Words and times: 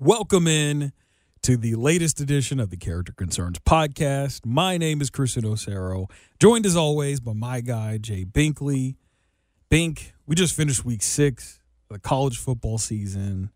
Welcome 0.00 0.46
in 0.46 0.92
to 1.42 1.56
the 1.56 1.74
latest 1.74 2.20
edition 2.20 2.60
of 2.60 2.70
the 2.70 2.76
Character 2.76 3.12
Concerns 3.12 3.58
podcast. 3.58 4.46
My 4.46 4.78
name 4.78 5.00
is 5.00 5.10
Chris 5.10 5.34
Osero, 5.34 6.08
joined 6.38 6.66
as 6.66 6.76
always 6.76 7.18
by 7.18 7.32
my 7.32 7.60
guy, 7.60 7.98
Jay 7.98 8.24
Binkley. 8.24 8.94
Bink, 9.68 10.14
we 10.24 10.36
just 10.36 10.54
finished 10.54 10.84
week 10.84 11.02
six 11.02 11.58
of 11.90 11.94
the 11.94 12.00
college 12.00 12.38
football 12.38 12.78
season. 12.78 13.50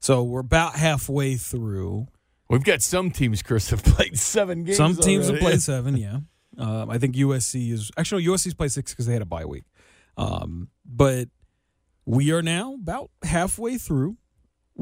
So 0.00 0.22
we're 0.22 0.40
about 0.40 0.76
halfway 0.76 1.36
through. 1.36 2.06
We've 2.48 2.64
got 2.64 2.80
some 2.80 3.10
teams, 3.10 3.42
Chris, 3.42 3.68
have 3.68 3.84
played 3.84 4.18
seven 4.18 4.64
games. 4.64 4.78
Some 4.78 4.96
teams 4.96 5.28
already. 5.28 5.44
have 5.44 5.50
played 5.50 5.60
seven, 5.62 5.98
yeah. 5.98 6.20
Um, 6.56 6.88
I 6.88 6.96
think 6.96 7.16
USC 7.16 7.70
is 7.70 7.90
actually 7.98 8.24
no, 8.24 8.32
USC's 8.32 8.54
played 8.54 8.72
six 8.72 8.92
because 8.92 9.04
they 9.04 9.12
had 9.12 9.20
a 9.20 9.26
bye 9.26 9.44
week. 9.44 9.64
Um, 10.16 10.70
but 10.86 11.28
we 12.06 12.32
are 12.32 12.40
now 12.40 12.72
about 12.72 13.10
halfway 13.22 13.76
through. 13.76 14.16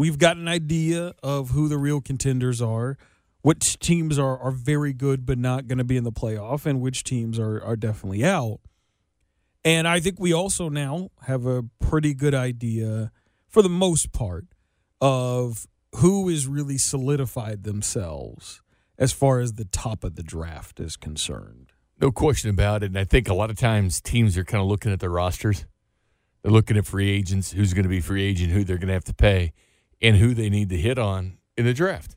We've 0.01 0.17
got 0.17 0.39
an 0.39 0.48
idea 0.48 1.12
of 1.23 1.51
who 1.51 1.69
the 1.69 1.77
real 1.77 2.00
contenders 2.00 2.63
are, 2.63 2.96
which 3.43 3.79
teams 3.79 4.18
are 4.18 4.39
are 4.39 4.50
very 4.50 4.95
good 4.95 5.27
but 5.27 5.36
not 5.36 5.67
going 5.67 5.77
to 5.77 5.85
be 5.85 5.99
in 5.99 6.04
the 6.04 6.11
playoff, 6.11 6.64
and 6.64 6.81
which 6.81 7.04
teams 7.04 7.39
are 7.39 7.63
are 7.63 7.77
definitely 7.77 8.25
out. 8.25 8.61
And 9.63 9.86
I 9.86 10.00
think 10.00 10.18
we 10.18 10.32
also 10.32 10.71
now 10.71 11.11
have 11.27 11.44
a 11.44 11.64
pretty 11.81 12.14
good 12.14 12.35
idea, 12.35 13.13
for 13.46 13.61
the 13.61 13.68
most 13.68 14.11
part, 14.11 14.46
of 15.03 15.67
who 15.96 16.27
has 16.30 16.46
really 16.46 16.79
solidified 16.79 17.64
themselves 17.64 18.63
as 18.96 19.13
far 19.13 19.41
as 19.41 19.53
the 19.53 19.67
top 19.67 20.03
of 20.03 20.17
the 20.17 20.22
draft 20.22 20.80
is 20.80 20.96
concerned. 20.96 21.72
No 22.00 22.11
question 22.11 22.49
about 22.49 22.82
it. 22.82 22.86
And 22.86 22.99
I 22.99 23.05
think 23.05 23.29
a 23.29 23.35
lot 23.35 23.50
of 23.50 23.58
times 23.58 24.00
teams 24.00 24.39
are 24.39 24.44
kind 24.44 24.63
of 24.63 24.67
looking 24.67 24.93
at 24.93 25.00
their 25.00 25.11
rosters. 25.11 25.67
They're 26.41 26.50
looking 26.50 26.79
at 26.79 26.86
free 26.86 27.11
agents, 27.11 27.53
who's 27.53 27.75
going 27.75 27.82
to 27.82 27.91
be 27.91 28.00
free 28.00 28.22
agent, 28.22 28.50
who 28.50 28.64
they're 28.64 28.79
going 28.79 28.89
to 28.89 28.94
have 28.94 29.05
to 29.05 29.14
pay, 29.14 29.53
and 30.03 30.17
who 30.17 30.35
they 30.35 30.50
need 30.50 30.68
to 30.71 30.77
hit 30.77 30.99
on 30.99 31.39
in 31.57 31.64
the 31.64 31.75
draft. 31.75 32.17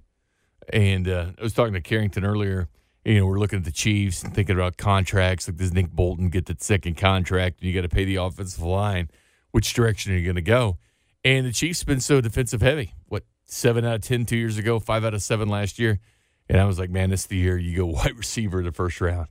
And 0.72 1.08
uh, 1.08 1.32
I 1.38 1.44
was 1.44 1.54
talking 1.54 1.74
to 1.74 1.82
Carrington 1.82 2.24
earlier. 2.24 2.70
You 3.04 3.20
know, 3.20 3.26
we're 3.26 3.40
looking 3.40 3.60
at 3.60 3.66
the 3.66 3.72
Chiefs 3.72 4.24
and 4.24 4.34
thinking 4.34 4.56
about 4.56 4.78
contracts. 4.78 5.48
Like, 5.48 5.58
does 5.58 5.74
Nick 5.74 5.92
Bolton 5.92 6.30
get 6.30 6.46
the 6.46 6.56
second 6.58 6.96
contract? 6.96 7.60
And 7.60 7.68
you 7.68 7.76
got 7.76 7.82
to 7.82 7.94
pay 7.94 8.06
the 8.06 8.16
offensive 8.16 8.64
line. 8.64 9.10
Which 9.52 9.74
direction 9.74 10.14
are 10.14 10.18
you 10.18 10.24
going 10.24 10.36
to 10.36 10.42
go? 10.42 10.78
And 11.26 11.46
the 11.46 11.52
Chiefs 11.52 11.82
have 11.82 11.88
been 11.88 12.00
so 12.00 12.22
defensive 12.22 12.62
heavy. 12.62 12.94
What, 13.08 13.24
seven 13.44 13.84
out 13.86 13.96
of 13.96 14.02
10 14.02 14.26
two 14.26 14.38
years 14.38 14.58
ago, 14.58 14.80
five 14.80 15.04
out 15.04 15.14
of 15.14 15.22
seven 15.22 15.50
last 15.50 15.80
year? 15.80 16.00
And 16.48 16.60
I 16.60 16.66
was 16.66 16.80
like, 16.80 16.90
man, 16.90 17.10
this 17.10 17.22
is 17.22 17.28
the 17.28 17.38
year 17.38 17.58
you 17.58 17.76
go 17.76 17.86
wide 17.88 18.18
receiver 18.18 18.60
in 18.60 18.66
the 18.66 18.72
first 18.72 19.02
round. 19.02 19.28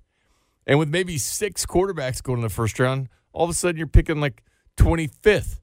And 0.67 0.79
with 0.79 0.89
maybe 0.89 1.19
six 1.19 1.67
quarterbacks 1.67 2.23
going 2.23 2.39
in 2.39 2.43
the 2.43 2.49
first 2.49 2.79
round, 2.79 3.09
all 3.33 3.45
of 3.45 3.51
a 3.51 3.55
sudden 3.55 3.79
you're 3.79 3.87
picking 3.87 4.21
like 4.21 4.43
25th 4.77 5.61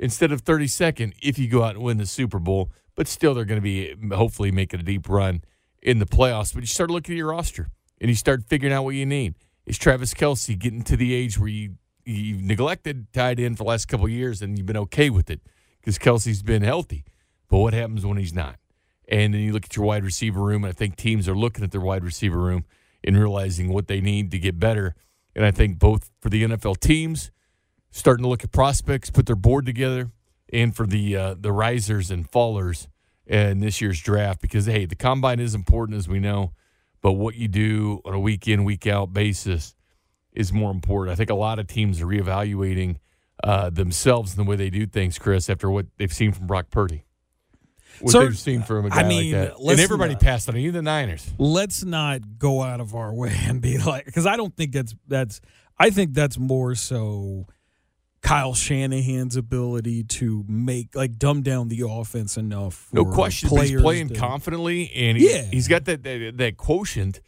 instead 0.00 0.32
of 0.32 0.42
32nd 0.42 1.12
if 1.22 1.38
you 1.38 1.46
go 1.46 1.62
out 1.62 1.76
and 1.76 1.84
win 1.84 1.98
the 1.98 2.06
Super 2.06 2.40
Bowl. 2.40 2.72
But 2.96 3.06
still, 3.06 3.34
they're 3.34 3.44
going 3.44 3.60
to 3.60 3.62
be 3.62 3.94
hopefully 4.12 4.50
making 4.50 4.80
a 4.80 4.82
deep 4.82 5.08
run 5.08 5.42
in 5.80 6.00
the 6.00 6.06
playoffs. 6.06 6.52
But 6.52 6.62
you 6.62 6.66
start 6.66 6.90
looking 6.90 7.14
at 7.14 7.18
your 7.18 7.28
roster 7.28 7.68
and 8.00 8.08
you 8.08 8.16
start 8.16 8.42
figuring 8.48 8.74
out 8.74 8.82
what 8.82 8.96
you 8.96 9.06
need. 9.06 9.34
Is 9.66 9.78
Travis 9.78 10.12
Kelce 10.14 10.58
getting 10.58 10.82
to 10.82 10.96
the 10.96 11.14
age 11.14 11.38
where 11.38 11.48
you 11.48 11.76
you've 12.04 12.42
neglected 12.42 13.12
tight 13.12 13.38
end 13.38 13.56
for 13.56 13.64
the 13.64 13.68
last 13.68 13.86
couple 13.86 14.08
years 14.08 14.42
and 14.42 14.58
you've 14.58 14.66
been 14.66 14.76
okay 14.76 15.10
with 15.10 15.30
it 15.30 15.40
because 15.80 15.98
Kelce's 15.98 16.42
been 16.42 16.62
healthy? 16.62 17.04
But 17.48 17.58
what 17.58 17.74
happens 17.74 18.04
when 18.04 18.16
he's 18.16 18.34
not? 18.34 18.56
And 19.06 19.34
then 19.34 19.42
you 19.42 19.52
look 19.52 19.66
at 19.66 19.76
your 19.76 19.84
wide 19.84 20.04
receiver 20.04 20.40
room, 20.40 20.64
and 20.64 20.70
I 20.70 20.72
think 20.72 20.96
teams 20.96 21.28
are 21.28 21.34
looking 21.34 21.64
at 21.64 21.72
their 21.72 21.80
wide 21.80 22.04
receiver 22.04 22.38
room 22.38 22.64
and 23.02 23.18
realizing 23.18 23.72
what 23.72 23.88
they 23.88 24.00
need 24.00 24.30
to 24.30 24.38
get 24.38 24.58
better. 24.58 24.94
And 25.34 25.44
I 25.44 25.50
think 25.50 25.78
both 25.78 26.10
for 26.20 26.28
the 26.28 26.44
NFL 26.44 26.78
teams, 26.80 27.30
starting 27.90 28.22
to 28.22 28.28
look 28.28 28.44
at 28.44 28.52
prospects, 28.52 29.10
put 29.10 29.26
their 29.26 29.36
board 29.36 29.66
together, 29.66 30.10
and 30.52 30.74
for 30.74 30.86
the 30.86 31.16
uh, 31.16 31.34
the 31.38 31.52
risers 31.52 32.10
and 32.10 32.30
fallers 32.30 32.86
in 33.26 33.60
this 33.60 33.80
year's 33.80 34.00
draft, 34.00 34.40
because 34.40 34.66
hey, 34.66 34.84
the 34.86 34.96
combine 34.96 35.40
is 35.40 35.54
important 35.54 35.96
as 35.96 36.08
we 36.08 36.18
know, 36.18 36.52
but 37.02 37.12
what 37.12 37.34
you 37.36 37.48
do 37.48 38.00
on 38.04 38.14
a 38.14 38.20
week 38.20 38.48
in 38.48 38.64
week 38.64 38.86
out 38.86 39.12
basis 39.12 39.74
is 40.32 40.52
more 40.52 40.70
important. 40.70 41.12
I 41.12 41.16
think 41.16 41.30
a 41.30 41.34
lot 41.34 41.58
of 41.58 41.66
teams 41.66 42.00
are 42.00 42.06
reevaluating 42.06 42.96
uh, 43.42 43.70
themselves 43.70 44.36
and 44.36 44.44
the 44.46 44.48
way 44.48 44.56
they 44.56 44.70
do 44.70 44.86
things, 44.86 45.18
Chris, 45.18 45.48
after 45.50 45.70
what 45.70 45.86
they've 45.96 46.12
seen 46.12 46.32
from 46.32 46.46
Brock 46.46 46.70
Purdy. 46.70 47.04
What 48.00 48.12
So, 48.12 48.20
they've 48.20 48.38
seen 48.38 48.62
from 48.62 48.86
a 48.86 48.90
guy 48.90 49.00
I 49.00 49.08
mean, 49.08 49.32
like 49.32 49.48
that. 49.50 49.58
And 49.58 49.80
everybody 49.80 50.12
not- 50.14 50.22
passed 50.22 50.48
on 50.48 50.56
even 50.56 50.74
the 50.74 50.82
Niners. 50.82 51.28
let's 51.38 51.84
not 51.84 52.38
go 52.38 52.62
out 52.62 52.80
of 52.80 52.94
our 52.94 53.12
way 53.12 53.34
and 53.44 53.60
be 53.60 53.78
like 53.78 54.04
because 54.06 54.26
I 54.26 54.36
don't 54.36 54.56
think 54.56 54.72
that's 54.72 54.94
that's 55.08 55.40
I 55.78 55.90
think 55.90 56.14
that's 56.14 56.38
more 56.38 56.74
so 56.74 57.46
Kyle 58.22 58.52
Shanahan's 58.54 59.34
ability 59.36 60.04
to 60.04 60.44
make 60.46 60.94
like 60.94 61.16
dumb 61.18 61.42
down 61.42 61.68
the 61.68 61.84
offense 61.88 62.36
enough. 62.36 62.88
No 62.92 63.04
question. 63.06 63.48
He's 63.48 63.80
playing 63.80 64.08
to- 64.08 64.14
confidently, 64.14 64.90
and 64.94 65.16
he, 65.16 65.30
Yeah. 65.32 65.42
he's 65.50 65.68
got 65.68 65.84
that, 65.86 66.02
that 66.02 66.34
that 66.36 66.56
quotient 66.56 67.20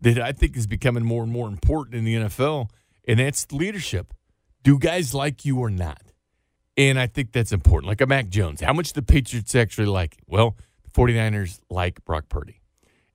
that 0.00 0.18
I 0.20 0.32
think 0.32 0.56
is 0.56 0.66
becoming 0.66 1.04
more 1.04 1.22
and 1.22 1.30
more 1.30 1.46
important 1.48 1.94
in 1.94 2.04
the 2.04 2.14
NFL, 2.16 2.68
and 3.06 3.20
that's 3.20 3.50
leadership. 3.52 4.12
Do 4.62 4.78
guys 4.78 5.14
like 5.14 5.44
you 5.44 5.58
or 5.58 5.70
not? 5.70 6.02
And 6.76 6.98
I 6.98 7.06
think 7.06 7.32
that's 7.32 7.52
important. 7.52 7.88
Like 7.88 8.00
a 8.00 8.06
Mac 8.06 8.28
Jones, 8.28 8.60
how 8.60 8.72
much 8.72 8.92
the 8.94 9.02
Patriots 9.02 9.54
actually 9.54 9.86
like? 9.86 10.14
it? 10.14 10.24
Well, 10.26 10.56
the 10.84 10.90
49ers 10.90 11.60
like 11.70 12.04
Brock 12.04 12.28
Purdy, 12.28 12.60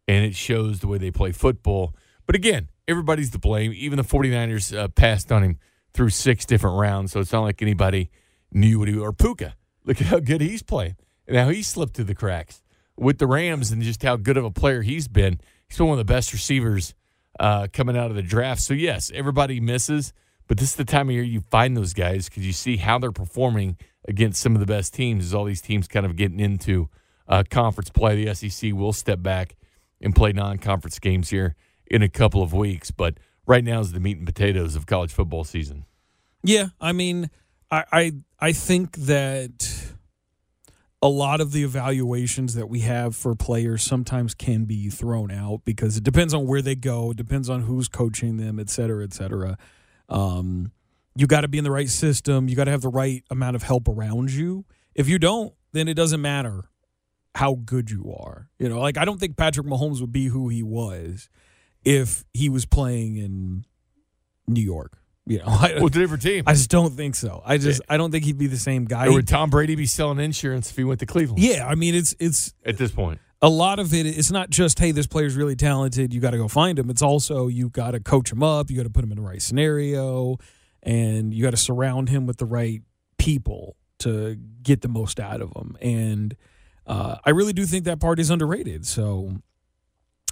and 0.07 0.23
it 0.25 0.35
shows 0.35 0.79
the 0.79 0.87
way 0.87 0.97
they 0.99 1.11
play 1.11 1.31
football. 1.31 1.95
But 2.27 2.35
again, 2.35 2.69
everybody's 2.87 3.31
to 3.31 3.39
blame. 3.39 3.73
Even 3.75 3.97
the 3.97 4.03
49ers 4.03 4.75
uh, 4.77 4.87
passed 4.89 5.31
on 5.31 5.43
him 5.43 5.59
through 5.95 6.09
six 6.09 6.45
different 6.45 6.77
rounds, 6.77 7.13
so 7.13 7.21
it's 7.21 7.31
not 7.31 7.41
like 7.41 7.61
anybody 7.61 8.11
knew 8.51 8.79
what 8.79 8.89
he 8.89 8.97
or 8.97 9.13
Puka. 9.13 9.55
Look 9.85 10.01
at 10.01 10.07
how 10.07 10.19
good 10.19 10.41
he's 10.41 10.61
playing 10.61 10.97
and 11.27 11.37
how 11.37 11.49
he 11.49 11.63
slipped 11.63 11.95
through 11.95 12.05
the 12.05 12.15
cracks 12.15 12.61
with 12.97 13.17
the 13.17 13.27
Rams 13.27 13.71
and 13.71 13.81
just 13.81 14.03
how 14.03 14.17
good 14.17 14.37
of 14.37 14.43
a 14.43 14.51
player 14.51 14.81
he's 14.81 15.07
been. 15.07 15.39
He's 15.67 15.77
been 15.77 15.87
one 15.87 15.99
of 15.99 16.05
the 16.05 16.13
best 16.13 16.33
receivers 16.33 16.93
uh, 17.39 17.67
coming 17.71 17.97
out 17.97 18.09
of 18.09 18.15
the 18.15 18.21
draft. 18.21 18.61
So 18.61 18.73
yes, 18.73 19.09
everybody 19.13 19.59
misses, 19.59 20.13
but 20.47 20.57
this 20.57 20.71
is 20.71 20.75
the 20.75 20.85
time 20.85 21.09
of 21.09 21.15
year 21.15 21.23
you 21.23 21.41
find 21.41 21.77
those 21.77 21.93
guys 21.93 22.27
because 22.27 22.45
you 22.45 22.53
see 22.53 22.77
how 22.77 22.99
they're 22.99 23.11
performing 23.11 23.77
against 24.07 24.41
some 24.41 24.53
of 24.53 24.59
the 24.59 24.65
best 24.65 24.93
teams. 24.93 25.25
As 25.25 25.33
all 25.33 25.45
these 25.45 25.61
teams 25.61 25.87
kind 25.87 26.05
of 26.05 26.15
getting 26.15 26.39
into 26.39 26.89
uh, 27.27 27.43
conference 27.49 27.89
play, 27.89 28.23
the 28.23 28.33
SEC 28.35 28.73
will 28.73 28.93
step 28.93 29.21
back 29.21 29.55
and 30.01 30.15
play 30.15 30.33
non-conference 30.33 30.99
games 30.99 31.29
here 31.29 31.55
in 31.87 32.01
a 32.01 32.09
couple 32.09 32.43
of 32.43 32.53
weeks. 32.53 32.91
But 32.91 33.17
right 33.47 33.63
now 33.63 33.79
is 33.79 33.91
the 33.91 33.99
meat 33.99 34.17
and 34.17 34.25
potatoes 34.25 34.75
of 34.75 34.85
college 34.85 35.11
football 35.11 35.43
season. 35.43 35.85
Yeah, 36.43 36.67
I 36.79 36.91
mean, 36.91 37.29
I, 37.71 37.83
I 37.91 38.11
I 38.39 38.51
think 38.51 38.95
that 38.97 39.93
a 41.01 41.07
lot 41.07 41.41
of 41.41 41.51
the 41.51 41.63
evaluations 41.63 42.55
that 42.55 42.67
we 42.67 42.79
have 42.81 43.15
for 43.15 43.35
players 43.35 43.83
sometimes 43.83 44.33
can 44.33 44.65
be 44.65 44.89
thrown 44.89 45.31
out 45.31 45.61
because 45.65 45.97
it 45.97 46.03
depends 46.03 46.33
on 46.33 46.47
where 46.47 46.61
they 46.61 46.75
go, 46.75 47.11
it 47.11 47.17
depends 47.17 47.49
on 47.49 47.61
who's 47.61 47.87
coaching 47.87 48.37
them, 48.37 48.59
et 48.59 48.69
cetera, 48.69 49.03
et 49.03 49.13
cetera. 49.13 49.57
Um, 50.09 50.71
you 51.15 51.27
got 51.27 51.41
to 51.41 51.47
be 51.47 51.57
in 51.57 51.63
the 51.63 51.71
right 51.71 51.89
system. 51.89 52.49
You 52.49 52.55
got 52.55 52.65
to 52.65 52.71
have 52.71 52.81
the 52.81 52.89
right 52.89 53.23
amount 53.29 53.55
of 53.55 53.63
help 53.63 53.87
around 53.87 54.31
you. 54.31 54.65
If 54.93 55.07
you 55.07 55.19
don't, 55.19 55.53
then 55.71 55.87
it 55.87 55.93
doesn't 55.93 56.21
matter 56.21 56.69
how 57.35 57.55
good 57.65 57.91
you 57.91 58.13
are. 58.17 58.49
You 58.59 58.69
know, 58.69 58.79
like 58.79 58.97
I 58.97 59.05
don't 59.05 59.19
think 59.19 59.37
Patrick 59.37 59.67
Mahomes 59.67 60.01
would 60.01 60.11
be 60.11 60.25
who 60.27 60.49
he 60.49 60.63
was 60.63 61.29
if 61.85 62.25
he 62.33 62.49
was 62.49 62.65
playing 62.65 63.15
in 63.17 63.65
New 64.47 64.61
York. 64.61 64.97
You 65.27 65.39
know, 65.39 65.45
I, 65.47 65.73
Well, 65.75 65.87
a 65.87 65.89
different 65.89 66.21
team. 66.21 66.43
I 66.45 66.53
just 66.53 66.69
don't 66.69 66.93
think 66.93 67.15
so. 67.15 67.41
I 67.45 67.57
just 67.57 67.81
I 67.87 67.97
don't 67.97 68.11
think 68.11 68.25
he'd 68.25 68.37
be 68.37 68.47
the 68.47 68.57
same 68.57 68.85
guy. 68.85 69.07
or 69.07 69.13
would 69.13 69.27
Tom 69.27 69.49
Brady 69.49 69.75
be 69.75 69.85
selling 69.85 70.19
insurance 70.19 70.69
if 70.69 70.75
he 70.75 70.83
went 70.83 70.99
to 70.99 71.05
Cleveland 71.05 71.41
Yeah, 71.41 71.67
I 71.67 71.75
mean 71.75 71.95
it's 71.95 72.15
it's 72.19 72.53
at 72.65 72.77
this 72.77 72.91
point? 72.91 73.19
a 73.41 73.49
lot 73.49 73.79
of 73.79 73.93
it. 73.93 74.05
It's 74.05 74.31
not 74.31 74.49
just 74.49 74.79
hey, 74.79 74.91
this 74.91 75.07
player's 75.07 75.35
really 75.35 75.55
talented. 75.55 76.13
You 76.13 76.19
got 76.21 76.31
to 76.31 76.37
go 76.37 76.47
find 76.47 76.77
him. 76.77 76.89
It's 76.89 77.01
also 77.01 77.47
you 77.47 77.69
got 77.69 77.91
to 77.91 77.99
coach 77.99 78.31
him 78.31 78.43
up. 78.43 78.69
You 78.69 78.77
got 78.77 78.83
to 78.83 78.89
put 78.89 79.03
him 79.03 79.11
in 79.11 79.17
the 79.17 79.23
right 79.23 79.41
scenario, 79.41 80.37
and 80.83 81.33
you 81.33 81.43
got 81.43 81.51
to 81.51 81.57
surround 81.57 82.09
him 82.09 82.25
with 82.25 82.37
the 82.37 82.45
right 82.45 82.81
people 83.17 83.75
to 83.99 84.35
get 84.61 84.81
the 84.81 84.87
most 84.87 85.19
out 85.19 85.41
of 85.41 85.51
him. 85.55 85.77
And 85.81 86.35
uh, 86.85 87.17
I 87.23 87.31
really 87.31 87.53
do 87.53 87.65
think 87.65 87.85
that 87.85 87.99
part 87.99 88.19
is 88.19 88.29
underrated. 88.29 88.85
So 88.85 89.37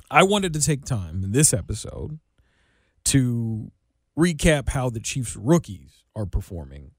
I 0.09 0.23
wanted 0.23 0.53
to 0.53 0.61
take 0.61 0.85
time 0.85 1.23
in 1.23 1.31
this 1.31 1.53
episode 1.53 2.19
to 3.05 3.71
recap 4.17 4.69
how 4.69 4.89
the 4.89 4.99
Chiefs 4.99 5.35
rookies 5.35 6.03
are 6.15 6.25
performing 6.25 6.91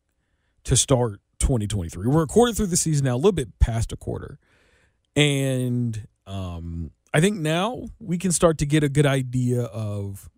to 0.64 0.76
start 0.76 1.20
2023. 1.38 2.06
We're 2.06 2.22
a 2.22 2.26
quarter 2.26 2.52
through 2.52 2.66
the 2.66 2.76
season 2.76 3.06
now, 3.06 3.14
a 3.14 3.16
little 3.16 3.32
bit 3.32 3.58
past 3.58 3.92
a 3.92 3.96
quarter. 3.96 4.38
And 5.14 6.08
um, 6.26 6.90
I 7.12 7.20
think 7.20 7.38
now 7.38 7.84
we 8.00 8.18
can 8.18 8.32
start 8.32 8.58
to 8.58 8.66
get 8.66 8.82
a 8.82 8.88
good 8.88 9.06
idea 9.06 9.62
of 9.62 10.28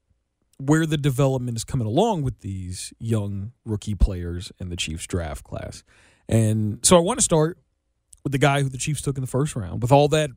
where 0.59 0.87
the 0.87 0.97
development 0.97 1.57
is 1.57 1.65
coming 1.65 1.87
along 1.87 2.23
with 2.23 2.41
these 2.41 2.93
young 2.99 3.53
rookie 3.65 3.95
players 3.95 4.53
in 4.59 4.69
the 4.69 4.77
Chiefs 4.77 5.07
draft 5.07 5.45
class. 5.45 5.83
And 6.29 6.85
so 6.85 6.97
I 6.97 7.01
want 7.01 7.19
to 7.19 7.25
start 7.25 7.59
with 8.25 8.33
the 8.33 8.39
guy 8.39 8.63
who 8.63 8.69
the 8.69 8.79
Chiefs 8.79 9.03
took 9.03 9.17
in 9.17 9.21
the 9.21 9.29
first 9.29 9.55
round, 9.55 9.83
with 9.83 9.93
all 9.93 10.09
that 10.09 10.31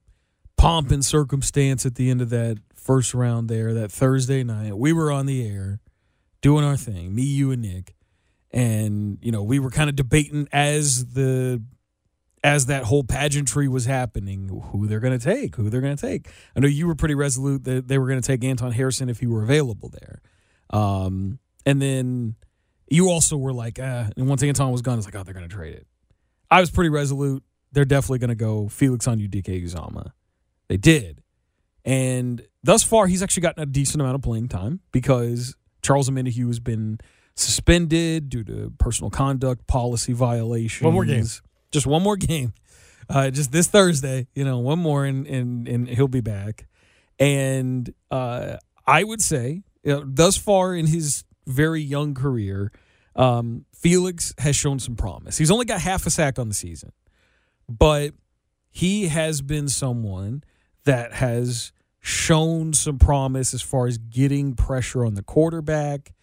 pomp 0.59 0.91
and 0.91 1.05
circumstance 1.05 1.85
at 1.85 1.95
the 1.95 2.09
end 2.09 2.21
of 2.21 2.29
that 2.31 2.57
first 2.75 3.13
round 3.13 3.49
there, 3.49 3.73
that 3.73 3.91
Thursday 3.91 4.43
night. 4.43 4.77
We 4.77 4.91
were 4.91 5.09
on 5.09 5.25
the 5.25 5.47
air 5.47 5.79
doing 6.41 6.65
our 6.65 6.75
thing, 6.75 7.15
me, 7.15 7.23
you, 7.23 7.51
and 7.51 7.61
Nick. 7.61 7.95
And, 8.51 9.17
you 9.21 9.31
know, 9.31 9.41
we 9.41 9.59
were 9.59 9.69
kind 9.69 9.89
of 9.89 9.95
debating 9.95 10.49
as 10.51 11.13
the 11.13 11.63
as 12.43 12.67
that 12.67 12.83
whole 12.85 13.03
pageantry 13.03 13.67
was 13.67 13.85
happening, 13.85 14.47
who 14.71 14.87
they're 14.87 15.01
going 15.01 15.17
to 15.17 15.23
take, 15.23 15.55
who 15.55 15.69
they're 15.69 15.81
going 15.81 15.95
to 15.95 16.01
take. 16.01 16.29
I 16.55 16.61
know 16.61 16.67
you 16.67 16.87
were 16.87 16.95
pretty 16.95 17.15
resolute 17.15 17.65
that 17.65 17.87
they 17.87 17.97
were 17.97 18.07
going 18.07 18.21
to 18.21 18.25
take 18.25 18.43
Anton 18.43 18.71
Harrison 18.71 19.09
if 19.09 19.19
he 19.19 19.27
were 19.27 19.43
available 19.43 19.89
there. 19.89 20.21
Um, 20.69 21.39
and 21.65 21.81
then 21.81 22.35
you 22.89 23.09
also 23.09 23.35
were 23.35 23.51
like, 23.51 23.77
uh, 23.77 24.05
and 24.15 24.27
once 24.27 24.41
Anton 24.41 24.71
was 24.71 24.81
gone, 24.81 24.97
it's 24.97 25.05
like, 25.05 25.15
oh, 25.15 25.23
they're 25.23 25.33
going 25.33 25.49
to 25.49 25.53
trade 25.53 25.73
it. 25.73 25.87
I 26.49 26.61
was 26.61 26.71
pretty 26.71 26.89
resolute. 26.89 27.43
They're 27.73 27.85
definitely 27.85 28.19
going 28.19 28.29
to 28.29 28.35
go 28.35 28.69
Felix 28.69 29.05
Anudike-Uzomah. 29.05 30.11
They 30.69 30.77
did. 30.77 31.21
And 31.83 32.41
thus 32.63 32.83
far, 32.83 33.07
he's 33.07 33.21
actually 33.21 33.41
gotten 33.41 33.63
a 33.63 33.65
decent 33.65 34.01
amount 34.01 34.15
of 34.15 34.21
playing 34.21 34.47
time 34.47 34.79
because 34.91 35.55
Charles 35.81 36.09
Omenihu 36.09 36.47
has 36.47 36.59
been 36.59 36.99
suspended 37.35 38.29
due 38.29 38.43
to 38.43 38.71
personal 38.77 39.09
conduct 39.09 39.65
policy 39.67 40.13
violations. 40.13 40.85
One 40.85 40.93
more 40.93 41.05
game. 41.05 41.25
Just 41.71 41.87
one 41.87 42.03
more 42.03 42.17
game. 42.17 42.53
Uh, 43.09 43.31
just 43.31 43.51
this 43.51 43.67
Thursday, 43.67 44.27
you 44.35 44.43
know, 44.43 44.59
one 44.59 44.77
more 44.77 45.03
and, 45.05 45.25
and, 45.25 45.67
and 45.67 45.87
he'll 45.87 46.07
be 46.07 46.21
back. 46.21 46.67
And 47.17 47.91
uh, 48.11 48.57
I 48.85 49.03
would 49.03 49.21
say, 49.21 49.63
you 49.83 49.93
know, 49.93 50.03
thus 50.05 50.37
far 50.37 50.75
in 50.75 50.85
his 50.85 51.23
very 51.47 51.81
young 51.81 52.13
career, 52.13 52.71
um, 53.15 53.65
Felix 53.73 54.33
has 54.37 54.55
shown 54.55 54.77
some 54.77 54.95
promise. 54.95 55.37
He's 55.37 55.49
only 55.49 55.65
got 55.65 55.81
half 55.81 56.05
a 56.05 56.11
sack 56.11 56.37
on 56.37 56.49
the 56.49 56.53
season, 56.53 56.91
but 57.67 58.13
he 58.69 59.07
has 59.07 59.41
been 59.41 59.67
someone 59.67 60.43
that 60.89 61.13
has 61.13 61.71
shown 61.99 62.73
some 62.73 62.97
promise 62.97 63.53
as 63.53 63.61
far 63.61 63.85
as 63.85 63.99
getting 63.99 64.55
pressure 64.55 65.05
on 65.05 65.13
the 65.13 65.21
quarterback. 65.21 66.15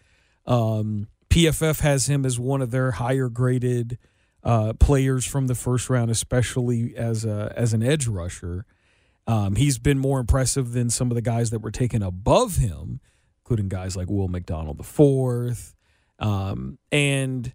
Um, 0.45 1.07
PFF 1.29 1.79
has 1.79 2.07
him 2.07 2.25
as 2.25 2.37
one 2.37 2.61
of 2.61 2.69
their 2.71 2.91
higher 2.91 3.29
graded 3.29 3.97
uh, 4.43 4.73
players 4.73 5.25
from 5.25 5.47
the 5.47 5.55
first 5.55 5.89
round, 5.89 6.11
especially 6.11 6.97
as 6.97 7.23
a 7.23 7.53
as 7.55 7.71
an 7.73 7.81
edge 7.81 8.07
rusher. 8.07 8.65
Um, 9.25 9.55
he's 9.55 9.79
been 9.79 9.99
more 9.99 10.19
impressive 10.19 10.73
than 10.73 10.89
some 10.89 11.11
of 11.11 11.15
the 11.15 11.21
guys 11.21 11.49
that 11.51 11.59
were 11.59 11.71
taken 11.71 12.03
above 12.03 12.57
him, 12.57 12.99
including 13.39 13.69
guys 13.69 13.95
like 13.95 14.09
Will 14.09 14.27
McDonald 14.27 14.77
the 14.77 14.83
fourth, 14.83 15.75
um, 16.19 16.77
and 16.91 17.53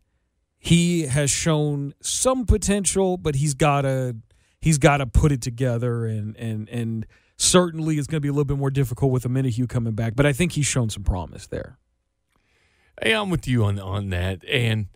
he 0.59 1.03
has 1.03 1.31
shown 1.31 1.93
some 2.00 2.47
potential, 2.47 3.19
but 3.19 3.35
he's 3.35 3.53
got 3.53 3.82
to 3.82 4.17
he's 4.62 4.79
got 4.79 4.99
to 4.99 5.06
put 5.06 5.32
it 5.32 5.43
together, 5.43 6.06
and 6.06 6.35
and 6.37 6.69
and 6.70 7.06
certainly 7.37 7.99
it's 7.99 8.06
going 8.06 8.17
to 8.17 8.20
be 8.23 8.29
a 8.29 8.32
little 8.32 8.47
bit 8.47 8.56
more 8.56 8.70
difficult 8.70 9.12
with 9.12 9.25
Omenihu 9.25 9.69
coming 9.69 9.93
back. 9.93 10.14
But 10.17 10.25
I 10.25 10.32
think 10.32 10.53
he's 10.53 10.67
shown 10.67 10.88
some 10.88 11.03
promise 11.03 11.47
there. 11.47 11.76
Hey, 13.03 13.12
I'm 13.12 13.29
with 13.29 13.47
you 13.47 13.64
on 13.64 13.79
on 13.79 14.09
that. 14.11 14.44
And 14.49 14.87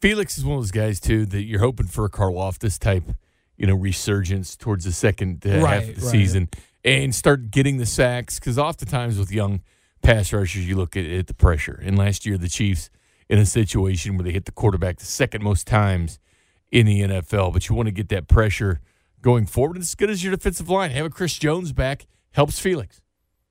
Felix 0.00 0.38
is 0.38 0.44
one 0.44 0.56
of 0.56 0.62
those 0.62 0.70
guys 0.70 1.00
too 1.00 1.26
that 1.26 1.42
you're 1.42 1.60
hoping 1.60 1.86
for 1.86 2.04
a 2.04 2.10
Karlaftis 2.10 2.78
type, 2.78 3.04
you 3.56 3.66
know, 3.66 3.74
resurgence 3.74 4.56
towards 4.56 4.84
the 4.84 4.92
second 4.92 5.44
uh, 5.46 5.60
Right, 5.60 5.80
half 5.80 5.88
of 5.90 5.96
the 5.96 6.06
right. 6.06 6.10
season 6.10 6.48
and 6.84 7.14
start 7.14 7.50
getting 7.50 7.78
the 7.78 7.86
sacks 7.86 8.38
because 8.38 8.58
oftentimes 8.58 9.18
with 9.18 9.32
young 9.32 9.62
pass 10.02 10.32
rushers 10.32 10.68
you 10.68 10.76
look 10.76 10.96
at, 10.96 11.04
at 11.04 11.26
the 11.26 11.34
pressure. 11.34 11.80
And 11.82 11.98
last 11.98 12.24
year 12.24 12.38
the 12.38 12.48
Chiefs 12.48 12.90
in 13.28 13.38
a 13.38 13.46
situation 13.46 14.16
where 14.16 14.24
they 14.24 14.32
hit 14.32 14.44
the 14.44 14.52
quarterback 14.52 14.98
the 14.98 15.06
second 15.06 15.42
most 15.42 15.66
times 15.66 16.20
in 16.70 16.86
the 16.86 17.00
NFL, 17.00 17.52
but 17.52 17.68
you 17.68 17.74
want 17.74 17.86
to 17.86 17.92
get 17.92 18.08
that 18.10 18.28
pressure 18.28 18.80
going 19.26 19.44
forward. 19.44 19.74
And 19.74 19.82
as 19.82 19.96
good 19.96 20.08
as 20.08 20.22
your 20.22 20.30
defensive 20.30 20.70
line, 20.70 20.92
having 20.92 21.10
Chris 21.10 21.36
Jones 21.36 21.72
back 21.72 22.06
helps 22.30 22.60
Felix. 22.60 23.00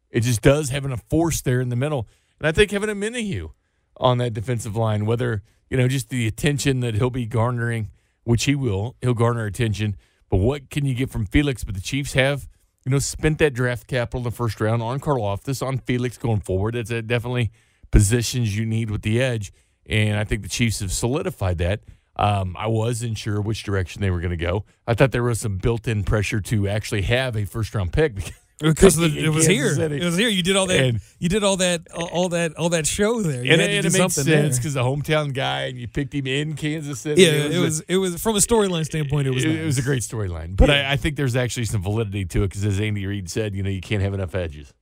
It 0.10 0.22
just 0.22 0.42
does 0.42 0.70
having 0.70 0.94
a 0.94 0.98
force 0.98 1.42
there 1.42 1.60
in 1.60 1.68
the 1.68 1.76
middle. 1.76 2.08
And 2.40 2.48
I 2.48 2.54
think 2.54 2.72
having 2.72 2.88
Omenihu 2.88 3.52
on 3.98 4.18
that 4.20 4.34
defensive 4.34 4.78
line, 4.78 5.06
whether, 5.06 5.44
you 5.70 5.76
know, 5.76 5.90
just 5.90 6.08
the 6.08 6.28
attention 6.28 6.80
that 6.80 6.96
he'll 6.96 7.10
be 7.10 7.26
garnering, 7.26 7.92
which 8.24 8.46
he 8.46 8.56
will, 8.56 8.96
he'll 9.02 9.14
garner 9.14 9.46
attention. 9.46 9.98
But 10.30 10.38
what 10.38 10.70
can 10.70 10.86
you 10.86 10.96
get 10.96 11.10
from 11.10 11.26
Felix? 11.26 11.66
But 11.66 11.76
the 11.76 11.82
Chiefs 11.82 12.14
have, 12.14 12.48
you 12.86 12.92
know, 12.94 13.00
spent 13.00 13.40
that 13.40 13.54
draft 13.54 13.86
capital 13.86 14.22
in 14.22 14.24
the 14.24 14.32
first 14.32 14.62
round 14.62 14.82
on 14.82 15.02
Karlaftis, 15.02 15.62
on 15.62 15.80
Felix 15.80 16.18
going 16.18 16.40
forward. 16.40 16.78
It's 16.78 16.90
uh, 16.90 17.02
definitely 17.02 17.52
positions 17.92 18.58
you 18.58 18.66
need 18.66 18.90
with 18.90 19.02
the 19.02 19.22
edge. 19.22 19.52
And 19.86 20.18
I 20.18 20.24
think 20.24 20.42
the 20.42 20.48
Chiefs 20.48 20.80
have 20.80 20.94
solidified 20.94 21.58
that. 21.58 21.82
Um, 22.18 22.56
I 22.58 22.68
wasn't 22.68 23.18
sure 23.18 23.42
which 23.42 23.64
direction 23.64 24.02
they 24.02 24.10
were 24.10 24.22
going 24.22 24.32
to 24.32 24.38
go. 24.38 24.64
I 24.88 24.94
thought 24.94 25.12
there 25.12 25.24
was 25.24 25.40
some 25.42 25.58
built-in 25.58 26.04
pressure 26.04 26.40
to 26.42 26.68
actually 26.68 27.02
have 27.04 27.36
a 27.36 27.46
first-round 27.46 27.92
pick 27.92 28.16
because 28.62 28.96
because 28.96 28.98
in 28.98 29.18
it 29.18 29.30
was 29.30 29.48
Kansas 29.48 29.48
here. 29.48 29.76
City. 29.76 30.02
It 30.02 30.06
was 30.06 30.16
here. 30.16 30.30
You 30.30 30.42
did 30.42 30.56
all 30.56 30.66
that. 30.68 30.80
And- 30.80 31.02
you 31.20 31.28
did 31.28 31.44
all 31.44 31.58
that. 31.58 31.88
All 31.94 32.30
that. 32.30 32.56
All 32.56 32.70
that 32.70 32.88
show 32.88 33.22
there. 33.22 33.44
You 33.44 33.52
and, 33.52 33.62
had 33.62 33.68
to 33.68 33.74
it, 33.74 33.82
do 33.82 33.88
and 33.88 33.96
it 33.96 34.00
makes 34.00 34.14
sense 34.16 34.58
because 34.58 34.74
the 34.76 34.84
hometown 34.84 35.34
guy 35.34 35.64
and 35.64 35.78
you 35.78 35.88
picked 35.88 36.14
him 36.14 36.26
in 36.26 36.56
Kansas 36.56 37.02
City. 37.02 37.22
Yeah, 37.22 37.32
it 37.32 37.60
was. 37.60 37.82
It 37.82 37.98
was 37.98 38.22
from 38.22 38.36
a 38.36 38.40
storyline 38.40 38.86
standpoint. 38.86 39.28
It 39.28 39.32
was. 39.32 39.44
it, 39.44 39.54
nice. 39.54 39.66
was 39.66 39.78
a 39.78 39.82
great 39.82 40.04
storyline, 40.04 40.56
but 40.56 40.70
I, 40.70 40.94
I 40.94 40.96
think 40.96 41.18
there's 41.18 41.36
actually 41.36 41.66
some 41.66 41.82
validity 41.82 42.24
to 42.26 42.44
it 42.44 42.50
because, 42.50 42.64
as 42.64 42.80
Andy 42.80 43.06
Reid 43.06 43.30
said, 43.30 43.56
you 43.56 43.64
know, 43.64 43.70
you 43.70 43.82
can't 43.82 44.02
have 44.02 44.14
enough 44.14 44.34
edges, 44.34 44.74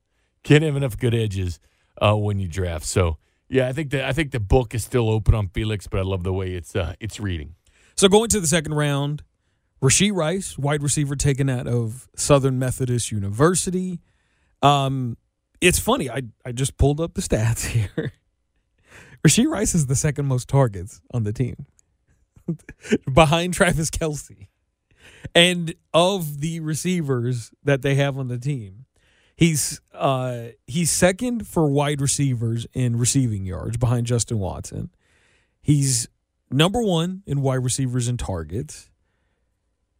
can't 0.44 0.62
have 0.62 0.76
enough 0.76 0.96
good 0.96 1.14
edges 1.14 1.58
uh, 2.00 2.14
when 2.14 2.38
you 2.38 2.46
draft. 2.46 2.86
So, 2.86 3.18
yeah, 3.48 3.68
I 3.68 3.72
think 3.72 3.90
that 3.90 4.04
I 4.04 4.12
think 4.12 4.32
the 4.32 4.40
book 4.40 4.74
is 4.74 4.84
still 4.84 5.08
open 5.10 5.34
on 5.34 5.48
Felix, 5.48 5.86
but 5.86 6.00
I 6.00 6.02
love 6.02 6.22
the 6.22 6.32
way 6.32 6.52
it's 6.52 6.74
uh, 6.74 6.94
it's 7.00 7.20
reading. 7.20 7.54
So 7.96 8.08
going 8.08 8.28
to 8.30 8.40
the 8.40 8.46
second 8.46 8.74
round, 8.74 9.22
Rasheed 9.82 10.14
Rice, 10.14 10.58
wide 10.58 10.82
receiver 10.82 11.14
taken 11.14 11.48
out 11.48 11.66
of 11.66 12.08
Southern 12.16 12.58
Methodist 12.58 13.12
University. 13.12 14.00
Um, 14.62 15.16
it's 15.60 15.78
funny. 15.78 16.10
I 16.10 16.22
I 16.44 16.52
just 16.52 16.76
pulled 16.78 17.00
up 17.00 17.14
the 17.14 17.22
stats 17.22 17.66
here. 17.94 18.12
Rasheed 19.26 19.48
Rice 19.48 19.74
is 19.74 19.86
the 19.86 19.96
second 19.96 20.26
most 20.26 20.48
targets 20.48 21.00
on 21.12 21.24
the 21.24 21.32
team, 21.32 21.66
behind 23.12 23.54
Travis 23.54 23.90
Kelce. 23.90 24.48
And 25.34 25.74
of 25.92 26.40
the 26.40 26.60
receivers 26.60 27.50
that 27.62 27.82
they 27.82 27.94
have 27.94 28.18
on 28.18 28.28
the 28.28 28.38
team, 28.38 28.83
he's 29.36 29.80
uh, 29.92 30.48
he's 30.66 30.90
second 30.90 31.46
for 31.46 31.68
wide 31.68 32.00
receivers 32.00 32.66
in 32.72 32.96
receiving 32.96 33.44
yards 33.44 33.76
behind 33.76 34.06
Justin 34.06 34.38
Watson. 34.38 34.90
He's 35.60 36.08
number 36.50 36.82
one 36.82 37.22
in 37.26 37.40
wide 37.42 37.64
receivers 37.64 38.08
and 38.08 38.18
targets. 38.18 38.90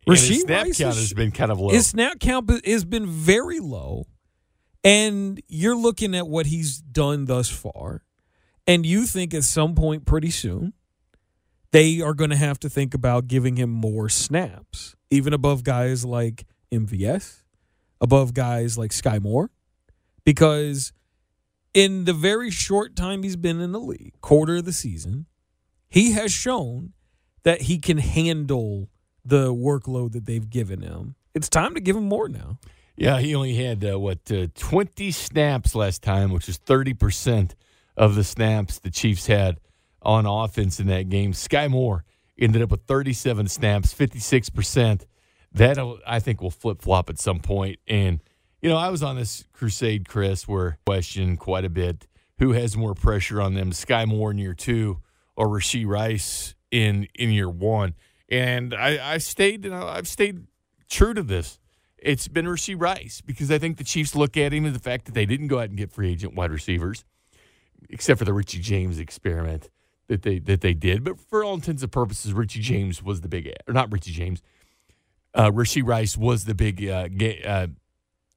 Rasheed 0.07 0.41
snap 0.41 0.65
Rice 0.67 0.79
count 0.79 0.95
is- 0.97 1.01
has 1.01 1.13
been 1.15 1.31
kind 1.31 1.51
of 1.51 1.59
low. 1.59 1.71
His 1.71 1.87
snap 1.87 2.19
count 2.21 2.51
has 2.67 2.85
been 2.85 3.07
very 3.07 3.61
low. 3.61 4.07
And 4.87 5.41
you're 5.49 5.77
looking 5.77 6.15
at 6.15 6.29
what 6.29 6.45
he's 6.45 6.79
done 6.79 7.25
thus 7.25 7.49
far. 7.49 8.03
And 8.67 8.85
you 8.85 9.07
think 9.07 9.33
at 9.33 9.45
some 9.45 9.75
point 9.75 10.05
pretty 10.05 10.29
soon, 10.31 10.75
they 11.73 12.03
are 12.03 12.13
going 12.13 12.29
to 12.29 12.37
have 12.37 12.61
to 12.61 12.69
think 12.69 12.93
about 12.93 13.27
giving 13.27 13.57
him 13.57 13.71
more 13.71 14.11
snaps, 14.11 14.95
even 15.11 15.33
above 15.33 15.65
guys 15.65 16.05
like 16.05 16.45
MVS, 16.71 17.44
above 18.05 18.35
guys 18.35 18.77
like 18.77 18.93
Skyy 18.93 19.21
Moore. 19.21 19.51
Because 20.25 20.93
in 21.73 22.05
the 22.05 22.13
very 22.13 22.51
short 22.51 22.95
time 22.95 23.23
he's 23.25 23.37
been 23.37 23.61
in 23.61 23.73
the 23.73 23.81
league, 23.81 24.15
quarter 24.21 24.57
of 24.57 24.65
the 24.65 24.73
season, 24.73 25.27
he 25.89 26.13
has 26.13 26.33
shown 26.33 26.93
that 27.43 27.63
he 27.63 27.79
can 27.79 27.99
handle 27.99 28.89
the 29.25 29.53
workload 29.53 30.13
that 30.13 30.27
they've 30.27 30.49
given 30.49 30.83
him. 30.83 31.15
It's 31.35 31.49
time 31.49 31.75
to 31.75 31.81
give 31.81 31.97
him 31.97 32.09
more 32.09 32.29
now. 32.29 32.59
Yeah, 32.97 33.19
he 33.19 33.35
only 33.35 33.55
had 33.55 33.85
uh, 33.85 33.99
what 33.99 34.31
uh, 34.31 34.47
twenty 34.55 35.11
snaps 35.11 35.75
last 35.75 36.03
time, 36.03 36.31
which 36.31 36.49
is 36.49 36.59
thirty 36.59 36.95
percent 36.95 37.57
of 37.97 38.15
the 38.15 38.25
snaps 38.25 38.79
the 38.79 38.91
Chiefs 38.91 39.27
had 39.27 39.59
on 40.01 40.27
offense 40.27 40.79
in 40.79 40.87
that 40.87 41.09
game. 41.09 41.33
Skyy 41.33 41.69
Moore 41.69 42.05
ended 42.39 42.63
up 42.63 42.71
with 42.71 42.83
thirty-seven 42.87 43.49
snaps, 43.49 43.93
fifty-six 43.93 44.49
percent. 44.49 45.07
That 45.55 45.79
I 46.07 46.21
think 46.21 46.43
will 46.43 46.51
flip 46.51 46.83
flop 46.83 47.09
at 47.09 47.19
some 47.19 47.41
point. 47.41 47.79
And 47.87 48.21
you 48.61 48.69
know, 48.69 48.77
I 48.77 48.89
was 48.89 49.03
on 49.03 49.17
this 49.17 49.45
crusade, 49.53 50.09
Chris, 50.09 50.49
where 50.49 50.79
question 50.87 51.37
quite 51.37 51.65
a 51.65 51.71
bit 51.71 52.07
who 52.39 52.53
has 52.53 52.77
more 52.77 52.95
pressure 52.95 53.41
on 53.41 53.55
them, 53.55 53.71
Skyy 53.71 54.07
Moore 54.07 54.33
in 54.33 54.39
year 54.39 54.55
two 54.55 55.01
or 55.37 55.47
Rasheed 55.49 55.87
Rice 55.87 56.55
in 56.71 57.09
in 57.15 57.31
year 57.31 57.49
one. 57.49 57.95
And 58.29 58.75
I, 58.75 59.15
I 59.15 59.19
stayed, 59.19 59.65
and 59.65 59.75
I've 59.75 60.09
stayed 60.09 60.47
true 60.89 61.15
to 61.15 61.23
this 61.23 61.59
it's 62.05 62.29
been 62.29 62.45
Rasheed 62.45 62.81
Rice 62.81 63.23
because 63.23 63.51
I 63.51 63.59
think 63.59 63.79
the 63.79 63.85
Chiefs 63.85 64.15
look 64.15 64.37
at 64.37 64.53
him 64.53 64.67
and 64.67 64.75
the 64.75 64.81
fact 64.81 65.07
that 65.07 65.15
they 65.15 65.27
didn't 65.27 65.49
go 65.49 65.59
out 65.59 65.71
and 65.71 65.77
get 65.77 65.91
free 65.91 66.13
agent 66.13 66.35
wide 66.35 66.51
receivers, 66.51 67.05
except 67.89 68.19
for 68.19 68.25
the 68.25 68.33
Richie 68.33 68.61
James 68.61 68.99
experiment 68.99 69.71
that 70.09 70.23
they 70.23 70.39
that 70.41 70.61
they 70.61 70.75
did. 70.75 71.03
But 71.03 71.19
for 71.19 71.43
all 71.43 71.55
intents 71.55 71.83
and 71.83 71.91
purposes, 71.91 72.33
Richie 72.33 72.61
James 72.61 73.03
was 73.03 73.23
the 73.23 73.29
big 73.29 73.51
or 73.67 73.73
not 73.73 73.91
Richie 73.91 74.13
James. 74.13 74.43
Uh, 75.35 75.51
Rasheed 75.51 75.87
Rice 75.87 76.17
was 76.17 76.45
the 76.45 76.55
big 76.55 76.87
uh, 76.87 77.09
ga- 77.09 77.43
uh, 77.43 77.67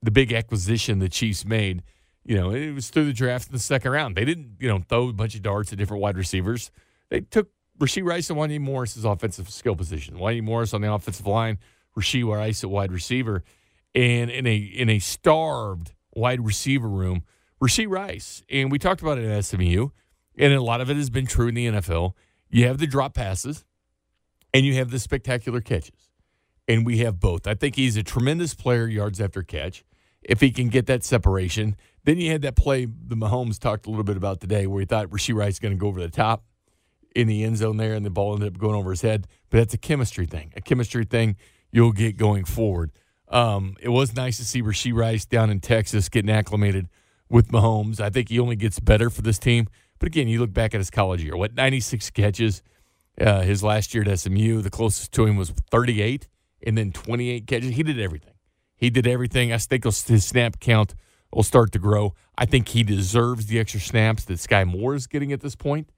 the 0.02 0.12
big 0.12 0.34
acquisition 0.34 1.00
the 1.00 1.10
Chiefs 1.10 1.46
made. 1.46 1.84
You 2.26 2.36
know, 2.36 2.52
it 2.52 2.72
was 2.72 2.90
through 2.90 3.06
the 3.06 3.14
draft 3.14 3.48
in 3.48 3.54
the 3.54 3.60
second 3.60 3.92
round. 3.92 4.16
They 4.16 4.26
didn't, 4.26 4.58
you 4.60 4.68
know, 4.68 4.82
throw 4.88 5.10
a 5.10 5.14
bunch 5.14 5.36
of 5.36 5.42
darts 5.42 5.72
at 5.72 5.78
different 5.78 6.02
wide 6.02 6.18
receivers. 6.18 6.72
They 7.10 7.22
took 7.22 7.50
Rasheed 7.80 8.06
Rice 8.06 8.30
and 8.30 8.38
Wanya 8.38 8.60
Morris's 8.60 9.06
offensive 9.06 9.50
skill 9.50 9.76
position. 9.76 10.16
Wanya 10.18 10.44
Morris 10.44 10.74
on 10.74 10.82
the 10.82 10.92
offensive 10.92 11.28
line, 11.28 11.60
Rasheed 11.98 12.28
Rice 12.30 12.64
at 12.64 12.70
wide 12.70 12.92
receiver 12.92 13.44
and 13.98 14.30
in 14.30 14.46
a 14.46 14.56
in 14.56 14.90
a 14.90 15.00
starved 15.00 15.94
wide 16.14 16.46
receiver 16.46 16.88
room, 16.88 17.24
Rasheed 17.62 17.90
Rice. 17.90 18.44
And 18.50 18.72
we 18.72 18.80
talked 18.80 19.02
about 19.02 19.18
it 19.18 19.26
at 19.26 19.44
SMU, 19.44 19.90
and 20.38 20.54
a 20.54 20.62
lot 20.62 20.82
of 20.82 20.90
it 20.90 20.98
has 20.98 21.10
been 21.10 21.26
true 21.26 21.48
in 21.48 21.56
the 21.56 21.68
NFL. 21.68 22.14
You 22.50 22.68
have 22.68 22.78
the 22.78 22.88
drop 22.88 23.14
passes, 23.14 23.66
and 24.54 24.66
you 24.66 24.76
have 24.76 24.92
the 24.92 25.00
spectacular 25.00 25.62
catches. 25.62 26.07
And 26.68 26.86
we 26.86 27.00
have 27.00 27.20
both. 27.20 27.48
I 27.48 27.54
think 27.54 27.76
he's 27.76 27.98
a 27.98 28.04
tremendous 28.04 28.54
player, 28.54 28.88
yards 28.88 29.22
after 29.22 29.44
catch. 29.44 29.84
If 30.22 30.42
he 30.42 30.52
can 30.52 30.68
get 30.70 30.88
that 30.88 31.04
separation, 31.04 31.76
then 32.04 32.18
you 32.18 32.32
had 32.32 32.42
that 32.42 32.56
play 32.56 32.86
the 32.86 33.16
Mahomes 33.16 33.60
talked 33.60 33.86
a 33.86 33.90
little 33.90 34.04
bit 34.04 34.18
about 34.18 34.42
today, 34.42 34.68
where 34.68 34.82
he 34.82 34.86
thought 34.86 35.08
Rashee 35.10 35.34
Rice 35.36 35.60
going 35.60 35.74
to 35.74 35.80
go 35.80 35.88
over 35.88 36.02
the 36.02 36.10
top 36.10 36.44
in 37.16 37.28
the 37.28 37.44
end 37.44 37.58
zone 37.58 37.78
there, 37.78 37.94
and 37.94 38.06
the 38.06 38.10
ball 38.10 38.34
ended 38.34 38.54
up 38.54 38.60
going 38.60 38.76
over 38.76 38.90
his 38.90 39.02
head. 39.02 39.28
But 39.50 39.60
that's 39.60 39.74
a 39.74 39.78
chemistry 39.78 40.26
thing, 40.26 40.54
a 40.56 40.62
chemistry 40.62 41.06
thing 41.06 41.38
you'll 41.72 41.94
get 41.94 42.18
going 42.18 42.44
forward. 42.44 42.92
Um, 43.30 43.76
it 43.82 43.90
was 43.90 44.16
nice 44.16 44.38
to 44.38 44.46
see 44.46 44.62
Rashee 44.62 44.94
Rice 44.94 45.26
down 45.26 45.50
in 45.50 45.60
Texas 45.60 46.10
getting 46.10 46.32
acclimated 46.32 46.88
with 47.30 47.50
Mahomes. 47.50 48.00
I 48.00 48.10
think 48.10 48.30
he 48.30 48.40
only 48.40 48.56
gets 48.56 48.80
better 48.80 49.10
for 49.10 49.22
this 49.22 49.38
team. 49.38 49.68
But 50.00 50.08
again, 50.08 50.28
you 50.28 50.40
look 50.40 50.54
back 50.54 50.74
at 50.74 50.80
his 50.80 50.90
college 50.90 51.24
year, 51.24 51.36
what, 51.36 51.56
96 51.56 52.10
catches 52.12 52.62
uh, 53.20 53.42
his 53.42 53.64
last 53.64 53.94
year 53.94 54.08
at 54.08 54.20
SMU. 54.20 54.62
The 54.62 54.70
closest 54.70 55.12
to 55.14 55.26
him 55.26 55.36
was 55.36 55.50
38 55.50 56.28
and 56.66 56.78
then 56.78 56.92
28 56.92 57.48
catches. 57.48 57.76
He 57.76 57.84
did 57.84 58.00
everything. 58.00 58.34
He 58.76 58.90
did 58.90 59.08
everything. 59.08 59.52
I 59.52 59.58
think 59.58 59.84
his 59.84 60.26
snap 60.26 60.60
count 60.60 60.94
will 61.34 61.44
start 61.44 61.72
to 61.74 61.80
grow. 61.80 62.14
I 62.38 62.46
think 62.46 62.70
he 62.70 62.84
deserves 62.84 63.48
the 63.48 63.60
extra 63.60 63.80
snaps 63.80 64.26
that 64.26 64.36
Skyy 64.36 64.68
Moore 64.68 64.96
is 64.96 65.08
getting 65.08 65.32
at 65.32 65.42
this 65.42 65.56
point, 65.56 65.90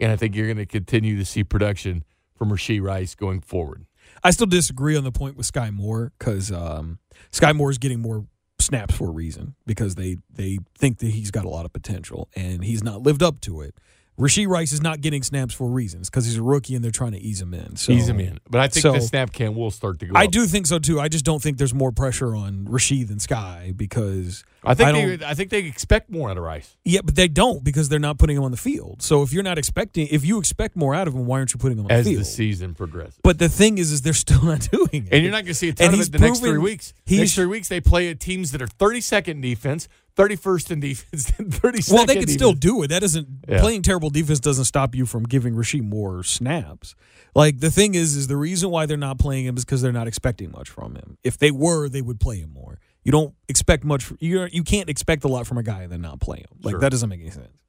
and 0.00 0.12
I 0.12 0.16
think 0.16 0.34
you're 0.34 0.46
going 0.46 0.58
to 0.58 0.66
continue 0.66 1.16
to 1.16 1.24
see 1.24 1.42
production 1.42 2.04
from 2.36 2.50
Rashee 2.50 2.80
Rice 2.80 3.14
going 3.14 3.40
forward. 3.40 3.86
I 4.22 4.30
still 4.30 4.46
disagree 4.46 4.96
on 4.96 5.04
the 5.04 5.12
point 5.12 5.36
with 5.36 5.50
Skyy 5.50 5.72
Moore 5.72 6.12
because 6.18 6.52
um, 6.52 6.98
Skyy 7.32 7.54
Moore 7.54 7.70
is 7.70 7.78
getting 7.78 8.00
more 8.00 8.24
snaps 8.60 8.94
for 8.94 9.08
a 9.08 9.12
reason 9.12 9.54
because 9.66 9.94
they 9.94 10.16
they 10.30 10.58
think 10.76 10.98
that 10.98 11.08
he's 11.10 11.30
got 11.30 11.44
a 11.44 11.48
lot 11.48 11.64
of 11.64 11.72
potential 11.72 12.28
and 12.34 12.64
he's 12.64 12.82
not 12.82 13.02
lived 13.02 13.22
up 13.22 13.40
to 13.42 13.60
it. 13.60 13.74
Rashee 14.18 14.48
Rice 14.48 14.72
is 14.72 14.82
not 14.82 15.00
getting 15.00 15.22
snaps 15.22 15.54
for 15.54 15.68
reasons 15.68 16.10
because 16.10 16.24
he's 16.24 16.36
a 16.36 16.42
rookie 16.42 16.74
and 16.74 16.82
they're 16.82 16.90
trying 16.90 17.12
to 17.12 17.18
ease 17.20 17.40
him 17.40 17.54
in. 17.54 17.76
So, 17.76 17.92
ease 17.92 18.08
him 18.08 18.18
in, 18.18 18.40
but 18.50 18.60
I 18.60 18.66
think 18.66 18.82
so, 18.82 18.92
the 18.92 19.00
snap 19.00 19.32
count 19.32 19.56
will 19.56 19.70
start 19.70 20.00
to 20.00 20.06
go. 20.06 20.12
I 20.16 20.24
up. 20.24 20.32
do 20.32 20.44
think 20.46 20.66
so 20.66 20.80
too. 20.80 20.98
I 20.98 21.08
just 21.08 21.24
don't 21.24 21.40
think 21.40 21.56
there's 21.56 21.74
more 21.74 21.92
pressure 21.92 22.34
on 22.34 22.64
Rashee 22.64 23.06
than 23.06 23.18
Skyy 23.18 23.76
because 23.76 24.44
I 24.64 24.74
think 24.74 24.88
I 24.88 25.16
they, 25.16 25.24
I 25.26 25.34
think 25.34 25.50
they 25.50 25.60
expect 25.60 26.10
more 26.10 26.30
out 26.30 26.36
of 26.36 26.42
Rice. 26.42 26.76
yeah, 26.84 27.00
but 27.04 27.14
they 27.14 27.28
don't 27.28 27.62
because 27.62 27.88
they're 27.88 28.00
not 28.00 28.18
putting 28.18 28.36
him 28.36 28.42
on 28.42 28.50
the 28.50 28.56
field. 28.56 29.02
So 29.02 29.22
if 29.22 29.32
you're 29.32 29.44
not 29.44 29.56
expecting, 29.56 30.08
if 30.10 30.24
you 30.24 30.38
expect 30.38 30.74
more 30.74 30.96
out 30.96 31.06
of 31.06 31.14
him, 31.14 31.24
why 31.26 31.38
aren't 31.38 31.54
you 31.54 31.58
putting 31.58 31.78
him 31.78 31.84
on 31.84 31.92
as 31.92 32.04
the 32.04 32.10
field 32.12 32.20
as 32.22 32.28
the 32.28 32.34
season 32.34 32.74
progresses. 32.74 33.20
But 33.22 33.38
the 33.38 33.48
thing 33.48 33.78
is, 33.78 33.92
is 33.92 34.02
they're 34.02 34.12
still 34.14 34.42
not 34.44 34.68
doing 34.68 35.06
it. 35.06 35.12
And 35.12 35.22
you're 35.22 35.30
not 35.30 35.44
going 35.44 35.46
to 35.46 35.54
see 35.54 35.68
a 35.68 35.74
ton 35.74 35.86
And 35.86 35.94
of 35.94 36.00
it 36.00 36.10
the 36.12 36.18
next 36.18 36.40
three 36.40 36.58
weeks. 36.58 36.92
next 37.08 37.34
three 37.34 37.46
weeks, 37.46 37.68
they 37.68 37.80
play 37.80 38.08
at 38.10 38.18
teams 38.18 38.50
that 38.50 38.60
are 38.62 38.66
32nd 38.66 39.40
defense, 39.42 39.88
31st 40.18 40.70
in 40.72 40.80
defense, 40.80 41.30
32nd. 41.30 41.92
Well, 41.92 42.06
they 42.06 42.16
can 42.16 42.28
still 42.28 42.52
do 42.52 42.82
it. 42.82 42.88
That 42.88 43.00
doesn't 43.00 43.28
Yeah. 43.48 43.60
playing 43.60 43.82
terrible 43.82 44.10
defense 44.10 44.40
doesn't 44.40 44.64
stop 44.64 44.94
you 44.94 45.06
from 45.06 45.22
giving 45.24 45.54
Rasheed 45.54 45.82
more 45.82 46.22
snaps. 46.24 46.94
Like 47.34 47.60
the 47.60 47.70
thing 47.70 47.94
is, 47.94 48.16
is 48.16 48.26
the 48.26 48.36
reason 48.36 48.70
why 48.70 48.86
they're 48.86 48.96
not 48.96 49.18
playing 49.18 49.44
him 49.46 49.56
is 49.56 49.64
because 49.64 49.80
they're 49.80 49.92
not 49.92 50.08
expecting 50.08 50.50
much 50.50 50.68
from 50.68 50.96
him. 50.96 51.16
If 51.22 51.38
they 51.38 51.50
were, 51.50 51.88
they 51.88 52.02
would 52.02 52.18
play 52.20 52.38
him 52.38 52.52
more. 52.52 52.78
You 53.04 53.12
don't 53.12 53.34
expect 53.48 53.84
much. 53.84 54.12
You 54.18 54.48
you 54.52 54.64
can't 54.64 54.90
expect 54.90 55.24
a 55.24 55.28
lot 55.28 55.46
from 55.46 55.56
a 55.56 55.62
guy 55.62 55.82
and 55.82 55.92
then 55.92 56.00
not 56.02 56.20
play 56.20 56.38
him. 56.38 56.58
Like 56.62 56.72
Sure. 56.72 56.80
that 56.80 56.90
doesn't 56.90 57.08
make 57.08 57.20
any 57.20 57.30
sense. 57.30 57.62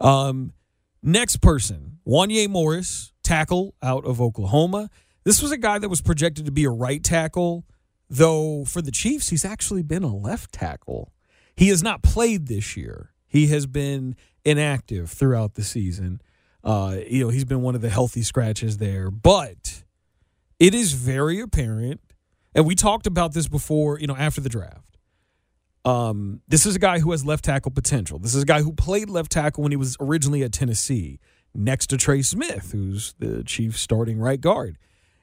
Um, 0.00 0.52
next 1.02 1.36
person, 1.40 1.98
Wanya 2.06 2.48
Morris, 2.48 3.12
tackle 3.22 3.74
out 3.82 4.04
of 4.04 4.20
Oklahoma. 4.20 4.90
This 5.24 5.40
was 5.40 5.52
a 5.52 5.56
guy 5.56 5.78
that 5.78 5.88
was 5.88 6.00
projected 6.02 6.46
to 6.46 6.52
be 6.52 6.64
a 6.64 6.70
right 6.70 7.02
tackle, 7.02 7.64
though 8.10 8.64
for 8.64 8.82
the 8.82 8.90
Chiefs, 8.90 9.28
he's 9.28 9.44
actually 9.44 9.82
been 9.82 10.02
a 10.02 10.14
left 10.14 10.52
tackle. 10.52 11.12
He 11.56 11.68
has 11.68 11.82
not 11.82 12.02
played 12.02 12.46
this 12.46 12.76
year. 12.76 13.10
He 13.26 13.46
has 13.48 13.66
been 13.66 14.16
inactive 14.44 15.10
throughout 15.10 15.54
the 15.54 15.62
season. 15.62 16.20
Uh, 16.64 16.98
you 17.08 17.24
know, 17.24 17.30
he's 17.30 17.44
been 17.44 17.62
one 17.62 17.74
of 17.74 17.80
the 17.80 17.90
healthy 17.90 18.22
scratches 18.22 18.78
there, 18.78 19.10
but 19.10 19.84
it 20.58 20.74
is 20.74 20.92
very 20.92 21.40
apparent, 21.40 22.00
and 22.54 22.66
we 22.66 22.74
talked 22.74 23.06
about 23.06 23.34
this 23.34 23.48
before. 23.48 23.98
You 23.98 24.06
know, 24.06 24.16
after 24.16 24.40
the 24.40 24.48
draft. 24.48 24.92
Um, 25.84 26.42
this 26.46 26.64
is 26.64 26.76
a 26.76 26.78
guy 26.78 27.00
who 27.00 27.10
has 27.10 27.24
left 27.24 27.44
tackle 27.44 27.72
potential. 27.72 28.20
This 28.20 28.36
is 28.36 28.44
a 28.44 28.46
guy 28.46 28.62
who 28.62 28.72
played 28.72 29.10
left 29.10 29.32
tackle 29.32 29.64
when 29.64 29.72
he 29.72 29.76
was 29.76 29.96
originally 29.98 30.44
at 30.44 30.52
Tennessee, 30.52 31.18
next 31.54 31.88
to 31.88 31.96
Trey 31.96 32.22
Smith, 32.22 32.70
who's 32.70 33.14
the 33.18 33.42
Chiefs' 33.42 33.80
starting 33.80 34.20
right 34.20 34.40
guard. 34.40 34.78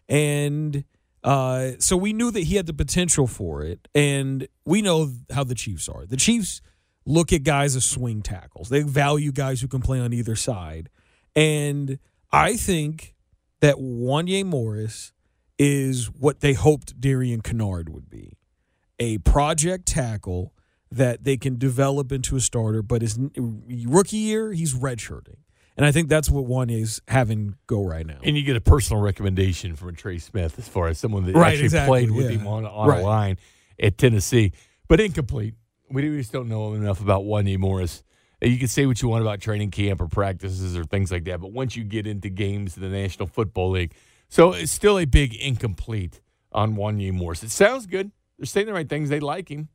And 0.10 0.84
uh, 1.24 1.72
so 1.80 1.98
we 1.98 2.14
knew 2.14 2.32
that 2.32 2.42
he 2.42 2.56
had 2.56 2.66
the 2.66 2.74
potential 2.74 3.28
for 3.28 3.64
it. 3.64 3.88
And 3.94 4.48
we 4.66 4.82
know 4.82 5.12
how 5.32 5.44
the 5.44 5.56
Chiefs 5.56 5.90
are. 5.90 6.06
The 6.06 6.18
Chiefs 6.18 6.62
look 7.06 7.34
at 7.34 7.44
guys 7.44 7.76
as 7.76 7.86
swing 7.86 8.22
tackles, 8.22 8.70
they 8.70 8.82
value 8.82 9.32
guys 9.32 9.62
who 9.62 9.68
can 9.68 9.82
play 9.82 10.00
on 10.00 10.14
either 10.14 10.36
side. 10.36 10.90
And 11.36 12.00
I 12.32 12.56
think 12.56 13.16
that 13.62 13.76
Wanya 13.76 14.46
Morris 14.46 15.14
is 15.58 16.08
what 16.12 16.40
they 16.40 16.54
hoped 16.54 17.00
Darian 17.02 17.42
Kinnard 17.42 17.90
would 17.90 18.10
be 18.10 18.38
a 19.00 19.18
project 19.20 19.86
tackle 19.86 20.54
that 20.92 21.24
they 21.24 21.38
can 21.38 21.58
develop 21.58 22.12
into 22.12 22.36
a 22.36 22.40
starter, 22.40 22.82
but 22.82 23.02
his 23.02 23.20
rookie 23.36 24.18
year, 24.18 24.52
he's 24.52 24.74
redshirting. 24.74 25.38
And 25.80 25.86
I 25.86 25.94
think 25.94 26.10
that's 26.10 26.30
what 26.30 26.44
one 26.44 26.70
is 26.70 27.02
having 27.08 27.56
go 27.66 27.86
right 27.86 28.06
now. 28.06 28.18
And 28.22 28.36
you 28.36 28.44
get 28.44 28.58
a 28.58 28.62
personal 28.62 29.02
recommendation 29.02 29.78
from 29.78 29.96
Trey 29.96 30.18
Smith 30.18 30.60
as 30.60 30.68
far 30.68 30.90
as 30.90 31.00
someone 31.00 31.24
that 31.26 31.36
Right, 31.36 31.54
actually 31.54 31.64
exactly, 31.64 32.06
played 32.06 32.12
with 32.12 32.30
yeah. 32.30 32.38
him 32.38 32.48
on, 32.48 32.66
on 32.66 32.90
Right. 32.90 33.00
a 33.00 33.06
line 33.06 33.38
at 33.82 33.98
Tennessee, 33.98 34.52
but 34.90 35.00
incomplete. 35.00 35.54
We 35.90 36.02
just 36.02 36.34
don't 36.34 36.50
know 36.50 36.74
enough 36.74 37.00
about 37.00 37.24
Wanya 37.24 37.58
Morris. 37.58 38.04
You 38.42 38.58
can 38.58 38.68
say 38.68 38.88
what 38.88 39.02
you 39.02 39.08
want 39.08 39.22
about 39.22 39.40
training 39.40 39.72
camp 39.72 40.02
or 40.02 40.08
practices 40.10 40.76
or 40.76 40.84
things 40.84 41.14
like 41.14 41.24
that, 41.24 41.40
but 41.40 41.54
once 41.54 41.78
you 41.78 41.86
get 41.86 42.06
into 42.06 42.28
games 42.28 42.76
in 42.76 42.84
the 42.84 42.90
National 42.90 43.30
Football 43.30 43.70
League, 43.72 43.94
so 44.28 44.52
it's 44.52 44.74
still 44.74 45.00
a 45.00 45.06
big 45.06 45.34
incomplete 45.34 46.20
on 46.52 46.76
Wanya 46.76 47.14
Morris. 47.14 47.42
It 47.42 47.52
sounds 47.52 47.86
good. 47.86 48.12
They're 48.38 48.46
saying 48.46 48.68
the 48.68 48.74
right 48.74 48.90
things. 48.90 49.08
They 49.08 49.22
like 49.22 49.48
him. 49.48 49.70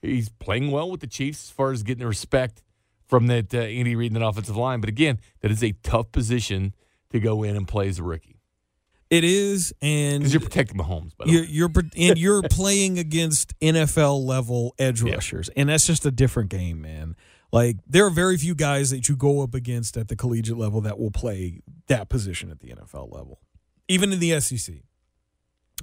He's 0.00 0.28
playing 0.28 0.70
well 0.70 0.88
with 0.88 1.00
the 1.00 1.08
Chiefs 1.08 1.46
as 1.46 1.50
far 1.50 1.72
as 1.72 1.82
getting 1.82 2.02
the 2.02 2.06
respect 2.06 2.62
from 3.10 3.26
that 3.26 3.52
uh, 3.52 3.58
Andy 3.58 3.94
Reid 3.96 4.12
and 4.12 4.20
that 4.22 4.26
offensive 4.26 4.56
line. 4.56 4.80
But 4.80 4.88
again, 4.88 5.18
that 5.42 5.50
is 5.50 5.62
a 5.62 5.72
tough 5.82 6.10
position 6.12 6.74
to 7.10 7.20
go 7.20 7.42
in 7.42 7.56
and 7.56 7.68
play 7.68 7.88
as 7.88 7.98
a 7.98 8.02
rookie 8.02 8.36
it 9.10 9.24
is, 9.24 9.74
and 9.82 10.20
because 10.20 10.32
you're 10.32 10.40
protecting 10.40 10.78
Mahomes. 10.78 11.16
By 11.16 11.24
the 11.26 11.32
you're 11.32 11.42
way. 11.42 11.48
you're 11.50 11.70
and 12.10 12.16
you're 12.18 12.42
playing 12.42 12.98
against 13.00 13.58
NFL 13.58 14.24
level 14.24 14.72
edge 14.78 15.02
Yeah. 15.02 15.14
rushers, 15.14 15.50
and 15.56 15.68
that's 15.68 15.84
just 15.84 16.06
a 16.06 16.12
different 16.12 16.48
game, 16.48 16.80
man. 16.80 17.16
Like 17.52 17.78
there 17.88 18.06
are 18.06 18.10
very 18.10 18.36
few 18.38 18.54
guys 18.54 18.90
that 18.90 19.08
you 19.08 19.16
go 19.16 19.42
up 19.42 19.52
against 19.52 19.96
at 19.96 20.06
the 20.06 20.14
collegiate 20.14 20.56
level 20.56 20.80
that 20.82 20.96
will 20.96 21.10
play 21.10 21.60
that 21.88 22.08
position 22.08 22.52
at 22.52 22.60
the 22.60 22.68
NFL 22.68 23.12
level, 23.12 23.40
even 23.88 24.12
in 24.12 24.20
the 24.20 24.38
SEC. 24.38 24.76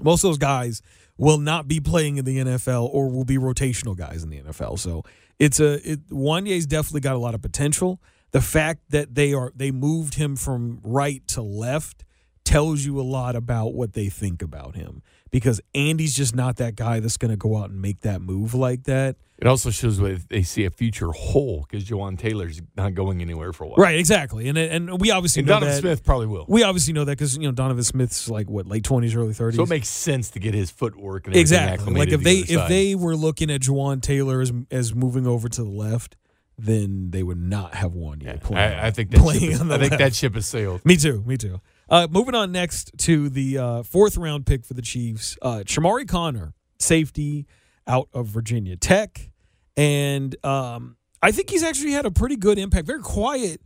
Most 0.01 0.23
of 0.23 0.29
those 0.29 0.37
guys 0.37 0.81
will 1.17 1.37
not 1.39 1.67
be 1.67 1.81
playing 1.81 2.15
in 2.17 2.23
the 2.23 2.37
NFL 2.37 2.87
or 2.93 3.09
will 3.09 3.25
be 3.25 3.37
rotational 3.37 3.97
guys 3.97 4.23
in 4.23 4.29
the 4.29 4.39
NFL. 4.39 4.79
So 4.79 5.03
it's 5.39 5.59
a 5.59 5.91
it, 5.91 6.09
Wanya's 6.09 6.65
definitely 6.65 7.01
got 7.01 7.15
a 7.15 7.19
lot 7.19 7.35
of 7.35 7.41
potential. 7.41 8.01
The 8.31 8.41
fact 8.41 8.81
that 8.89 9.15
they 9.15 9.33
are 9.33 9.51
they 9.55 9.71
moved 9.71 10.15
him 10.15 10.35
from 10.35 10.79
right 10.83 11.25
to 11.29 11.41
left 11.41 12.03
tells 12.43 12.85
you 12.85 12.99
a 12.99 13.03
lot 13.03 13.35
about 13.35 13.73
what 13.73 13.93
they 13.93 14.09
think 14.09 14.41
about 14.41 14.75
him 14.75 15.01
because 15.31 15.61
Andy's 15.75 16.15
just 16.15 16.35
not 16.35 16.57
that 16.57 16.75
guy 16.75 16.99
that's 16.99 17.17
going 17.17 17.31
to 17.31 17.37
go 17.37 17.57
out 17.57 17.69
and 17.69 17.81
make 17.81 18.01
that 18.01 18.21
move 18.21 18.53
like 18.53 18.83
that. 18.83 19.15
it 19.37 19.45
also 19.47 19.69
shows 19.69 19.99
what 20.01 20.29
they 20.29 20.41
see 20.41 20.65
a 20.65 20.69
future 20.71 21.11
hole 21.11 21.65
because 21.69 21.85
Jawaan 21.85 22.17
Taylor's 22.17 22.61
not 22.75 22.93
going 22.95 23.21
anywhere 23.21 23.53
for 23.53 23.65
a 23.65 23.67
while. 23.67 23.77
Right, 23.77 23.99
exactly. 23.99 24.47
And 24.49 24.57
and 24.57 24.99
we 24.99 25.11
obviously 25.11 25.41
And 25.41 25.47
know 25.47 25.55
Donovan 25.55 25.75
that. 25.75 25.81
Smith 25.81 26.03
probably 26.03 26.27
will. 26.27 26.45
We 26.47 26.63
obviously 26.63 26.93
know 26.93 27.05
that 27.05 27.17
because 27.17 27.37
you 27.37 27.43
know 27.43 27.51
Donovan 27.51 27.83
Smith's 27.83 28.29
like 28.29 28.49
what 28.49 28.65
late 28.67 28.83
twenties, 28.83 29.15
early 29.15 29.33
thirties. 29.33 29.57
So 29.57 29.63
it 29.63 29.69
makes 29.69 29.89
sense 29.89 30.29
to 30.31 30.39
get 30.39 30.53
his 30.53 30.71
footwork 30.71 31.27
and 31.27 31.35
exactly. 31.35 31.93
Like 31.93 32.09
if 32.09 32.23
they 32.23 32.41
the 32.41 32.53
if 32.53 32.67
they 32.69 32.95
were 32.95 33.15
looking 33.15 33.51
at 33.51 33.61
Jawaan 33.61 34.01
Taylor 34.01 34.41
as 34.41 34.51
as 34.71 34.95
moving 34.95 35.27
over 35.27 35.47
to 35.49 35.63
the 35.63 35.69
left, 35.69 36.15
then 36.57 37.11
they 37.11 37.21
would 37.21 37.37
not 37.37 37.75
have 37.75 37.93
one 37.93 38.21
yet. 38.21 38.41
playing, 38.41 38.73
I, 38.73 38.87
I 38.87 38.91
think 38.91 39.11
that 39.11 39.19
playing 39.19 39.41
ship 39.41 39.51
is, 39.51 39.61
I 39.69 39.77
think 39.77 39.97
that 39.99 40.15
ship 40.15 40.33
has 40.33 40.47
sailed. 40.47 40.83
Me 40.83 40.97
too. 40.97 41.23
Me 41.27 41.37
too. 41.37 41.61
Uh, 41.89 42.07
moving 42.09 42.35
on 42.35 42.51
next 42.51 42.91
to 42.97 43.29
the 43.29 43.57
uh, 43.57 43.83
fourth 43.83 44.17
round 44.17 44.45
pick 44.45 44.65
for 44.65 44.73
the 44.73 44.81
Chiefs, 44.81 45.37
uh, 45.41 45.63
Chamarri 45.65 46.07
Conner, 46.07 46.53
safety 46.79 47.47
out 47.87 48.09
of 48.13 48.27
Virginia 48.27 48.75
Tech, 48.75 49.29
and 49.77 50.35
um, 50.45 50.97
I 51.21 51.31
think 51.31 51.49
he's 51.49 51.63
actually 51.63 51.91
had 51.91 52.05
a 52.05 52.11
pretty 52.11 52.35
good 52.35 52.57
impact. 52.57 52.87
Very 52.87 53.01
quiet, 53.01 53.61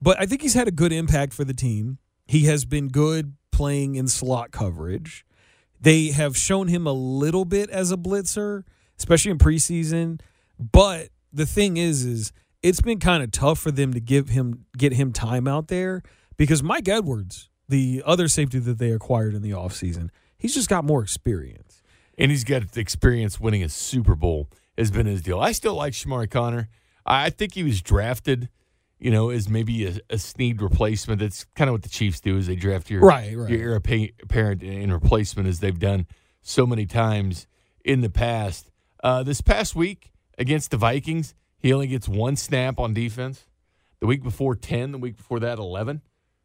but 0.00 0.20
I 0.20 0.26
think 0.26 0.42
he's 0.42 0.54
had 0.54 0.68
a 0.68 0.70
good 0.70 0.92
impact 0.92 1.32
for 1.32 1.44
the 1.44 1.54
team. 1.54 1.98
He 2.26 2.44
has 2.44 2.64
been 2.64 2.88
good 2.88 3.34
playing 3.50 3.96
in 3.96 4.06
slot 4.06 4.52
coverage. 4.52 5.26
They 5.80 6.08
have 6.08 6.36
shown 6.36 6.68
him 6.68 6.86
a 6.86 6.92
little 6.92 7.44
bit 7.44 7.70
as 7.70 7.90
a 7.90 7.96
blitzer, 7.96 8.62
especially 8.98 9.32
in 9.32 9.38
preseason. 9.38 10.20
But 10.58 11.08
the 11.32 11.44
thing 11.44 11.76
is, 11.76 12.04
is 12.04 12.32
it's 12.62 12.80
been 12.80 13.00
kind 13.00 13.22
of 13.22 13.32
tough 13.32 13.58
for 13.58 13.72
them 13.72 13.92
to 13.94 14.00
give 14.00 14.28
him 14.28 14.64
get 14.78 14.92
him 14.92 15.12
time 15.12 15.48
out 15.48 15.68
there 15.68 16.02
because 16.36 16.62
Mike 16.62 16.88
Edwards, 16.88 17.50
the 17.68 18.02
other 18.04 18.28
safety 18.28 18.58
that 18.58 18.78
they 18.78 18.90
acquired 18.92 19.34
in 19.34 19.42
the 19.42 19.50
offseason, 19.50 20.10
he's 20.36 20.54
just 20.54 20.68
got 20.68 20.84
more 20.84 21.02
experience. 21.02 21.82
and 22.18 22.30
he's 22.30 22.44
got 22.44 22.76
experience 22.76 23.40
winning 23.40 23.62
a 23.62 23.68
Super 23.68 24.14
Bowl 24.14 24.48
has 24.78 24.90
been 24.90 25.06
his 25.06 25.22
deal. 25.22 25.40
I 25.40 25.52
still 25.52 25.74
like 25.74 25.92
Chamarri 25.94 26.30
Conner. 26.30 26.68
I 27.06 27.30
think 27.30 27.54
he 27.54 27.62
was 27.64 27.82
drafted, 27.82 28.48
you 28.98 29.10
know, 29.10 29.30
as 29.30 29.48
maybe 29.48 29.84
a, 29.86 29.98
a 30.10 30.18
Sneed 30.18 30.62
replacement. 30.62 31.20
That's 31.20 31.44
kind 31.56 31.68
of 31.68 31.74
what 31.74 31.82
the 31.82 31.88
Chiefs 31.88 32.20
do 32.20 32.36
is 32.36 32.46
they 32.46 32.56
draft 32.56 32.88
your 32.90 33.00
Right, 33.00 33.36
right. 33.36 33.50
your 33.50 33.60
heir 33.60 33.74
apparent 33.74 34.62
in 34.62 34.92
replacement 34.92 35.48
as 35.48 35.60
they've 35.60 35.78
done 35.78 36.06
so 36.42 36.66
many 36.66 36.86
times 36.86 37.46
in 37.84 38.00
the 38.00 38.10
past. 38.10 38.70
Uh, 39.02 39.22
this 39.22 39.40
past 39.40 39.74
week 39.74 40.12
against 40.38 40.70
the 40.70 40.76
Vikings, 40.76 41.34
he 41.58 41.72
only 41.72 41.86
gets 41.88 42.08
one 42.08 42.36
snap 42.36 42.78
on 42.78 42.94
defense. 42.94 43.46
The 44.00 44.06
week 44.06 44.22
before, 44.22 44.54
10. 44.54 44.92
The 44.92 44.98
week 44.98 45.16
before 45.16 45.40
that, 45.40 45.58
11. 45.58 46.00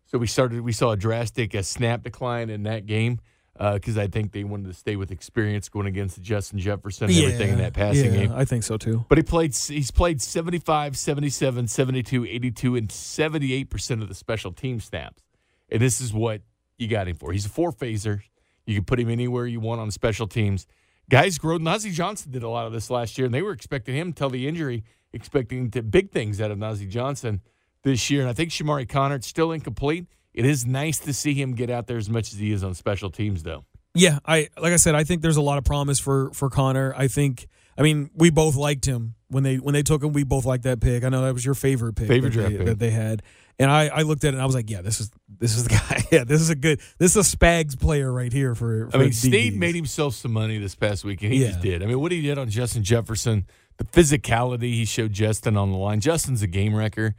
So 0.10 0.18
we 0.18 0.26
started. 0.26 0.62
We 0.62 0.72
saw 0.72 0.92
a 0.92 0.98
drastic 0.98 1.54
a 1.54 1.62
snap 1.62 2.02
decline 2.02 2.50
in 2.50 2.64
that 2.64 2.88
game 2.88 3.20
because 3.54 3.96
uh, 3.96 4.02
I 4.02 4.08
think 4.08 4.32
they 4.32 4.44
wanted 4.44 4.68
to 4.68 4.74
stay 4.74 4.96
with 4.96 5.12
experience 5.12 5.70
going 5.70 5.86
against 5.86 6.20
Justin 6.20 6.58
Jefferson 6.58 7.10
and 7.10 7.14
yeah, 7.14 7.26
everything 7.26 7.50
in 7.54 7.58
that 7.60 7.74
passing 7.74 8.14
yeah, 8.14 8.22
game. 8.22 8.32
I 8.34 8.44
think 8.44 8.64
so 8.64 8.78
too. 8.78 9.06
But 9.08 9.20
he 9.20 9.24
played 9.24 9.56
he's 9.56 9.92
played 9.92 10.20
75, 10.20 10.98
77, 10.98 11.68
72, 11.68 12.26
82 12.26 12.76
and 12.76 12.88
78% 12.88 14.02
of 14.02 14.08
the 14.08 14.16
special 14.16 14.52
team 14.52 14.80
snaps. 14.80 15.22
And 15.70 15.80
this 15.80 16.02
is 16.02 16.12
what 16.12 16.42
you 16.80 16.88
got 16.88 17.08
him 17.08 17.16
for. 17.16 17.32
He's 17.32 17.46
a 17.46 17.50
four 17.50 17.72
phaser. 17.72 18.22
You 18.66 18.76
can 18.76 18.86
put 18.86 19.00
him 19.00 19.10
anywhere 19.10 19.46
you 19.46 19.60
want 19.60 19.80
on 19.80 19.92
special 19.92 20.26
teams. 20.26 20.66
Guys 21.08 21.38
grow. 21.38 21.60
Nazeeh 21.60 21.92
Johnson 21.92 22.32
did 22.32 22.42
a 22.42 22.50
lot 22.50 22.66
of 22.66 22.74
this 22.74 22.90
last 22.90 23.20
year, 23.20 23.26
and 23.26 23.34
they 23.34 23.44
were 23.44 23.52
expecting 23.52 23.96
him 23.96 24.08
until 24.08 24.32
the 24.32 24.48
injury, 24.48 24.84
expecting 25.14 25.70
to, 25.72 25.84
big 25.84 26.10
things 26.10 26.42
out 26.42 26.50
of 26.50 26.58
Nazeeh 26.58 26.90
Johnson 26.90 27.42
this 27.84 28.10
year. 28.10 28.22
And 28.22 28.30
I 28.30 28.34
think 28.34 28.52
Chamarri 28.52 28.88
Conner, 28.88 29.16
it's 29.16 29.28
still 29.28 29.52
incomplete. 29.52 30.06
It 30.34 30.46
is 30.46 30.66
nice 30.66 31.00
to 31.00 31.14
see 31.14 31.34
him 31.34 31.54
get 31.56 31.70
out 31.70 31.88
there 31.88 31.98
as 31.98 32.10
much 32.10 32.34
as 32.34 32.40
he 32.40 32.52
is 32.52 32.64
on 32.64 32.74
special 32.74 33.10
teams, 33.10 33.44
though. 33.44 33.66
Yeah, 33.96 34.20
I 34.26 34.50
like 34.62 34.72
I 34.74 34.78
said, 34.78 34.94
I 34.96 35.04
think 35.04 35.22
there's 35.22 35.38
a 35.38 35.42
lot 35.42 35.58
of 35.58 35.64
promise 35.64 36.00
for 36.00 36.32
for 36.34 36.50
Conner. 36.50 36.94
I 36.96 37.08
think, 37.08 37.48
I 37.78 37.82
mean, 37.82 38.12
we 38.16 38.30
both 38.30 38.56
liked 38.56 38.86
him 38.86 39.16
when 39.30 39.44
they 39.44 39.56
when 39.58 39.74
they 39.74 39.82
took 39.82 40.04
him. 40.04 40.14
We 40.14 40.24
both 40.24 40.46
liked 40.46 40.64
that 40.64 40.80
pick. 40.80 41.04
I 41.04 41.10
know 41.10 41.24
that 41.26 41.34
was 41.34 41.44
your 41.44 41.56
favorite 41.56 41.96
pick, 41.96 42.08
favorite 42.08 42.30
that, 42.34 42.40
draft 42.40 42.52
they, 42.52 42.58
pick. 42.60 42.66
that 42.68 42.80
they 42.80 42.92
had. 42.92 43.24
And 43.58 43.70
I, 43.70 43.88
I 43.88 44.02
looked 44.04 44.24
at 44.24 44.30
it 44.30 44.34
and 44.36 44.42
I 44.42 44.46
was 44.46 44.56
like, 44.56 44.70
yeah, 44.70 44.82
this 44.82 45.02
is 45.02 45.10
this 45.40 45.58
is 45.58 45.64
the 45.64 45.70
guy. 45.90 46.04
Yeah, 46.12 46.24
this 46.24 46.40
is 46.40 46.52
a 46.52 46.56
good 46.56 46.80
this 47.00 47.16
is 47.18 47.34
a 47.34 47.38
Spags 47.38 47.78
player 47.78 48.14
right 48.14 48.32
here 48.32 48.54
for. 48.54 48.90
for 48.92 48.96
I 48.98 49.00
mean. 49.02 49.12
Sneed 49.12 49.58
made 49.58 49.76
himself 49.76 50.14
some 50.14 50.32
money 50.32 50.60
this 50.60 50.76
past 50.76 51.04
week, 51.04 51.24
and 51.24 51.34
he 51.34 51.42
Yeah. 51.42 51.48
just 51.50 51.62
did. 51.62 51.82
I 51.82 51.88
mean, 51.88 52.00
what 52.00 52.12
he 52.12 52.22
did 52.22 52.38
on 52.38 52.50
Justin 52.50 52.84
Jefferson, 52.84 53.48
the 53.78 53.84
physicality 53.86 54.74
he 54.74 54.86
showed 54.86 55.12
Justin 55.14 55.58
on 55.58 55.72
the 55.72 55.78
line. 55.78 56.00
Justin's 56.00 56.42
a 56.44 56.48
game 56.48 56.76
wrecker, 56.76 57.16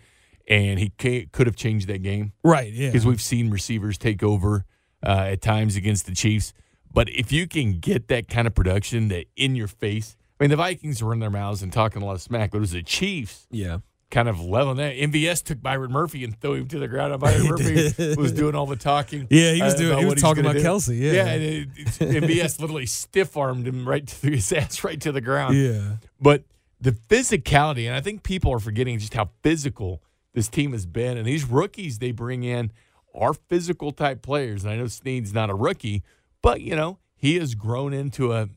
and 0.50 0.80
he 0.80 0.90
could 0.90 1.46
have 1.46 1.56
changed 1.56 1.88
that 1.88 2.02
game 2.02 2.32
right. 2.44 2.70
Yeah, 2.70 2.88
because 2.88 3.06
we've 3.06 3.22
seen 3.22 3.50
receivers 3.50 3.96
take 3.96 4.22
over 4.22 4.66
uh, 5.06 5.28
at 5.30 5.40
times 5.40 5.76
against 5.76 6.06
the 6.06 6.14
Chiefs. 6.14 6.52
But 6.92 7.08
if 7.08 7.30
you 7.30 7.46
can 7.46 7.78
get 7.78 8.08
that 8.08 8.28
kind 8.28 8.48
of 8.48 8.54
production 8.54 9.08
that 9.08 9.26
in 9.36 9.54
your 9.54 9.68
face, 9.68 10.16
I 10.38 10.44
mean, 10.44 10.50
the 10.50 10.56
Vikings 10.56 11.02
were 11.02 11.12
in 11.12 11.20
their 11.20 11.30
mouths 11.30 11.62
and 11.62 11.72
talking 11.72 12.02
a 12.02 12.04
lot 12.04 12.16
of 12.16 12.20
smack, 12.20 12.50
but 12.50 12.58
it 12.58 12.62
was 12.62 12.72
the 12.72 12.82
Chiefs 12.82 13.46
yeah. 13.52 13.78
kind 14.10 14.28
of 14.28 14.40
leveling 14.40 14.78
that. 14.78 14.96
MVS 14.96 15.44
took 15.44 15.62
Byron 15.62 15.92
Murphy 15.92 16.24
and 16.24 16.38
threw 16.40 16.54
him 16.54 16.68
to 16.68 16.80
the 16.80 16.88
ground. 16.88 17.12
And 17.12 17.20
Byron 17.20 17.46
Murphy 17.46 18.16
was 18.16 18.32
doing 18.32 18.56
all 18.56 18.66
the 18.66 18.74
talking. 18.74 19.28
Yeah, 19.30 19.52
he 19.52 19.62
was 19.62 19.74
uh, 19.74 19.78
doing- 19.78 19.98
he 19.98 20.04
was 20.04 20.20
talking 20.20 20.44
about 20.44 20.56
do. 20.56 20.64
Kelce, 20.64 20.98
yeah. 20.98 21.12
yeah. 21.12 21.26
And 21.26 21.42
it, 21.44 21.68
MVS 22.00 22.58
literally 22.58 22.86
stiff 22.86 23.36
armed 23.36 23.68
him 23.68 23.88
right 23.88 24.04
to 24.04 24.30
his 24.30 24.52
ass, 24.52 24.82
right 24.82 25.00
to 25.00 25.12
the 25.12 25.20
ground. 25.20 25.56
Yeah. 25.56 25.96
But 26.20 26.42
the 26.80 26.90
physicality, 26.90 27.86
and 27.86 27.94
I 27.94 28.00
think 28.00 28.24
people 28.24 28.52
are 28.52 28.58
forgetting 28.58 28.98
just 28.98 29.14
how 29.14 29.30
physical 29.44 30.02
this 30.32 30.48
team 30.48 30.72
has 30.72 30.86
been. 30.86 31.16
And 31.16 31.26
these 31.26 31.44
rookies 31.44 31.98
they 31.98 32.12
bring 32.12 32.42
in 32.42 32.72
are 33.14 33.34
physical 33.34 33.92
type 33.92 34.22
players. 34.22 34.64
And 34.64 34.72
I 34.72 34.76
know 34.76 34.86
Sneed's 34.86 35.32
not 35.32 35.50
a 35.50 35.54
rookie, 35.54 36.02
but 36.42 36.60
you 36.60 36.76
know 36.76 36.98
he 37.16 37.36
has 37.38 37.54
grown 37.54 37.92
into 37.92 38.32
a 38.32 38.48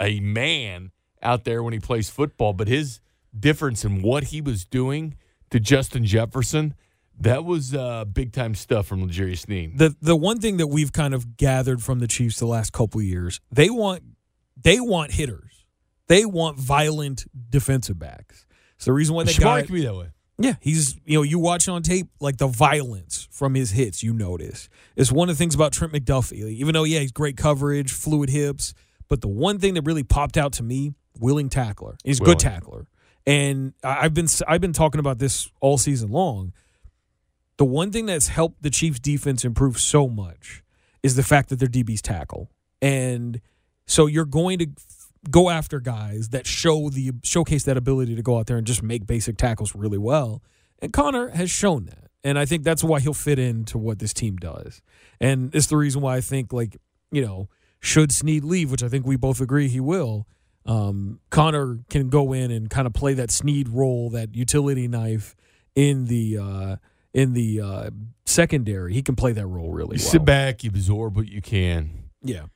a 0.00 0.20
man 0.20 0.90
out 1.22 1.44
there 1.44 1.62
when 1.62 1.72
he 1.72 1.78
plays 1.78 2.10
football. 2.10 2.52
But 2.52 2.68
his 2.68 3.00
difference 3.38 3.84
in 3.84 4.02
what 4.02 4.24
he 4.24 4.40
was 4.40 4.64
doing 4.64 5.16
to 5.50 5.60
Justin 5.60 6.04
Jefferson, 6.04 6.74
that 7.18 7.44
was 7.44 7.74
uh, 7.74 8.04
big 8.04 8.32
time 8.32 8.54
stuff 8.54 8.86
from 8.86 9.04
L'Jarius 9.04 9.40
Sneed. 9.40 9.78
The 9.78 9.96
the 10.00 10.16
one 10.16 10.40
thing 10.40 10.58
that 10.58 10.66
we've 10.66 10.92
kind 10.92 11.14
of 11.14 11.36
gathered 11.36 11.82
from 11.82 12.00
the 12.00 12.08
Chiefs 12.08 12.38
the 12.38 12.46
last 12.46 12.72
couple 12.72 13.00
of 13.00 13.06
years, 13.06 13.40
they 13.50 13.70
want 13.70 14.02
they 14.56 14.80
want 14.80 15.12
hitters. 15.12 15.64
They 16.08 16.24
want 16.24 16.58
violent 16.58 17.26
defensive 17.50 17.98
backs. 17.98 18.46
It's 18.76 18.84
the 18.84 18.92
reason 18.92 19.14
why 19.14 19.24
they 19.24 19.34
got 19.34 19.64
can 19.64 19.74
be 19.74 19.82
that 19.82 19.94
way. 19.94 20.10
Yeah, 20.38 20.54
he's 20.60 20.96
you 21.06 21.18
know 21.18 21.22
you 21.22 21.38
watch 21.38 21.68
on 21.68 21.82
tape 21.82 22.08
like 22.20 22.36
the 22.36 22.46
violence 22.46 23.26
from 23.30 23.54
his 23.54 23.70
hits. 23.70 24.02
You 24.02 24.12
notice 24.12 24.68
it's 24.94 25.10
one 25.10 25.30
of 25.30 25.36
the 25.36 25.38
things 25.38 25.54
about 25.54 25.72
Trent 25.72 25.92
McDuffie. 25.92 26.48
Even 26.50 26.74
though 26.74 26.84
yeah 26.84 27.00
he's 27.00 27.12
great 27.12 27.36
coverage, 27.36 27.92
fluid 27.92 28.28
hips, 28.28 28.74
but 29.08 29.22
the 29.22 29.28
one 29.28 29.58
thing 29.58 29.74
that 29.74 29.82
really 29.82 30.02
popped 30.02 30.36
out 30.36 30.52
to 30.54 30.62
me, 30.62 30.92
willing 31.18 31.48
tackler. 31.48 31.96
He's 32.04 32.20
a 32.20 32.24
good 32.24 32.38
tackler, 32.38 32.86
and 33.26 33.72
I've 33.82 34.12
been 34.12 34.28
I've 34.46 34.60
been 34.60 34.74
talking 34.74 34.98
about 34.98 35.18
this 35.18 35.50
all 35.60 35.78
season 35.78 36.10
long. 36.10 36.52
The 37.56 37.64
one 37.64 37.90
thing 37.90 38.04
that's 38.04 38.28
helped 38.28 38.62
the 38.62 38.68
Chiefs 38.68 38.98
defense 38.98 39.42
improve 39.42 39.80
so 39.80 40.06
much 40.08 40.62
is 41.02 41.16
the 41.16 41.22
fact 41.22 41.48
that 41.48 41.58
their 41.58 41.68
DBs 41.68 42.02
tackle, 42.02 42.50
and 42.82 43.40
so 43.86 44.06
you're 44.06 44.26
going 44.26 44.58
to 44.58 44.66
go 45.30 45.50
after 45.50 45.80
guys 45.80 46.30
that 46.30 46.46
show 46.46 46.88
the 46.90 47.12
showcase 47.22 47.64
that 47.64 47.76
ability 47.76 48.14
to 48.16 48.22
go 48.22 48.38
out 48.38 48.46
there 48.46 48.56
and 48.56 48.66
just 48.66 48.82
make 48.82 49.06
basic 49.06 49.36
tackles 49.36 49.74
really 49.74 49.98
well. 49.98 50.42
And 50.80 50.92
Conner 50.92 51.28
has 51.28 51.50
shown 51.50 51.86
that. 51.86 52.10
And 52.24 52.38
I 52.38 52.44
think 52.44 52.64
that's 52.64 52.82
why 52.82 53.00
he'll 53.00 53.14
fit 53.14 53.38
into 53.38 53.78
what 53.78 53.98
this 53.98 54.12
team 54.12 54.36
does. 54.36 54.82
And 55.20 55.54
it's 55.54 55.68
the 55.68 55.76
reason 55.76 56.00
why 56.02 56.16
I 56.16 56.20
think 56.20 56.52
like, 56.52 56.76
you 57.12 57.22
know, 57.24 57.48
should 57.80 58.10
Sneed 58.10 58.42
leave, 58.44 58.70
which 58.70 58.82
I 58.82 58.88
think 58.88 59.06
we 59.06 59.16
both 59.16 59.40
agree 59.40 59.68
he 59.68 59.80
will, 59.80 60.26
um, 60.64 61.20
Conner 61.30 61.78
can 61.88 62.08
go 62.08 62.32
in 62.32 62.50
and 62.50 62.68
kind 62.68 62.86
of 62.86 62.92
play 62.92 63.14
that 63.14 63.30
Sneed 63.30 63.68
role, 63.68 64.10
that 64.10 64.34
utility 64.34 64.88
knife 64.88 65.36
in 65.76 66.06
the 66.06 66.38
uh 66.38 66.76
in 67.14 67.32
the 67.34 67.60
uh 67.60 67.90
secondary. 68.24 68.92
He 68.92 69.02
can 69.02 69.14
play 69.14 69.32
that 69.32 69.46
role 69.46 69.70
really 69.72 69.96
You 69.98 70.02
well. 70.02 70.10
sit 70.12 70.24
back, 70.24 70.64
you 70.64 70.70
absorb 70.70 71.16
what 71.16 71.28
you 71.28 71.40
can. 71.40 72.10
Yeah. 72.22 72.46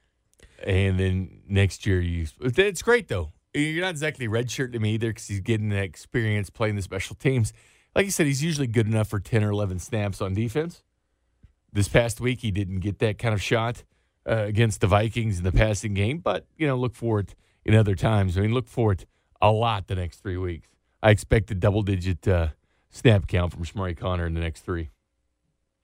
And 0.66 0.98
then 0.98 1.42
next 1.48 1.86
year 1.86 2.00
you 2.00 2.26
it's 2.40 2.82
great 2.82 3.08
though. 3.08 3.32
You're 3.54 3.82
not 3.82 3.90
exactly 3.90 4.28
redshirt 4.28 4.72
to 4.72 4.78
me 4.78 4.94
either 4.94 5.08
because 5.08 5.26
he's 5.26 5.40
getting 5.40 5.70
that 5.70 5.82
experience 5.82 6.50
playing 6.50 6.76
the 6.76 6.82
special 6.82 7.16
teams. 7.16 7.52
Like 7.94 8.04
you 8.04 8.12
said 8.12 8.26
he's 8.26 8.42
usually 8.42 8.68
good 8.68 8.86
enough 8.86 9.08
for 9.08 9.18
10 9.18 9.42
or 9.42 9.50
11 9.50 9.80
snaps 9.80 10.20
on 10.20 10.34
defense. 10.34 10.82
This 11.72 11.88
past 11.88 12.20
week 12.20 12.40
he 12.40 12.50
didn't 12.50 12.80
get 12.80 12.98
that 13.00 13.18
kind 13.18 13.34
of 13.34 13.42
shot 13.42 13.84
uh, 14.28 14.44
against 14.46 14.80
the 14.80 14.86
vikings 14.86 15.38
in 15.38 15.44
the 15.44 15.52
passing 15.52 15.94
game 15.94 16.18
but 16.18 16.46
you 16.56 16.66
know 16.66 16.76
look 16.76 16.94
for 16.94 17.20
it 17.20 17.34
in 17.64 17.74
other 17.74 17.94
times. 17.94 18.38
I 18.38 18.42
mean 18.42 18.54
look 18.54 18.68
for 18.68 18.92
it 18.92 19.06
a 19.40 19.50
lot 19.50 19.88
the 19.88 19.94
next 19.94 20.22
three 20.22 20.36
weeks. 20.36 20.68
I 21.02 21.10
expect 21.10 21.50
a 21.50 21.54
double 21.54 21.82
digit 21.82 22.28
uh, 22.28 22.48
snap 22.90 23.26
count 23.26 23.52
from 23.52 23.64
Chamarri 23.64 23.96
Conner 23.96 24.26
in 24.26 24.34
the 24.34 24.40
next 24.40 24.60
three. 24.62 24.90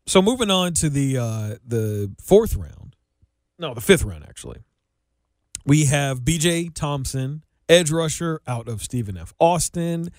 So 0.07 0.23
moving 0.23 0.51
on 0.51 0.75
to 0.75 0.89
the 0.89 1.19
uh, 1.19 1.57
the 1.67 2.13
fourth 2.21 2.55
round, 2.55 2.95
no, 3.59 3.75
the 3.75 3.81
fifth 3.81 4.05
round 4.05 4.25
actually. 4.25 4.61
We 5.67 5.87
have 5.87 6.25
B.J. 6.25 6.69
Thompson, 6.69 7.43
edge 7.69 7.91
rusher 7.91 8.41
out 8.47 8.69
of 8.69 8.83
Stephen 8.83 9.17
F. 9.19 9.35
Austin. 9.41 10.11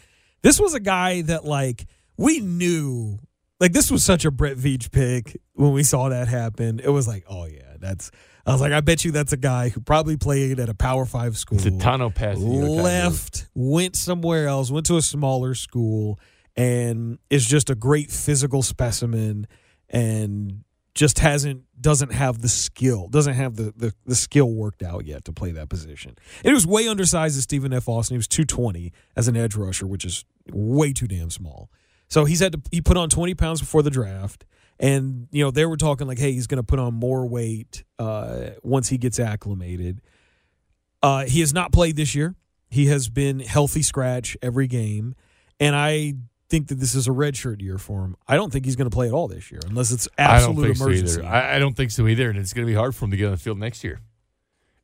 This 0.42 0.60
was 0.60 0.74
a 0.74 0.80
guy 0.80 1.22
that 1.22 1.46
like 1.46 1.86
we 2.18 2.42
knew, 2.42 3.18
like 3.62 3.72
this 3.72 3.90
was 3.90 4.04
such 4.04 4.26
a 4.26 4.32
Brett 4.32 4.58
Veach 4.58 4.92
pick 4.92 5.40
when 5.54 5.72
we 5.72 5.84
saw 5.84 6.10
that 6.10 6.28
happen. 6.28 6.82
It 6.84 6.90
was 6.90 7.08
like, 7.08 7.24
oh 7.30 7.46
yeah, 7.46 7.78
that's. 7.80 8.12
I 8.46 8.52
was 8.52 8.62
like, 8.62 8.72
I 8.72 8.80
bet 8.80 9.04
you 9.04 9.12
that's 9.12 9.34
a 9.34 9.38
guy 9.38 9.70
who 9.70 9.82
probably 9.82 10.16
played 10.16 10.60
at 10.60 10.70
a 10.70 10.74
Power 10.74 11.06
Five 11.06 11.38
school 11.38 11.58
it's 11.58 11.66
a 11.66 11.72
Tano 11.72 12.14
pass 12.14 12.38
left, 12.38 13.48
went 13.56 13.96
somewhere 13.96 14.48
else, 14.48 14.70
went 14.70 14.86
to 14.88 14.98
a 14.98 15.02
smaller 15.02 15.54
school, 15.54 16.20
and 16.56 17.20
is 17.30 17.46
just 17.46 17.70
a 17.70 17.76
great 17.76 18.12
physical 18.12 18.64
specimen 18.64 19.48
and 19.90 20.64
just 20.98 21.20
hasn't 21.20 21.64
doesn't 21.80 22.12
have 22.12 22.42
the 22.42 22.50
skill, 22.50 23.08
doesn't 23.08 23.36
have 23.36 23.56
the, 23.56 23.72
the, 23.78 23.94
the 24.08 24.16
skill 24.16 24.50
worked 24.52 24.82
out 24.82 25.06
yet 25.06 25.24
to 25.26 25.32
play 25.32 25.52
that 25.52 25.70
position. 25.70 26.16
He 26.42 26.52
was 26.52 26.66
way 26.66 26.88
undersized 26.88 27.38
as 27.38 27.44
Stephen 27.44 27.72
F. 27.72 27.88
Austin. 27.88 28.16
He 28.16 28.18
was 28.18 28.28
220 28.28 28.92
as 29.16 29.28
an 29.28 29.38
edge 29.38 29.56
rusher, 29.56 29.86
which 29.86 30.04
is 30.04 30.26
way 30.52 30.94
too 30.94 31.08
damn 31.08 31.30
small. 31.30 31.70
So 32.10 32.26
he's 32.26 32.40
had 32.40 32.54
to 32.54 32.62
he 32.72 32.82
put 32.82 32.98
on 32.98 33.10
20 33.10 33.36
pounds 33.36 33.62
before 33.62 33.84
the 33.84 33.92
draft. 33.92 34.46
And, 34.80 35.28
you 35.32 35.44
know, 35.44 35.52
they 35.52 35.66
were 35.66 35.78
talking 35.78 36.08
like, 36.08 36.20
hey, 36.20 36.32
he's 36.32 36.48
gonna 36.48 36.64
put 36.64 36.80
on 36.80 36.96
more 36.96 37.28
weight 37.28 37.84
uh, 38.00 38.50
once 38.64 38.90
he 38.90 38.98
gets 38.98 39.20
acclimated. 39.20 40.02
Uh, 41.04 41.26
he 41.26 41.42
has 41.42 41.54
not 41.54 41.72
played 41.72 41.96
this 41.96 42.16
year. 42.16 42.36
He 42.70 42.88
has 42.88 43.08
been 43.08 43.40
healthy 43.40 43.84
scratch 43.84 44.36
every 44.42 44.68
game, 44.68 45.14
and 45.60 45.76
I 45.76 46.16
think 46.50 46.68
that 46.68 46.76
this 46.76 46.96
is 46.96 47.08
a 47.08 47.12
redshirt 47.12 47.62
year 47.62 47.78
for 47.78 48.04
him. 48.04 48.16
I 48.28 48.36
don't 48.36 48.52
think 48.52 48.66
he's 48.66 48.76
going 48.76 48.90
to 48.90 48.94
play 48.94 49.08
at 49.08 49.14
all 49.14 49.28
this 49.28 49.52
year 49.52 49.62
unless 49.68 49.92
it's 49.92 50.08
absolute 50.18 50.78
so 50.78 50.84
emergency. 50.86 51.20
either. 51.20 51.28
I, 51.28 51.56
I 51.56 51.60
don't 51.60 51.76
think 51.76 51.92
so 51.92 52.08
either, 52.08 52.30
and 52.30 52.40
it's 52.40 52.54
going 52.54 52.66
to 52.66 52.72
be 52.72 52.76
hard 52.76 52.96
for 52.96 53.06
him 53.06 53.12
to 53.12 53.18
get 53.18 53.26
on 53.26 53.32
the 53.32 53.38
field 53.38 53.58
next 53.60 53.84
year. 53.84 54.00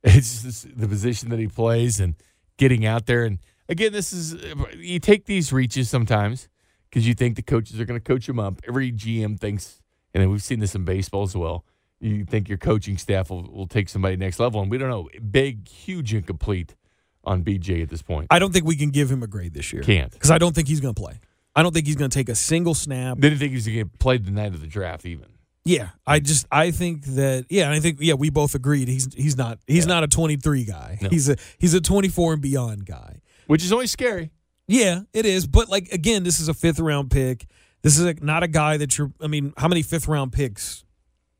It's 0.05 0.43
just 0.43 0.77
the 0.77 0.85
position 0.85 1.29
that 1.29 1.39
he 1.39 1.47
plays 1.47 2.01
and 2.01 2.15
getting 2.57 2.85
out 2.85 3.05
there. 3.05 3.23
And 3.23 3.39
again, 3.69 3.93
this 3.93 4.11
is 4.11 4.35
you 4.75 4.99
take 4.99 5.27
these 5.27 5.53
reaches 5.53 5.89
sometimes 5.89 6.49
because 6.89 7.07
you 7.07 7.13
think 7.13 7.37
the 7.37 7.41
coaches 7.41 7.79
are 7.79 7.85
going 7.85 7.97
to 7.97 8.03
coach 8.03 8.27
him 8.27 8.37
up. 8.37 8.55
Every 8.67 8.91
GM 8.91 9.39
thinks, 9.39 9.81
and 10.13 10.29
we've 10.29 10.43
seen 10.43 10.59
this 10.59 10.75
in 10.75 10.83
baseball 10.83 11.23
as 11.23 11.37
well. 11.37 11.63
You 12.01 12.25
think 12.25 12.49
your 12.49 12.57
coaching 12.57 12.97
staff 12.97 13.29
will, 13.29 13.49
will 13.49 13.65
take 13.65 13.87
somebody 13.87 14.17
next 14.17 14.41
level, 14.41 14.61
and 14.61 14.69
we 14.69 14.77
don't 14.77 14.89
know. 14.89 15.07
Big, 15.31 15.69
huge 15.69 16.13
incomplete 16.13 16.75
on 17.23 17.41
BJ 17.43 17.81
at 17.81 17.89
this 17.89 18.01
point. 18.01 18.27
I 18.29 18.39
don't 18.39 18.51
think 18.51 18.65
we 18.65 18.75
can 18.75 18.89
give 18.89 19.09
him 19.09 19.23
a 19.23 19.27
grade 19.27 19.53
this 19.53 19.71
year 19.71 19.83
Can't. 19.83 20.11
because 20.11 20.31
I 20.31 20.37
don't 20.37 20.53
think 20.53 20.67
he's 20.67 20.81
going 20.81 20.93
to 20.93 21.01
play. 21.01 21.21
I 21.55 21.63
don't 21.63 21.73
think 21.73 21.85
he's 21.87 21.95
going 21.95 22.09
to 22.09 22.17
take 22.17 22.29
a 22.29 22.35
single 22.35 22.73
snap. 22.73 23.19
Didn't 23.19 23.37
think 23.39 23.51
he 23.51 23.55
was 23.55 23.65
going 23.67 23.77
to 23.77 23.83
get 23.85 23.99
played 23.99 24.25
the 24.25 24.31
night 24.31 24.53
of 24.53 24.61
the 24.61 24.67
draft, 24.67 25.05
even. 25.05 25.27
Yeah, 25.65 25.89
I 26.05 26.19
just 26.19 26.45
I 26.51 26.71
think 26.71 27.05
that 27.05 27.45
yeah, 27.49 27.71
I 27.71 27.79
think 27.79 27.99
yeah, 28.01 28.15
we 28.15 28.29
both 28.29 28.53
agreed 28.53 28.89
he's 28.89 29.13
he's 29.13 29.37
not 29.37 29.59
he's 29.65 29.85
Yeah. 29.85 29.93
not 29.93 30.03
a 30.03 30.07
23 30.07 30.65
guy. 30.65 30.97
No. 31.01 31.07
He's 31.09 31.29
a 31.29 31.37
he's 31.57 31.73
a 31.73 31.79
24 31.79 32.33
and 32.33 32.41
beyond 32.41 32.85
guy. 32.85 33.21
which 33.47 33.63
is 33.63 33.71
always 33.71 33.89
scary. 33.89 34.31
Yeah, 34.67 35.01
it 35.13 35.25
is, 35.25 35.47
but 35.47 35.69
like 35.69 35.89
again, 35.93 36.23
this 36.23 36.41
is 36.41 36.49
a 36.49 36.53
fifth 36.53 36.79
round 36.81 37.11
pick. 37.11 37.45
This 37.81 37.97
is 37.97 38.05
a, 38.05 38.13
not 38.15 38.43
a 38.43 38.49
guy 38.49 38.75
that 38.75 38.97
you're 38.97 39.13
I 39.21 39.27
mean, 39.27 39.53
how 39.55 39.69
many 39.69 39.83
fifth 39.83 40.07
round 40.09 40.33
picks 40.33 40.83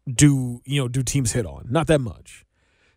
do, 0.09 0.61
you 0.65 0.81
know, 0.81 0.87
do 0.87 1.03
teams 1.03 1.33
hit 1.33 1.45
on? 1.45 1.67
Not 1.69 1.87
that 1.87 1.99
much. 1.99 2.45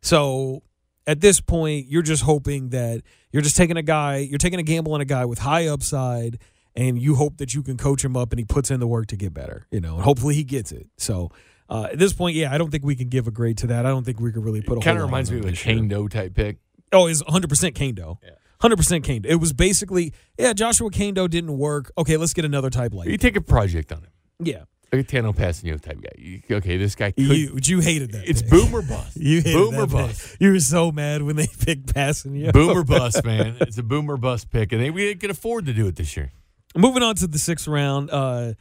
So, 0.03 0.63
at 1.09 1.21
this 1.21 1.41
point, 1.41 1.87
you're 1.89 2.03
just 2.03 2.23
hoping 2.23 2.69
that 2.71 3.03
you're 3.33 3.43
just 3.43 3.57
taking 3.57 3.77
a 3.77 3.83
guy, 3.83 4.19
you're 4.19 4.39
taking 4.39 4.61
a 4.61 4.65
gamble 4.65 4.93
on 4.95 5.01
a 5.01 5.05
guy 5.05 5.25
with 5.25 5.41
high 5.41 5.67
upside 5.67 6.39
and 6.77 7.01
you 7.01 7.15
hope 7.15 7.39
that 7.39 7.55
you 7.55 7.62
can 7.62 7.77
coach 7.77 8.05
him 8.05 8.17
up 8.17 8.33
and 8.33 8.39
he 8.39 8.45
puts 8.45 8.71
in 8.71 8.81
the 8.81 8.87
work 8.87 9.07
to 9.09 9.17
get 9.17 9.33
better, 9.35 9.67
you 9.71 9.81
know, 9.81 9.95
and 9.95 10.03
hopefully 10.05 10.35
he 10.35 10.45
gets 10.45 10.73
it. 10.73 10.87
So, 10.99 11.31
uh, 11.69 11.89
at 11.93 11.99
this 11.99 12.12
point, 12.12 12.37
yeah, 12.37 12.53
I 12.53 12.59
don't 12.59 12.71
think 12.71 12.85
we 12.85 12.95
can 12.95 13.09
give 13.09 13.27
a 13.27 13.31
grade 13.31 13.59
to 13.59 13.67
that. 13.69 13.87
I 13.87 13.89
don't 13.89 14.05
think 14.05 14.21
we 14.21 14.31
could 14.33 14.45
really 14.45 14.62
put 14.62 14.79
a 14.79 14.81
Kind 14.81 14.99
of 14.99 15.05
reminds 15.05 15.31
me 15.33 15.39
of 15.39 15.47
a. 15.47 15.53
Kaindoh 15.53 16.09
type 16.11 16.35
pick. 16.35 16.59
Oh, 16.93 17.07
it's 17.09 17.23
100% 17.23 17.73
Kaindoh. 17.75 18.19
Yeah. 18.23 18.31
100% 18.62 19.03
Kane. 19.05 19.23
It 19.27 19.35
was 19.37 19.53
basically, 19.53 20.12
yeah, 20.39 20.53
Joshua 20.53 20.91
Kaindoh 20.91 21.29
didn't 21.29 21.59
work. 21.59 21.91
Okay, 21.99 22.17
let's 22.17 22.33
get 22.33 22.45
another 22.45 22.71
type 22.71 22.95
like 22.95 23.09
You 23.09 23.19
take 23.19 23.37
a 23.37 23.41
project 23.43 23.93
on 23.93 23.99
him, 23.99 24.11
Yeah. 24.41 24.62
like 24.93 25.03
a 25.03 25.05
Tanoh 25.05 25.35
Kpassagnon 25.37 25.81
type 25.83 26.01
guy. 26.01 26.43
Okay, 26.57 26.77
this 26.79 26.95
guy 26.95 27.11
could. 27.11 27.27
You, 27.27 27.59
you 27.62 27.81
hated 27.81 28.12
that. 28.12 28.27
it's 28.29 28.41
pick. 28.43 28.51
boom 28.53 28.75
or 28.75 28.81
bust. 28.89 29.17
You 29.17 29.39
hated 29.43 29.53
boom 29.53 29.75
that 29.75 29.81
or 29.81 29.87
pick. 29.87 29.93
bust. 29.93 30.37
You 30.41 30.53
were 30.53 30.61
so 30.61 30.91
mad 30.93 31.23
when 31.23 31.37
they 31.37 31.47
picked 31.61 31.93
passing 31.93 32.35
you. 32.37 32.51
Boom 32.53 32.79
or 32.79 32.85
bust, 32.85 33.25
man. 33.25 33.57
It's 33.61 33.77
a 33.77 33.83
boomer 33.83 34.17
bust 34.17 34.51
pick, 34.51 34.73
and 34.73 34.81
they 34.81 34.91
we 34.91 35.15
could 35.17 35.31
afford 35.31 35.67
to 35.67 35.75
do 35.75 35.87
it 35.89 35.97
this 35.97 36.17
year. 36.17 36.33
Moving 36.77 37.03
on 37.03 37.15
to 37.17 37.27
the 37.27 37.39
sixth 37.39 37.67
round, 37.67 38.11
uh, 38.11 38.53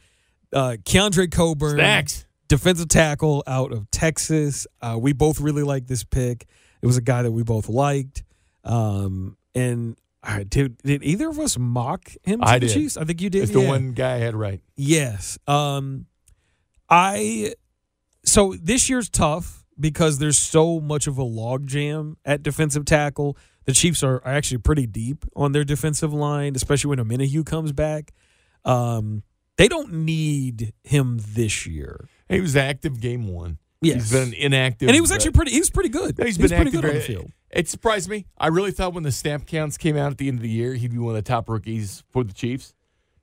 uh, 0.52 0.76
Keondre 0.84 1.30
Coburn, 1.30 1.76
Snacks. 1.76 2.24
defensive 2.48 2.88
tackle 2.88 3.42
out 3.46 3.72
of 3.72 3.90
Texas. 3.90 4.66
Uh, 4.80 4.96
we 4.98 5.12
both 5.12 5.40
really 5.40 5.62
liked 5.62 5.86
this 5.88 6.02
pick. 6.04 6.46
It 6.82 6.86
was 6.86 6.96
a 6.96 7.02
guy 7.02 7.22
that 7.22 7.32
we 7.32 7.42
both 7.42 7.68
liked. 7.68 8.24
Um, 8.64 9.36
and 9.54 9.96
uh, 10.22 10.44
did, 10.48 10.78
did 10.78 11.02
either 11.04 11.28
of 11.28 11.38
us 11.38 11.58
mock 11.58 12.10
him 12.22 12.40
to 12.40 12.46
I 12.48 12.58
the 12.58 12.66
did. 12.66 12.74
Chiefs? 12.74 12.96
I 12.96 13.04
think 13.04 13.20
you 13.20 13.30
did. 13.30 13.44
It's 13.44 13.52
the 13.52 13.60
yeah. 13.60 13.68
one 13.68 13.92
guy 13.92 14.14
I 14.14 14.18
had 14.18 14.34
right. 14.34 14.60
Yes. 14.76 15.38
Um 15.46 16.06
I 16.90 17.54
so 18.24 18.54
this 18.60 18.88
year's 18.90 19.08
tough 19.08 19.64
because 19.78 20.18
there's 20.18 20.38
so 20.38 20.80
much 20.80 21.06
of 21.06 21.18
a 21.18 21.24
logjam 21.24 22.16
at 22.24 22.42
defensive 22.42 22.84
tackle. 22.84 23.36
The 23.66 23.72
Chiefs 23.72 24.02
are, 24.02 24.16
are 24.24 24.32
actually 24.32 24.58
pretty 24.58 24.86
deep 24.86 25.24
on 25.34 25.52
their 25.52 25.64
defensive 25.64 26.12
line, 26.14 26.54
especially 26.56 26.88
when 26.96 26.98
Omenihu 26.98 27.44
comes 27.44 27.72
back. 27.72 28.12
Um 28.64 29.22
they 29.56 29.68
don't 29.68 29.92
need 29.92 30.72
him 30.84 31.18
this 31.28 31.66
year. 31.66 32.08
He 32.28 32.40
was 32.40 32.56
active 32.56 33.00
game 33.00 33.28
one. 33.28 33.58
Yes. 33.80 34.10
He's 34.10 34.12
been 34.12 34.34
inactive. 34.34 34.88
and 34.88 34.94
he 34.94 35.00
was 35.00 35.10
actually 35.12 35.30
pretty 35.32 35.52
he 35.52 35.58
was 35.60 35.70
pretty 35.70 35.88
good. 35.88 36.16
He's 36.18 36.36
He 36.36 36.42
was 36.42 36.50
been 36.50 36.62
pretty 36.62 36.76
good 36.76 36.84
on 36.84 36.94
the 36.94 37.00
field. 37.00 37.30
It 37.50 37.68
surprised 37.68 38.08
me. 38.10 38.26
I 38.38 38.48
really 38.48 38.72
thought 38.72 38.92
when 38.92 39.02
the 39.04 39.12
snap 39.12 39.46
counts 39.46 39.78
came 39.78 39.96
out 39.96 40.10
at 40.12 40.18
the 40.18 40.28
end 40.28 40.38
of 40.38 40.42
the 40.42 40.48
year, 40.50 40.74
he'd 40.74 40.90
be 40.92 40.98
one 40.98 41.16
of 41.16 41.24
the 41.24 41.28
top 41.28 41.48
rookies 41.48 42.02
for 42.10 42.22
the 42.24 42.32
Chiefs. 42.34 42.74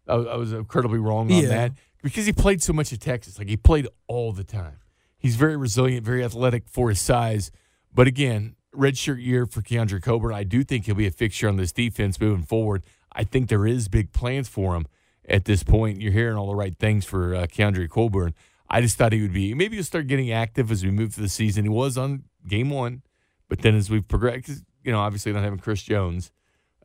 I, 0.08 0.16
was- 0.16 0.28
I 0.28 0.36
was 0.36 0.54
incredibly 0.54 1.00
wrong 1.00 1.32
on 1.32 1.42
Yeah. 1.44 1.48
that 1.50 1.72
because 2.02 2.26
he 2.26 2.34
played 2.34 2.62
so 2.64 2.74
much 2.74 2.92
at 2.94 3.00
Texas. 3.02 3.38
Like 3.38 3.48
he 3.50 3.58
played 3.58 3.88
all 4.08 4.32
the 4.34 4.44
time. 4.44 4.78
He's 5.18 5.36
very 5.36 5.56
resilient, 5.56 6.06
very 6.06 6.24
athletic 6.24 6.64
for 6.68 6.90
his 6.90 7.00
size. 7.00 7.52
But 7.94 8.08
again, 8.08 8.56
redshirt 8.76 9.24
year 9.24 9.46
for 9.46 9.62
Keondre 9.62 10.02
Coburn. 10.02 10.34
I 10.34 10.44
do 10.44 10.64
think 10.64 10.86
he'll 10.86 10.96
be 10.96 11.08
a 11.08 11.12
fixture 11.12 11.48
on 11.48 11.58
this 11.58 11.72
defense 11.72 12.20
moving 12.20 12.44
forward. 12.44 12.84
I 13.12 13.24
think 13.24 13.50
there 13.50 13.68
is 13.68 13.88
big 13.88 14.12
plans 14.12 14.50
for 14.50 14.76
him 14.76 14.88
at 15.28 15.46
this 15.46 15.64
point. 15.64 16.02
You're 16.02 16.12
hearing 16.12 16.38
all 16.38 16.48
the 16.48 16.56
right 16.56 16.78
things 16.78 17.06
for 17.06 17.36
uh, 17.36 17.46
Keondre 17.46 17.90
Coburn. 17.90 18.34
I 18.70 18.82
just 18.82 18.98
thought 18.98 19.14
he 19.14 19.22
would 19.22 19.34
be. 19.34 19.54
Maybe 19.54 19.76
he'll 19.76 19.84
start 19.84 20.08
getting 20.08 20.32
active 20.32 20.72
as 20.72 20.84
we 20.84 20.92
move 20.92 21.14
through 21.14 21.26
the 21.26 21.30
season. 21.30 21.64
He 21.64 21.70
was 21.70 21.98
on 21.98 22.24
game 22.48 22.70
one, 22.70 23.04
but 23.48 23.62
then 23.62 23.76
as 23.76 23.90
we've 23.90 24.08
progressed, 24.08 24.64
you 24.84 24.92
know, 24.92 25.00
obviously 25.00 25.32
not 25.32 25.44
having 25.44 25.60
Chris 25.60 25.84
Jones 25.84 26.32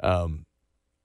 um, 0.00 0.44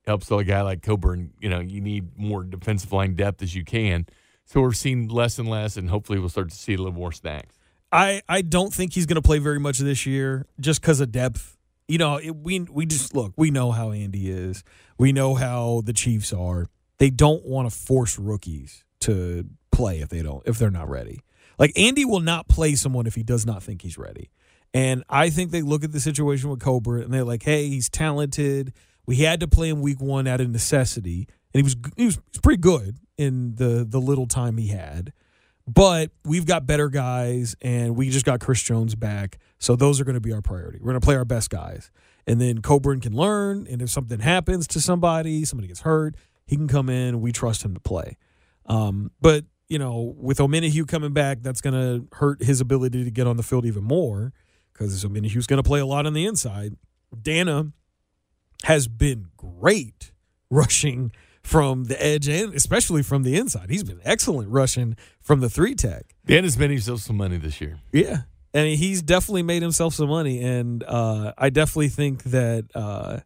helps 0.05 0.29
a 0.29 0.43
guy 0.43 0.61
like 0.61 0.81
Coburn. 0.81 1.31
You 1.39 1.49
know, 1.49 1.59
you 1.59 1.79
need 1.79 2.17
more 2.17 2.43
defensive 2.43 2.91
line 2.91 3.15
depth 3.15 3.41
as 3.41 3.55
you 3.55 3.63
can. 3.63 4.05
So 4.45 4.59
we're 4.59 4.73
seeing 4.73 5.07
less 5.07 5.39
and 5.39 5.49
less, 5.49 5.77
and 5.77 5.89
hopefully 5.89 6.19
we'll 6.19 6.29
start 6.29 6.49
to 6.49 6.55
see 6.55 6.73
a 6.73 6.77
little 6.77 6.91
more 6.91 7.13
snacks. 7.13 7.57
I, 7.93 8.21
I 8.27 8.41
don't 8.41 8.73
think 8.73 8.93
he's 8.93 9.05
going 9.05 9.15
to 9.15 9.21
play 9.21 9.37
very 9.39 9.59
much 9.59 9.77
this 9.77 10.05
year 10.05 10.47
just 10.59 10.81
because 10.81 10.99
of 10.99 11.11
depth. 11.11 11.57
You 11.87 11.97
know, 11.97 12.17
it, 12.17 12.31
we 12.31 12.61
we 12.61 12.85
just 12.85 13.15
look. 13.15 13.33
We 13.37 13.51
know 13.51 13.71
how 13.71 13.91
Andy 13.91 14.31
is. 14.31 14.63
We 14.97 15.11
know 15.11 15.35
how 15.35 15.81
the 15.85 15.93
Chiefs 15.93 16.33
are. 16.33 16.67
They 16.97 17.09
don't 17.09 17.45
want 17.45 17.69
to 17.69 17.75
force 17.75 18.17
rookies 18.17 18.83
to 19.01 19.45
play 19.71 19.99
if 19.99 20.09
they 20.09 20.23
don't 20.23 20.41
if 20.47 20.57
they're 20.57 20.71
not 20.71 20.89
ready. 20.89 21.21
Like 21.59 21.71
Andy 21.77 22.05
will 22.05 22.19
not 22.19 22.47
play 22.47 22.75
someone 22.75 23.05
if 23.05 23.15
he 23.15 23.23
does 23.23 23.45
not 23.45 23.61
think 23.61 23.81
he's 23.81 23.97
ready. 23.97 24.31
And 24.73 25.03
I 25.07 25.29
think 25.29 25.51
they 25.51 25.61
look 25.61 25.83
at 25.83 25.91
the 25.91 25.99
situation 25.99 26.49
with 26.49 26.59
Cobra 26.61 27.01
and 27.01 27.13
they're 27.13 27.23
like, 27.23 27.43
"Hey, 27.43 27.67
he's 27.67 27.89
talented. 27.89 28.73
We 29.05 29.17
had 29.17 29.39
to 29.41 29.47
play 29.47 29.69
him 29.69 29.81
week 29.81 30.01
one 30.01 30.25
out 30.25 30.41
of 30.41 30.49
necessity, 30.49 31.27
and 31.53 31.59
he 31.59 31.63
was 31.63 31.75
he 31.95 32.05
was, 32.05 32.15
he 32.15 32.21
was 32.33 32.41
pretty 32.41 32.61
good 32.61 32.97
in 33.17 33.55
the 33.55 33.85
the 33.87 33.99
little 34.01 34.25
time 34.25 34.57
he 34.57 34.69
had." 34.69 35.13
But 35.65 36.11
we've 36.25 36.45
got 36.45 36.65
better 36.65 36.89
guys, 36.89 37.55
and 37.61 37.95
we 37.95 38.09
just 38.09 38.25
got 38.25 38.41
Chris 38.41 38.61
Jones 38.61 38.95
back. 38.95 39.37
So 39.59 39.75
those 39.75 40.01
are 40.01 40.03
going 40.03 40.15
to 40.15 40.21
be 40.21 40.33
our 40.33 40.41
priority. 40.41 40.79
We're 40.79 40.91
going 40.91 40.99
to 40.99 41.05
play 41.05 41.15
our 41.15 41.25
best 41.25 41.49
guys. 41.49 41.89
And 42.27 42.39
then 42.39 42.61
Coburn 42.61 42.99
can 42.99 43.13
learn. 43.13 43.67
And 43.69 43.81
if 43.81 43.89
something 43.89 44.19
happens 44.19 44.67
to 44.67 44.81
somebody, 44.81 45.45
somebody 45.45 45.67
gets 45.67 45.81
hurt, 45.81 46.15
he 46.45 46.57
can 46.57 46.67
come 46.67 46.89
in. 46.89 47.21
We 47.21 47.31
trust 47.31 47.63
him 47.63 47.73
to 47.73 47.79
play. 47.79 48.17
Um, 48.65 49.11
but, 49.21 49.45
you 49.69 49.79
know, 49.79 50.13
with 50.17 50.39
Omenihu 50.39 50.87
coming 50.87 51.13
back, 51.13 51.41
that's 51.41 51.61
going 51.61 51.73
to 51.73 52.07
hurt 52.17 52.43
his 52.43 52.59
ability 52.59 53.05
to 53.05 53.11
get 53.11 53.27
on 53.27 53.37
the 53.37 53.43
field 53.43 53.65
even 53.65 53.83
more 53.83 54.33
because 54.73 55.03
Omenihu's 55.05 55.47
going 55.47 55.61
to 55.61 55.67
play 55.67 55.79
a 55.79 55.85
lot 55.85 56.05
on 56.05 56.13
the 56.13 56.25
inside. 56.25 56.75
Dana 57.21 57.71
has 58.63 58.87
been 58.87 59.27
great 59.37 60.11
rushing 60.49 61.11
from 61.43 61.85
the 61.85 62.03
edge 62.03 62.27
and 62.27 62.53
especially 62.53 63.03
from 63.03 63.23
the 63.23 63.35
inside. 63.35 63.69
He's 63.69 63.83
been 63.83 63.99
excellent 64.03 64.49
rushing 64.49 64.95
from 65.21 65.41
the 65.41 65.49
three 65.49 65.75
tech. 65.75 66.05
Dan 66.25 66.43
has 66.43 66.57
made 66.57 66.71
himself 66.71 67.01
some 67.01 67.17
money 67.17 67.37
this 67.37 67.59
year. 67.59 67.79
Yeah. 67.91 68.21
And 68.53 68.67
he's 68.67 69.01
definitely 69.01 69.43
made 69.43 69.61
himself 69.61 69.93
some 69.93 70.09
money. 70.09 70.41
And 70.41 70.83
uh, 70.83 71.33
I 71.37 71.49
definitely 71.49 71.89
think 71.89 72.23
that 72.23 72.65
uh, 72.75 73.19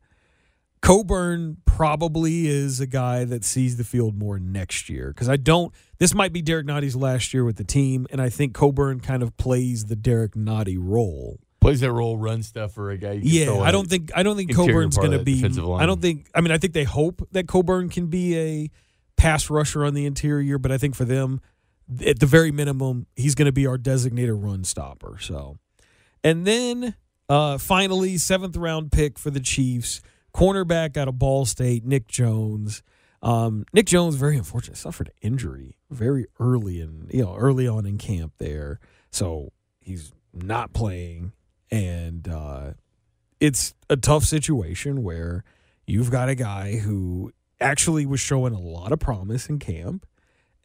Coburn 0.82 1.58
probably 1.66 2.48
is 2.48 2.80
a 2.80 2.88
guy 2.88 3.26
that 3.26 3.44
sees 3.44 3.78
the 3.78 3.84
field 3.84 4.18
more 4.18 4.40
next 4.40 4.90
year. 4.90 5.10
Because 5.10 5.30
I 5.30 5.36
don't, 5.36 5.74
this 6.00 6.14
might 6.14 6.32
be 6.32 6.42
Derrick 6.42 6.66
Nnadi's 6.66 6.96
last 6.96 7.34
year 7.34 7.44
with 7.44 7.58
the 7.58 7.66
team. 7.66 8.08
And 8.10 8.22
I 8.22 8.30
think 8.30 8.54
Coburn 8.54 9.00
kind 9.00 9.22
of 9.22 9.36
plays 9.38 9.86
the 9.86 9.96
Derrick 9.96 10.34
Nnadi 10.34 10.78
role. 10.80 11.40
Plays 11.60 11.80
that 11.82 11.92
role, 11.92 12.18
run 12.18 12.44
stuff 12.44 12.74
for 12.74 12.92
a 12.92 12.98
guy. 12.98 13.20
Yeah, 13.24 13.58
I 13.58 13.72
don't 13.72 13.90
think 13.90 14.12
I 14.16 14.24
don't 14.24 14.38
think 14.38 14.56
Coburn's 14.56 14.98
going 14.98 15.12
to 15.12 15.24
be. 15.24 15.44
I 15.44 15.86
don't 15.86 16.02
think. 16.02 16.30
I 16.36 16.42
mean, 16.42 16.52
I 16.52 16.58
think 16.58 16.74
they 16.74 16.84
hope 16.84 17.28
that 17.32 17.48
Coburn 17.48 17.90
can 17.90 18.08
be 18.08 18.38
a 18.38 18.72
pass 19.18 19.50
rusher 19.50 19.84
on 19.84 19.94
the 19.94 20.06
interior, 20.06 20.60
but 20.60 20.72
I 20.72 20.78
think 20.78 20.96
for 20.96 21.06
them, 21.06 21.42
at 22.06 22.20
the 22.20 22.26
very 22.26 22.52
minimum, 22.52 23.08
he's 23.16 23.36
going 23.36 23.48
to 23.48 23.52
be 23.52 23.66
our 23.66 23.78
designated 23.78 24.36
run 24.36 24.64
stopper. 24.64 25.18
So, 25.20 25.58
and 26.24 26.46
then 26.46 26.96
uh, 27.30 27.58
finally, 27.58 28.18
seventh 28.18 28.56
round 28.56 28.92
pick 28.92 29.18
for 29.18 29.32
the 29.32 29.40
Chiefs, 29.40 30.02
cornerback 30.34 30.96
out 30.96 31.08
of 31.08 31.18
Ball 31.20 31.46
State, 31.46 31.86
Nick 31.86 32.08
Jones. 32.08 32.84
Um, 33.22 33.66
Nick 33.74 33.88
Jones, 33.88 34.16
very 34.16 34.38
unfortunate, 34.38 34.78
suffered 34.78 35.08
an 35.08 35.16
injury 35.22 35.78
very 35.90 36.28
early 36.40 36.80
in 36.82 37.10
you 37.12 37.24
know 37.24 37.36
early 37.36 37.68
on 37.68 37.86
in 37.86 37.98
camp 37.98 38.34
there, 38.38 38.80
so 39.12 39.52
he's 39.82 40.14
not 40.34 40.74
playing, 40.74 41.32
and 41.72 42.28
uh, 42.28 42.74
it's 43.40 43.74
a 43.90 43.98
tough 43.98 44.24
situation 44.24 45.04
where 45.04 45.44
you've 45.86 46.12
got 46.12 46.30
a 46.30 46.36
guy 46.36 46.78
who 46.78 47.32
actually 47.60 48.06
was 48.06 48.20
showing 48.20 48.54
a 48.54 48.60
lot 48.60 48.92
of 48.92 49.00
promise 49.00 49.50
in 49.50 49.60
camp 49.60 50.06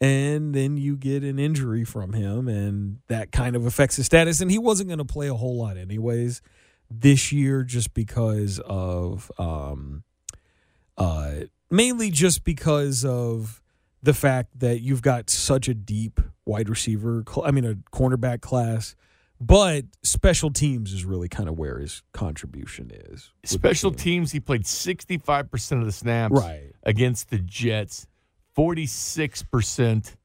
and 0.01 0.53
then 0.53 0.75
you 0.77 0.97
get 0.97 1.23
an 1.23 1.39
injury 1.39 1.85
from 1.85 2.13
him 2.13 2.47
and 2.47 2.99
that 3.07 3.31
kind 3.31 3.55
of 3.55 3.65
affects 3.65 3.95
his 3.95 4.05
status. 4.05 4.41
And 4.41 4.51
he 4.51 4.57
wasn't 4.57 4.89
going 4.89 4.99
to 4.99 5.05
play 5.05 5.27
a 5.27 5.33
whole 5.33 5.57
lot 5.57 5.77
anyways 5.77 6.41
this 6.91 7.31
year 7.31 7.63
just 7.63 7.93
because 7.93 8.59
of 8.65 9.31
um 9.39 10.03
uh 10.97 11.31
mainly 11.71 12.11
just 12.11 12.43
because 12.43 13.03
of 13.03 13.61
the 14.03 14.13
fact 14.13 14.59
that 14.59 14.81
you've 14.81 15.01
got 15.01 15.29
such 15.29 15.67
a 15.67 15.73
deep 15.73 16.19
wide 16.45 16.69
receiver 16.69 17.23
I 17.43 17.51
mean 17.51 17.65
a 17.65 17.75
cornerback 17.95 18.41
class 18.41 18.95
but 19.45 19.85
special 20.03 20.49
teams 20.51 20.93
is 20.93 21.05
really 21.05 21.27
kind 21.29 21.49
of 21.49 21.57
where 21.57 21.79
his 21.79 22.01
contribution 22.13 22.91
is 22.91 23.31
Special 23.43 23.91
team. 23.91 23.97
teams, 23.99 24.31
he 24.31 24.39
played 24.39 24.63
65% 24.63 25.79
of 25.79 25.85
the 25.85 25.91
snaps 25.91 26.33
right 26.33 26.71
against 26.83 27.29
the 27.29 27.39
Jets, 27.39 28.07
46% 28.57 30.15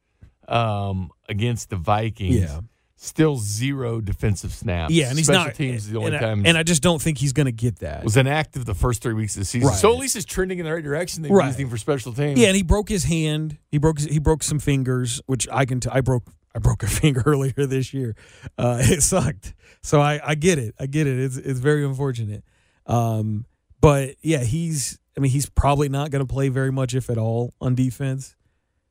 um, 0.49 1.11
against 1.29 1.71
the 1.71 1.77
Vikings. 1.77 2.37
Yeah. 2.37 2.61
Still 3.01 3.37
zero 3.37 4.01
defensive 4.01 4.53
snaps. 4.53 4.93
Yeah, 4.93 5.09
and 5.11 5.17
he's 5.17 5.27
Special 5.29 5.45
not. 5.45 5.55
teams 5.55 5.85
is 5.85 5.91
the 5.91 5.99
only 5.99 6.09
and, 6.09 6.17
I, 6.17 6.21
time 6.21 6.43
and 6.45 6.59
I 6.59 6.65
just 6.65 6.83
don't 6.83 7.01
think 7.01 7.19
he's 7.19 7.33
going 7.33 7.47
to 7.47 7.53
get 7.53 7.79
that. 7.79 8.03
was 8.03 8.17
inactive 8.17 8.65
the 8.65 8.75
first 8.75 9.03
three 9.03 9.15
weeks 9.15 9.37
of 9.37 9.41
the 9.43 9.45
season. 9.45 9.69
Right. 9.69 9.79
So 9.79 9.93
at 9.93 10.01
least 10.01 10.17
it's 10.17 10.25
trending 10.25 10.59
in 10.59 10.65
the 10.65 10.73
right 10.75 10.83
direction. 10.83 11.23
They 11.23 11.29
Right. 11.31 11.47
used 11.47 11.61
him 11.61 11.69
for 11.71 11.77
special 11.77 12.13
teams. 12.13 12.41
yeah, 12.41 12.49
and 12.49 12.57
he 12.57 12.65
broke 12.65 12.89
his 12.89 13.05
hand. 13.05 13.57
He 13.71 13.79
broke. 13.79 13.99
His, 13.99 14.09
he 14.09 14.19
broke 14.19 14.43
some 14.43 14.59
fingers, 14.59 15.23
which 15.27 15.47
I 15.53 15.65
can. 15.65 15.79
T- 15.79 15.89
I 15.93 16.01
broke. 16.01 16.25
I 16.59 16.61
broke 16.61 16.83
a 16.83 16.87
finger 17.01 17.23
earlier 17.25 17.53
this 17.67 17.95
year. 17.95 18.17
Uh, 18.59 18.79
it 18.81 19.03
sucked. 19.03 19.55
So 19.83 20.01
I, 20.01 20.21
I 20.25 20.35
get 20.35 20.59
it. 20.59 20.75
I 20.81 20.87
get 20.87 21.07
it. 21.07 21.19
It's 21.19 21.37
it's 21.37 21.61
very 21.61 21.85
unfortunate. 21.85 22.43
Um, 22.87 23.47
but 23.81 24.17
yeah, 24.23 24.41
he's. 24.45 24.99
I 25.17 25.21
mean, 25.21 25.31
he's 25.33 25.49
probably 25.49 25.89
not 25.89 26.11
going 26.11 26.25
to 26.25 26.33
play 26.33 26.49
very 26.49 26.71
much, 26.71 26.95
if 26.95 27.11
at 27.11 27.19
all, 27.19 27.53
on 27.61 27.75
defense. 27.75 28.37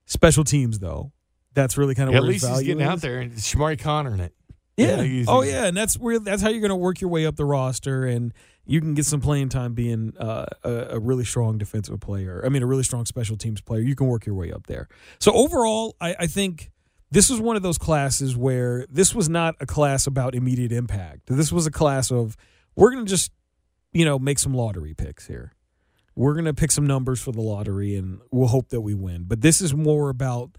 Special 0.05 0.43
teams, 0.43 0.79
though, 0.79 1.11
that's 1.53 1.77
really 1.77 1.95
kind 1.95 2.09
of 2.09 2.13
Yeah, 2.13 2.19
where 2.19 2.27
at 2.27 2.31
least 2.33 2.47
he's 2.47 2.63
getting 2.63 2.81
is. 2.81 2.87
out 2.87 2.99
there 3.01 3.19
and 3.19 3.31
Chamarri 3.33 3.79
Conner 3.79 4.13
in 4.13 4.19
it. 4.21 4.33
Yeah. 4.77 5.01
he's- 5.03 5.25
oh 5.27 5.41
yeah, 5.41 5.65
and 5.67 5.75
that's 5.75 5.97
where 5.97 6.19
that's 6.19 6.41
how 6.41 6.49
you're 6.49 6.59
going 6.61 6.69
to 6.69 6.75
work 6.75 7.01
your 7.01 7.09
way 7.09 7.25
up 7.25 7.35
the 7.37 7.45
roster, 7.45 8.05
and 8.05 8.33
you 8.65 8.79
can 8.81 8.93
get 8.93 9.05
some 9.05 9.21
playing 9.21 9.49
time 9.49 9.73
being 9.73 10.13
uh, 10.19 10.45
a, 10.63 10.71
a 10.91 10.99
really 10.99 11.23
strong 11.25 11.57
defensive 11.57 11.99
player. 12.01 12.41
I 12.45 12.49
mean, 12.49 12.61
a 12.61 12.65
really 12.67 12.83
strong 12.83 13.05
special 13.05 13.37
teams 13.37 13.59
player. 13.61 13.81
You 13.81 13.95
can 13.95 14.07
work 14.07 14.25
your 14.25 14.35
way 14.35 14.51
up 14.51 14.67
there. 14.67 14.87
So 15.19 15.31
overall, 15.33 15.95
I, 16.01 16.15
I 16.19 16.27
think 16.27 16.71
this 17.11 17.29
was 17.29 17.39
one 17.39 17.55
of 17.55 17.61
those 17.61 17.77
classes 17.77 18.35
where 18.35 18.85
this 18.89 19.15
was 19.15 19.29
not 19.29 19.55
a 19.59 19.65
class 19.65 20.07
about 20.07 20.35
immediate 20.35 20.71
impact. 20.71 21.27
This 21.27 21.51
was 21.51 21.65
a 21.65 21.71
class 21.71 22.11
of 22.11 22.35
we're 22.75 22.91
going 22.91 23.05
to 23.05 23.09
just 23.09 23.31
you 23.93 24.05
know 24.05 24.19
make 24.19 24.39
some 24.39 24.53
lottery 24.53 24.93
picks 24.93 25.27
here. 25.27 25.53
We're 26.15 26.33
going 26.33 26.45
to 26.45 26.53
pick 26.53 26.71
some 26.71 26.87
numbers 26.87 27.21
for 27.21 27.31
the 27.31 27.41
lottery, 27.41 27.95
and 27.95 28.19
we'll 28.31 28.47
hope 28.47 28.69
that 28.69 28.81
we 28.81 28.95
win. 28.95 29.25
But 29.27 29.41
this 29.41 29.61
is 29.61 29.75
more 29.75 30.09
about 30.09 30.57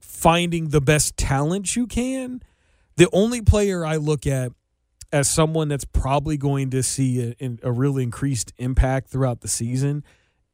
finding 0.00 0.68
the 0.68 0.80
best 0.80 1.16
talent 1.16 1.76
you 1.76 1.86
can 1.86 2.40
the 2.96 3.08
only 3.12 3.42
player 3.42 3.84
I 3.84 3.96
look 3.96 4.26
at 4.26 4.52
as 5.12 5.28
someone 5.28 5.68
that's 5.68 5.84
probably 5.84 6.36
going 6.36 6.70
to 6.70 6.82
see 6.82 7.34
a, 7.40 7.56
a 7.62 7.72
really 7.72 8.02
increased 8.02 8.52
impact 8.58 9.08
throughout 9.08 9.40
the 9.40 9.48
season 9.48 10.02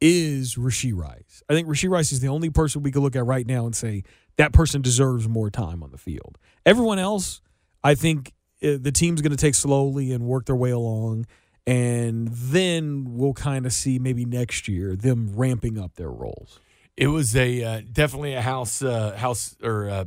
is 0.00 0.56
Rasheed 0.56 0.96
Rice. 0.96 1.42
I 1.48 1.54
think 1.54 1.68
Rasheed 1.68 1.90
Rice 1.90 2.12
is 2.12 2.20
the 2.20 2.28
only 2.28 2.50
person 2.50 2.82
we 2.82 2.90
could 2.90 3.02
look 3.02 3.16
at 3.16 3.24
right 3.24 3.46
now 3.46 3.64
and 3.64 3.74
say 3.74 4.02
that 4.36 4.52
person 4.52 4.82
deserves 4.82 5.28
more 5.28 5.50
time 5.50 5.82
on 5.82 5.90
the 5.90 5.98
field. 5.98 6.38
Everyone 6.64 6.98
else, 6.98 7.40
I 7.82 7.94
think 7.94 8.32
uh, 8.62 8.78
the 8.80 8.92
team's 8.92 9.20
going 9.20 9.32
to 9.32 9.36
take 9.36 9.54
slowly 9.54 10.12
and 10.12 10.24
work 10.24 10.46
their 10.46 10.56
way 10.56 10.70
along. 10.70 11.26
And 11.66 12.28
then 12.28 13.04
we'll 13.16 13.34
kind 13.34 13.66
of 13.66 13.72
see 13.72 13.98
maybe 13.98 14.24
next 14.24 14.66
year 14.66 14.96
them 14.96 15.32
ramping 15.34 15.78
up 15.78 15.94
their 15.94 16.10
roles. 16.10 16.58
It 16.96 17.06
was 17.06 17.36
a 17.36 17.62
uh, 17.62 17.80
definitely 17.90 18.34
a 18.34 18.42
house 18.42 18.82
uh, 18.82 19.16
house 19.16 19.56
or 19.62 19.88
uh, 19.88 20.04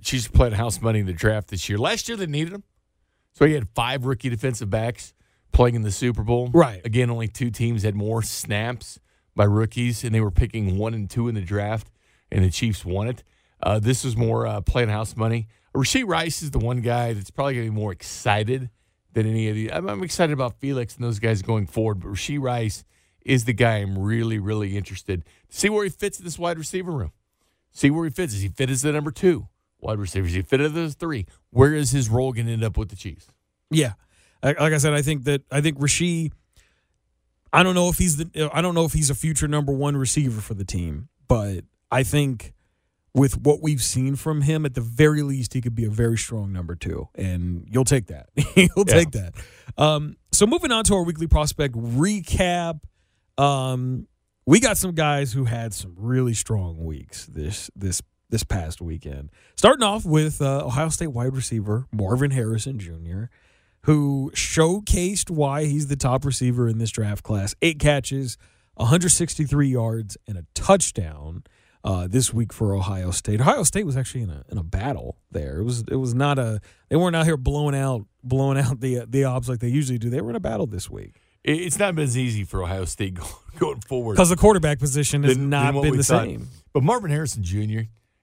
she's 0.00 0.28
playing 0.28 0.54
house 0.54 0.80
money 0.80 1.00
in 1.00 1.06
the 1.06 1.12
draft 1.12 1.48
this 1.48 1.68
year. 1.68 1.78
Last 1.78 2.08
year 2.08 2.16
they 2.16 2.26
needed 2.26 2.52
him, 2.52 2.62
so 3.34 3.44
he 3.44 3.54
had 3.54 3.68
five 3.74 4.06
rookie 4.06 4.28
defensive 4.28 4.70
backs 4.70 5.12
playing 5.52 5.74
in 5.74 5.82
the 5.82 5.90
Super 5.90 6.22
Bowl. 6.22 6.48
Right. 6.52 6.80
Again, 6.84 7.10
only 7.10 7.28
two 7.28 7.50
teams 7.50 7.82
had 7.82 7.94
more 7.94 8.22
snaps 8.22 9.00
by 9.34 9.44
rookies, 9.44 10.04
and 10.04 10.14
they 10.14 10.20
were 10.20 10.30
picking 10.30 10.78
one 10.78 10.94
and 10.94 11.10
two 11.10 11.28
in 11.28 11.34
the 11.34 11.40
draft, 11.40 11.90
and 12.30 12.44
the 12.44 12.50
Chiefs 12.50 12.84
won 12.84 13.08
it. 13.08 13.24
Uh, 13.62 13.78
this 13.78 14.04
was 14.04 14.16
more 14.16 14.46
uh, 14.46 14.60
playing 14.60 14.88
house 14.88 15.16
money. 15.16 15.48
Rasheed 15.74 16.06
Rice 16.06 16.42
is 16.42 16.50
the 16.50 16.58
one 16.58 16.80
guy 16.80 17.12
that's 17.12 17.30
probably 17.30 17.54
going 17.54 17.66
to 17.66 17.72
be 17.72 17.76
more 17.76 17.92
excited 17.92 18.70
than 19.12 19.26
any 19.26 19.48
of 19.48 19.54
the. 19.54 19.72
I'm, 19.72 19.88
I'm 19.88 20.02
excited 20.02 20.32
about 20.32 20.60
Felix 20.60 20.96
and 20.96 21.04
those 21.04 21.18
guys 21.18 21.42
going 21.42 21.66
forward, 21.66 22.00
but 22.00 22.08
Rasheed 22.08 22.40
Rice 22.40 22.84
is 23.24 23.44
the 23.44 23.52
guy 23.52 23.76
I'm 23.76 23.98
really, 23.98 24.38
really 24.38 24.76
interested 24.76 25.24
see 25.48 25.68
where 25.68 25.84
he 25.84 25.90
fits 25.90 26.18
in 26.18 26.24
this 26.24 26.38
wide 26.38 26.58
receiver 26.58 26.92
room. 26.92 27.12
See 27.72 27.90
where 27.90 28.04
he 28.04 28.10
fits. 28.10 28.32
Does 28.32 28.42
he 28.42 28.48
fit 28.48 28.70
as 28.70 28.82
the 28.82 28.92
number 28.92 29.10
two 29.10 29.48
wide 29.80 29.98
receiver? 29.98 30.26
Does 30.26 30.34
he 30.34 30.42
fit 30.42 30.60
as 30.60 30.72
the 30.72 30.90
three? 30.90 31.26
Where 31.50 31.74
is 31.74 31.90
his 31.90 32.08
role 32.08 32.32
going 32.32 32.46
to 32.46 32.52
end 32.52 32.64
up 32.64 32.76
with 32.76 32.88
the 32.88 32.96
Chiefs? 32.96 33.28
Yeah, 33.70 33.92
like 34.42 34.58
I 34.58 34.78
said, 34.78 34.94
I 34.94 35.02
think 35.02 35.24
that 35.24 35.42
I 35.50 35.60
think 35.60 35.78
Rasheed. 35.78 36.32
I 37.52 37.62
don't 37.62 37.74
know 37.74 37.88
if 37.88 37.98
he's 37.98 38.16
the. 38.16 38.50
I 38.52 38.60
don't 38.62 38.74
know 38.74 38.84
if 38.84 38.92
he's 38.92 39.10
a 39.10 39.14
future 39.14 39.48
number 39.48 39.72
one 39.72 39.96
receiver 39.96 40.40
for 40.40 40.54
the 40.54 40.64
team, 40.64 41.08
but 41.28 41.64
I 41.90 42.02
think 42.02 42.54
with 43.14 43.38
what 43.38 43.62
we've 43.62 43.82
seen 43.82 44.16
from 44.16 44.42
him, 44.42 44.64
at 44.66 44.74
the 44.74 44.80
very 44.80 45.22
least, 45.22 45.54
he 45.54 45.60
could 45.60 45.74
be 45.74 45.84
a 45.84 45.90
very 45.90 46.16
strong 46.18 46.52
number 46.52 46.74
two, 46.74 47.08
and 47.14 47.66
you'll 47.70 47.84
take 47.84 48.06
that. 48.06 48.28
you'll 48.56 48.68
Yeah. 48.76 48.84
take 48.84 49.10
that. 49.12 49.34
Um, 49.76 50.16
so 50.32 50.46
moving 50.46 50.70
on 50.72 50.84
to 50.84 50.94
our 50.94 51.02
weekly 51.02 51.26
prospect 51.26 51.74
recap. 51.74 52.80
Um, 53.36 54.06
we 54.46 54.60
got 54.60 54.76
some 54.78 54.92
guys 54.92 55.32
who 55.32 55.44
had 55.44 55.72
some 55.74 55.94
really 55.96 56.34
strong 56.34 56.84
weeks 56.84 57.26
this 57.26 57.70
this 57.76 58.02
this 58.30 58.44
past 58.44 58.80
weekend. 58.80 59.30
Starting 59.56 59.82
off 59.82 60.04
with 60.04 60.42
uh, 60.42 60.64
Ohio 60.66 60.88
State 60.90 61.08
wide 61.08 61.34
receiver 61.34 61.86
Marvin 61.92 62.30
Harrison 62.30 62.78
Jr., 62.78 63.24
who 63.82 64.30
showcased 64.34 65.30
why 65.30 65.64
he's 65.64 65.86
the 65.86 65.96
top 65.96 66.24
receiver 66.24 66.68
in 66.68 66.78
this 66.78 66.90
draft 66.90 67.22
class. 67.22 67.54
Eight 67.62 67.78
catches, 67.78 68.36
163 68.74 69.68
yards, 69.68 70.16
and 70.26 70.36
a 70.36 70.44
touchdown 70.54 71.44
uh, 71.88 72.06
this 72.06 72.32
week 72.34 72.52
for 72.52 72.74
Ohio 72.74 73.10
State. 73.10 73.40
Ohio 73.40 73.62
State 73.62 73.86
was 73.86 73.96
actually 73.96 74.22
in 74.22 74.30
a 74.30 74.44
in 74.50 74.58
a 74.58 74.62
battle 74.62 75.16
there. 75.30 75.58
It 75.60 75.64
was 75.64 75.80
it 75.90 75.96
was 75.96 76.12
not 76.14 76.38
a 76.38 76.60
they 76.90 76.96
weren't 76.96 77.16
out 77.16 77.24
here 77.24 77.36
blowing 77.38 77.74
out 77.74 78.02
blowing 78.22 78.58
out 78.58 78.80
the 78.80 79.04
the 79.08 79.24
obs 79.24 79.48
like 79.48 79.60
they 79.60 79.68
usually 79.80 79.98
do. 79.98 80.10
They 80.10 80.20
were 80.20 80.30
in 80.30 80.36
a 80.36 80.40
battle 80.50 80.66
this 80.66 80.90
week 80.90 81.14
It's 81.44 81.78
not 81.78 81.94
been 81.94 82.04
as 82.04 82.16
easy 82.18 82.44
for 82.44 82.62
Ohio 82.62 82.84
State 82.84 83.14
go- 83.20 83.24
going 83.58 83.80
forward. 83.80 84.14
because 84.14 84.28
the 84.28 84.36
quarterback 84.36 84.78
position 84.78 85.22
has 85.22 85.36
than- 85.36 85.48
not 85.50 85.72
than 85.72 85.82
been 85.82 85.96
the 85.96 86.02
thought. 86.04 86.24
same. 86.26 86.48
But 86.74 86.82
Marvin 86.82 87.10
Harrison 87.10 87.42
Jr. 87.42 87.82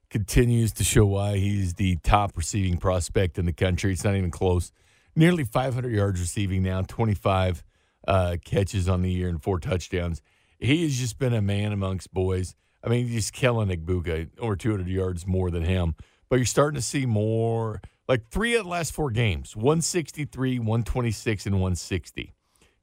continues 0.10 0.71
to 0.73 0.84
show 0.84 1.06
why 1.06 1.38
he's 1.38 1.73
the 1.73 1.97
top 2.04 2.38
receiving 2.38 2.78
prospect 2.78 3.38
in 3.39 3.45
the 3.45 3.54
country. 3.54 3.91
It's 3.93 4.04
not 4.04 4.15
even 4.15 4.32
close. 4.32 4.71
Nearly 5.15 5.43
500 5.43 5.91
yards 5.91 6.19
receiving 6.19 6.62
now, 6.62 6.82
25 6.84 7.63
uh, 8.08 8.38
catches 8.45 8.88
on 8.88 9.01
the 9.01 9.12
year 9.12 9.30
and 9.30 9.41
four 9.41 9.60
touchdowns. 9.60 10.21
He 10.65 10.84
has 10.84 10.97
just 10.97 11.19
been 11.19 11.34
a 11.34 11.41
man 11.41 11.71
amongst 11.71 12.13
boys. 12.13 12.56
I 12.84 12.89
mean, 12.89 13.08
he's 13.08 13.32
killing 13.32 13.69
Egbuka, 13.69 14.30
over 14.39 14.56
200 14.56 14.88
yards 14.88 15.25
more 15.25 15.49
than 15.51 15.63
him. 15.63 15.95
But 16.30 16.38
you're 16.38 16.45
starting 16.45 16.75
to 16.75 16.82
see 16.82 17.06
more, 17.06 17.82
like 18.08 18.30
three 18.30 18.56
of 18.56 18.63
the 18.63 18.69
last 18.69 18.93
four 18.93 19.12
games 19.12 19.56
163, 19.56 20.60
126, 20.60 21.45
and 21.45 21.56
160. 21.56 22.34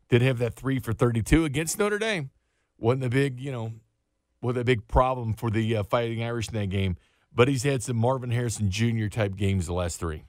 Did 0.09 0.23
have 0.23 0.39
that 0.39 0.55
three 0.55 0.79
for 0.79 0.93
32 0.93 1.45
against 1.45 1.79
Notre 1.79 1.99
Dame. 1.99 2.31
Wasn't 2.79 3.05
a 3.05 3.09
big, 3.09 3.41
you 3.41 3.53
know, 3.53 3.73
with 4.41 4.59
a 4.59 4.65
big 4.65 4.87
problem 4.89 5.33
for 5.33 5.51
the 5.51 5.77
uh, 5.77 5.83
Fighting 5.83 6.23
Irish 6.23 6.49
in 6.49 6.55
that 6.55 6.69
game. 6.69 6.97
But 7.35 7.49
he's 7.49 7.63
had 7.63 7.83
some 7.83 7.97
Marvin 7.97 8.31
Harrison 8.31 8.71
Jr. 8.71 9.07
type 9.07 9.37
games 9.37 9.67
the 9.67 9.73
last 9.73 9.99
three, 9.99 10.25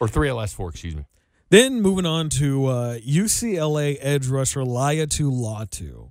or 0.00 0.08
three 0.08 0.28
of 0.28 0.32
the 0.32 0.38
last 0.38 0.56
four, 0.56 0.70
excuse 0.70 0.96
me. 0.96 1.04
Then 1.50 1.80
moving 1.80 2.06
on 2.06 2.28
to 2.30 2.66
uh, 2.66 2.98
UCLA 2.98 3.98
edge 4.00 4.26
rusher 4.26 4.62
Laiatu 4.62 5.30
Latu. 5.30 6.10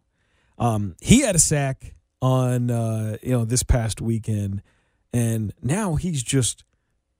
Um, 0.58 0.96
he 1.02 1.22
had 1.22 1.36
a 1.36 1.40
sack 1.40 1.96
on 2.22 2.72
uh, 2.72 3.18
you 3.22 3.32
know 3.32 3.46
this 3.46 3.64
past 3.64 4.02
weekend, 4.02 4.62
and 5.12 5.54
now 5.62 5.96
he's 5.96 6.24
just 6.24 6.64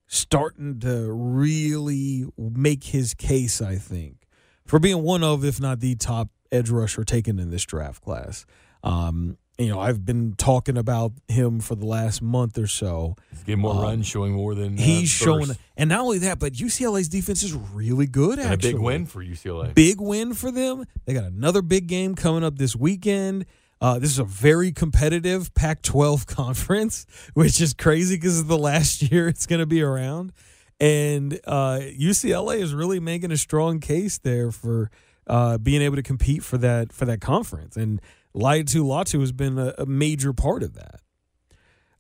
starting 0.08 0.80
to 0.80 1.12
really 1.12 2.26
make 2.38 2.86
his 2.86 3.14
case. 3.14 3.62
I 3.62 3.76
think 3.76 4.28
for 4.66 4.80
being 4.80 5.04
one 5.04 5.24
of, 5.24 5.44
if 5.44 5.60
not 5.60 5.80
the 5.80 5.96
top 5.96 6.30
edge 6.52 6.70
rusher 6.70 7.04
taken 7.04 7.40
in 7.40 7.50
this 7.50 7.64
draft 7.64 8.02
class. 8.02 8.46
Um, 8.84 9.38
you 9.58 9.70
know, 9.70 9.80
I've 9.80 10.04
been 10.06 10.34
talking 10.36 10.78
about 10.78 11.12
him 11.28 11.60
for 11.60 11.76
the 11.76 11.86
last 11.86 12.22
month 12.22 12.58
or 12.58 12.66
so. 12.68 13.16
He's 13.32 13.44
getting 13.44 13.62
more 13.62 13.74
Um, 13.76 13.82
runs, 13.82 14.08
showing 14.08 14.34
more 14.34 14.56
than 14.56 14.78
uh, 14.80 14.82
He's 14.82 15.10
showing, 15.10 15.48
Burst. 15.48 15.60
and 15.78 15.90
not 15.90 16.00
only 16.02 16.18
that, 16.20 16.40
but 16.40 16.54
UCLA's 16.54 17.08
defense 17.08 17.44
is 17.44 17.54
really 17.54 18.08
good. 18.08 18.40
and 18.40 18.54
a 18.54 18.58
big 18.58 18.80
win 18.80 19.06
for 19.06 19.24
UCLA. 19.24 19.76
big 19.76 20.02
win 20.02 20.34
for 20.34 20.50
them. 20.52 20.86
They 21.06 21.14
got 21.14 21.26
another 21.26 21.62
big 21.62 21.88
game 21.88 22.16
coming 22.16 22.44
up 22.44 22.58
this 22.58 22.76
weekend. 22.76 23.46
Uh, 23.80 24.00
this 24.00 24.10
is 24.10 24.18
a 24.20 24.24
very 24.24 24.72
competitive 24.72 25.54
Pac 25.54 25.82
12 25.82 26.26
conference, 26.40 27.06
which 27.34 27.62
is 27.62 27.74
crazy 27.74 28.16
because 28.16 28.40
of 28.40 28.48
the 28.48 28.58
last 28.58 29.02
year 29.12 29.28
it's 29.28 29.46
going 29.46 29.60
to 29.60 29.66
be 29.68 29.82
around. 29.84 30.32
And 30.80 31.40
uh, 31.46 31.80
UCLA 31.82 32.60
is 32.60 32.74
really 32.74 33.00
making 33.00 33.32
a 33.32 33.38
strong 33.38 33.80
case 33.80 34.18
there 34.18 34.52
for 34.52 34.90
uh, 35.28 35.58
being 35.58 35.82
able 35.82 35.96
to 35.96 36.04
compete 36.04 36.44
for 36.44 36.58
that 36.58 36.92
for 36.92 37.06
that 37.06 37.22
conference. 37.22 37.78
And 37.78 38.02
Laiatu 38.36 38.84
Latu 38.84 39.20
has 39.20 39.32
been 39.32 39.58
a, 39.58 39.74
a 39.78 39.86
major 39.86 40.34
part 40.34 40.64
of 40.64 40.74
that. 40.74 41.02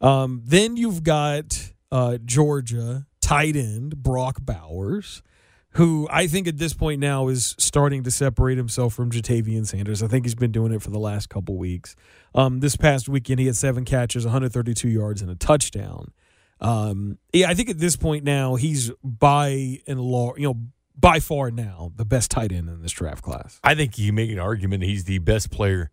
Um, 0.01 0.41
then 0.43 0.75
you've 0.75 1.03
got 1.03 1.71
uh, 1.91 2.17
Georgia 2.23 3.05
tight 3.21 3.55
end 3.55 4.03
Brock 4.03 4.39
Bowers, 4.41 5.23
who 5.71 6.07
I 6.11 6.27
think 6.27 6.47
at 6.47 6.57
this 6.57 6.73
point 6.73 6.99
now 6.99 7.29
is 7.29 7.55
starting 7.57 8.03
to 8.03 8.11
separate 8.11 8.57
himself 8.57 8.93
from 8.93 9.11
Ja'Tavion 9.11 9.65
Sanders. 9.65 10.03
I 10.03 10.07
think 10.07 10.25
he's 10.25 10.35
been 10.35 10.51
doing 10.51 10.73
it 10.73 10.81
for 10.81 10.89
the 10.89 10.99
last 10.99 11.29
couple 11.29 11.55
weeks. 11.57 11.95
Um, 12.35 12.59
this 12.59 12.75
past 12.75 13.07
weekend, 13.07 13.39
he 13.39 13.45
had 13.45 13.55
seven 13.55 13.85
catches, 13.85 14.25
132 14.25 14.89
yards, 14.89 15.21
and 15.21 15.31
a 15.31 15.35
touchdown. 15.35 16.11
Um, 16.59 17.17
yeah, 17.31 17.49
I 17.49 17.53
think 17.53 17.69
at 17.69 17.79
this 17.79 17.95
point 17.95 18.23
now 18.23 18.55
he's 18.55 18.91
by 19.03 19.79
and 19.87 19.99
large, 19.99 20.39
you 20.39 20.47
know, 20.47 20.59
by 20.97 21.19
far 21.19 21.49
now 21.49 21.91
the 21.95 22.05
best 22.05 22.29
tight 22.31 22.51
end 22.51 22.69
in 22.69 22.81
this 22.81 22.91
draft 22.91 23.23
class. 23.23 23.59
I 23.63 23.75
think 23.75 23.97
you 23.97 24.13
make 24.13 24.31
an 24.31 24.39
argument 24.39 24.83
he's 24.83 25.05
the 25.05 25.19
best 25.19 25.49
player 25.49 25.91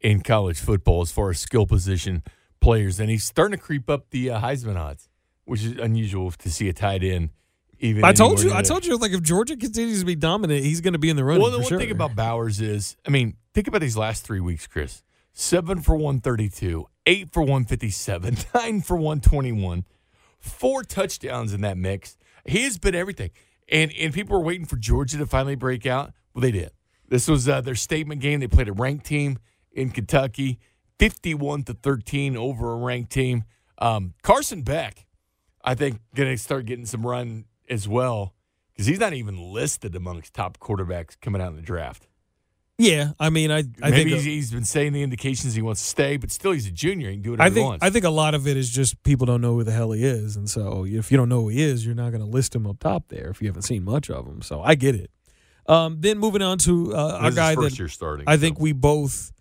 in 0.00 0.20
college 0.20 0.58
football 0.58 1.02
as 1.02 1.10
far 1.10 1.30
as 1.30 1.38
skill 1.38 1.66
position 1.66 2.22
players, 2.60 3.00
and 3.00 3.10
he's 3.10 3.24
starting 3.24 3.58
to 3.58 3.62
creep 3.62 3.88
up 3.88 4.10
the 4.10 4.30
uh, 4.30 4.40
Heisman 4.40 4.76
odds, 4.76 5.08
which 5.44 5.64
is 5.64 5.72
unusual 5.78 6.30
to 6.30 6.50
see 6.50 6.68
a 6.68 6.72
tight 6.72 7.02
end. 7.02 7.30
Even 7.80 8.04
I 8.04 8.12
told 8.12 8.42
you, 8.42 8.52
I 8.52 8.62
told 8.62 8.84
you, 8.84 8.96
like 8.96 9.12
if 9.12 9.22
Georgia 9.22 9.56
continues 9.56 10.00
to 10.00 10.06
be 10.06 10.16
dominant, 10.16 10.64
he's 10.64 10.80
going 10.80 10.94
to 10.94 10.98
be 10.98 11.10
in 11.10 11.16
the 11.16 11.24
running. 11.24 11.42
Well, 11.42 11.52
the 11.52 11.58
one 11.58 11.68
sure. 11.68 11.78
thing 11.78 11.92
about 11.92 12.16
Bowers 12.16 12.60
is, 12.60 12.96
I 13.06 13.10
mean, 13.10 13.36
think 13.54 13.68
about 13.68 13.80
these 13.80 13.96
last 13.96 14.24
three 14.24 14.40
weeks, 14.40 14.66
Chris. 14.66 15.04
Seven 15.32 15.80
for 15.80 15.94
132, 15.94 16.86
eight 17.06 17.30
for 17.32 17.42
157, 17.42 18.36
nine 18.54 18.80
for 18.80 18.96
121, 18.96 19.84
four 20.40 20.82
touchdowns 20.82 21.52
in 21.52 21.60
that 21.60 21.76
mix. 21.76 22.16
He 22.44 22.64
has 22.64 22.78
been 22.78 22.96
everything. 22.96 23.30
And 23.70 23.92
and 23.92 24.12
people 24.12 24.36
were 24.36 24.44
waiting 24.44 24.66
for 24.66 24.76
Georgia 24.76 25.18
to 25.18 25.26
finally 25.26 25.54
break 25.54 25.86
out. 25.86 26.12
Well, 26.34 26.42
they 26.42 26.50
did. 26.50 26.70
This 27.08 27.28
was 27.28 27.48
uh, 27.48 27.60
their 27.60 27.74
statement 27.74 28.20
game. 28.20 28.40
They 28.40 28.48
played 28.48 28.68
a 28.68 28.72
ranked 28.72 29.06
team 29.06 29.38
in 29.72 29.90
Kentucky, 29.90 30.58
51 30.98 31.64
to 31.64 31.74
13 31.74 32.36
over 32.36 32.72
a 32.72 32.76
ranked 32.76 33.12
team. 33.12 33.44
Um, 33.78 34.14
Carson 34.22 34.62
Beck, 34.62 35.06
I 35.64 35.74
think, 35.74 36.00
going 36.14 36.30
to 36.30 36.36
start 36.36 36.66
getting 36.66 36.86
some 36.86 37.06
run 37.06 37.44
as 37.68 37.86
well 37.86 38.34
because 38.72 38.86
he's 38.86 39.00
not 39.00 39.12
even 39.12 39.52
listed 39.52 39.94
amongst 39.94 40.34
top 40.34 40.58
quarterbacks 40.58 41.20
coming 41.20 41.40
out 41.40 41.50
in 41.50 41.56
the 41.56 41.62
draft. 41.62 42.08
Yeah, 42.80 43.10
I 43.18 43.30
mean, 43.30 43.50
I, 43.50 43.64
I 43.82 43.90
Maybe 43.90 43.96
think 43.96 44.08
he's, 44.10 44.24
he's 44.24 44.50
been 44.52 44.64
saying 44.64 44.92
the 44.92 45.02
indications 45.02 45.54
he 45.56 45.62
wants 45.62 45.82
to 45.82 45.88
stay, 45.88 46.16
but 46.16 46.30
still 46.30 46.52
he's 46.52 46.68
a 46.68 46.70
junior. 46.70 47.08
He 47.10 47.16
can 47.16 47.22
do 47.22 47.30
whatever 47.32 47.46
I 47.46 47.48
he 47.48 47.54
think 47.56 47.68
wants. 47.68 47.84
I 47.84 47.90
think 47.90 48.04
a 48.04 48.10
lot 48.10 48.34
of 48.34 48.46
it 48.46 48.56
is 48.56 48.70
just 48.70 49.02
people 49.02 49.26
don't 49.26 49.40
know 49.40 49.54
who 49.54 49.64
the 49.64 49.72
hell 49.72 49.90
he 49.90 50.04
is, 50.04 50.36
and 50.36 50.48
so 50.48 50.86
if 50.86 51.10
you 51.10 51.16
don't 51.16 51.28
know 51.28 51.42
who 51.42 51.48
he 51.48 51.60
is, 51.60 51.84
you're 51.84 51.96
not 51.96 52.10
going 52.10 52.22
to 52.22 52.30
list 52.30 52.54
him 52.54 52.68
up 52.68 52.78
top 52.78 53.08
there 53.08 53.30
if 53.30 53.42
you 53.42 53.48
haven't 53.48 53.62
seen 53.62 53.82
much 53.82 54.08
of 54.10 54.26
him. 54.26 54.42
So 54.42 54.62
I 54.62 54.76
get 54.76 54.94
it. 54.94 55.10
Um, 55.66 55.96
then 56.00 56.18
moving 56.18 56.40
on 56.40 56.58
to 56.58 56.94
uh, 56.94 57.18
a 57.24 57.32
guy 57.32 57.56
that 57.56 57.76
year 57.76 57.88
starting. 57.88 58.26
I 58.28 58.36
think 58.36 58.58
so. 58.58 58.62
we 58.62 58.72
both 58.72 59.32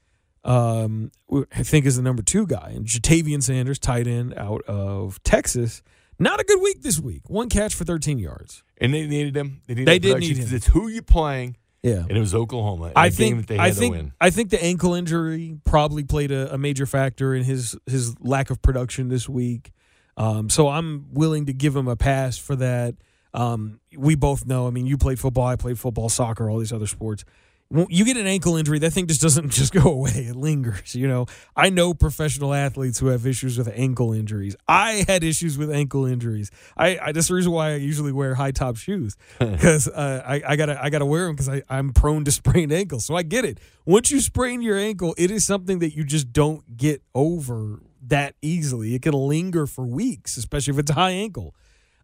um, 0.47 1.11
I 1.51 1.63
think 1.63 1.85
is 1.85 1.97
the 1.97 2.01
number 2.01 2.23
two 2.23 2.47
guy, 2.47 2.71
and 2.75 2.85
Ja'Tavion 2.85 3.43
Sanders, 3.43 3.77
tight 3.79 4.07
end 4.07 4.33
out 4.35 4.61
of 4.67 5.21
Texas. 5.23 5.81
Not 6.19 6.39
a 6.39 6.43
good 6.43 6.61
week 6.61 6.81
this 6.81 6.99
week. 6.99 7.29
One 7.29 7.47
catch 7.49 7.75
for 7.75 7.83
13 7.83 8.17
yards. 8.17 8.63
and 8.81 8.91
they 8.93 9.05
needed 9.05 9.37
him. 9.37 9.61
They, 9.67 9.75
needed 9.75 9.87
They 9.87 9.99
did 9.99 10.17
need 10.19 10.37
him. 10.37 10.47
It's 10.55 10.65
who 10.65 10.87
you're 10.87 11.03
playing, 11.03 11.57
Yeah. 11.83 12.05
and 12.07 12.11
it 12.11 12.19
was 12.19 12.33
Oklahoma. 12.33 12.91
I 12.95 13.09
think 13.11 13.37
that 13.37 13.47
they 13.47 13.57
had 13.57 13.65
I 13.65 13.69
to 13.69 13.75
think 13.75 13.95
win. 13.95 14.13
I 14.19 14.29
think 14.31 14.49
the 14.49 14.63
ankle 14.63 14.95
injury 14.95 15.59
probably 15.63 16.03
played 16.03 16.31
a, 16.31 16.53
a 16.53 16.57
major 16.57 16.85
factor 16.87 17.35
in 17.35 17.43
his 17.43 17.77
his 17.85 18.15
lack 18.19 18.49
of 18.49 18.61
production 18.63 19.09
this 19.09 19.29
week. 19.29 19.71
Um, 20.15 20.49
so 20.49 20.69
I'm 20.69 21.13
willing 21.13 21.45
to 21.45 21.53
give 21.53 21.75
him 21.75 21.87
a 21.87 21.95
pass 21.95 22.37
for 22.39 22.55
that. 22.55 22.95
Um, 23.35 23.79
we 23.95 24.15
both 24.15 24.47
know. 24.47 24.65
I 24.65 24.71
mean, 24.71 24.87
you 24.87 24.97
played 24.97 25.19
football, 25.19 25.45
I 25.45 25.55
played 25.57 25.77
football, 25.77 26.09
soccer, 26.09 26.49
all 26.49 26.57
these 26.57 26.73
other 26.73 26.87
sports. 26.87 27.23
When 27.69 27.87
You 27.89 28.05
get 28.05 28.17
an 28.17 28.27
ankle 28.27 28.55
injury, 28.55 28.79
that 28.79 28.91
thing 28.91 29.07
just 29.07 29.21
doesn't 29.21 29.49
just 29.51 29.73
go 29.73 29.81
away. 29.81 30.27
It 30.29 30.35
lingers. 30.35 30.95
You 30.95 31.07
know, 31.07 31.25
I 31.55 31.69
know 31.69 31.93
professional 31.93 32.53
athletes 32.53 32.99
who 32.99 33.07
have 33.07 33.25
issues 33.25 33.57
with 33.57 33.67
ankle 33.73 34.13
injuries. 34.13 34.55
I 34.67 35.05
had 35.07 35.23
issues 35.23 35.57
with 35.57 35.71
ankle 35.71 36.05
injuries. 36.05 36.49
I, 36.77 36.97
I 37.01 37.11
that's 37.11 37.27
the 37.27 37.33
reason 37.35 37.51
why 37.51 37.71
I 37.71 37.75
usually 37.75 38.11
wear 38.11 38.35
high 38.35 38.51
top 38.51 38.77
shoes 38.77 39.15
because 39.39 39.87
uh, 39.87 40.23
I, 40.25 40.41
I 40.47 40.55
gotta 40.55 40.81
I 40.81 40.89
gotta 40.89 41.05
wear 41.05 41.25
them 41.27 41.35
because 41.35 41.61
I'm 41.69 41.91
prone 41.93 42.23
to 42.25 42.31
sprain 42.41 42.71
ankles. 42.71 43.05
So 43.05 43.15
I 43.15 43.23
get 43.23 43.45
it. 43.45 43.59
Once 43.85 44.11
you 44.11 44.19
sprain 44.19 44.61
your 44.61 44.77
ankle, 44.77 45.13
it 45.17 45.31
is 45.31 45.45
something 45.45 45.79
that 45.79 45.95
you 45.95 46.03
just 46.03 46.31
don't 46.31 46.77
get 46.77 47.01
over 47.13 47.81
that 48.07 48.35
easily. 48.41 48.95
It 48.95 49.01
can 49.01 49.13
linger 49.13 49.67
for 49.67 49.85
weeks, 49.85 50.37
especially 50.37 50.73
if 50.73 50.79
it's 50.79 50.91
a 50.91 50.95
high 50.95 51.11
ankle. 51.11 51.55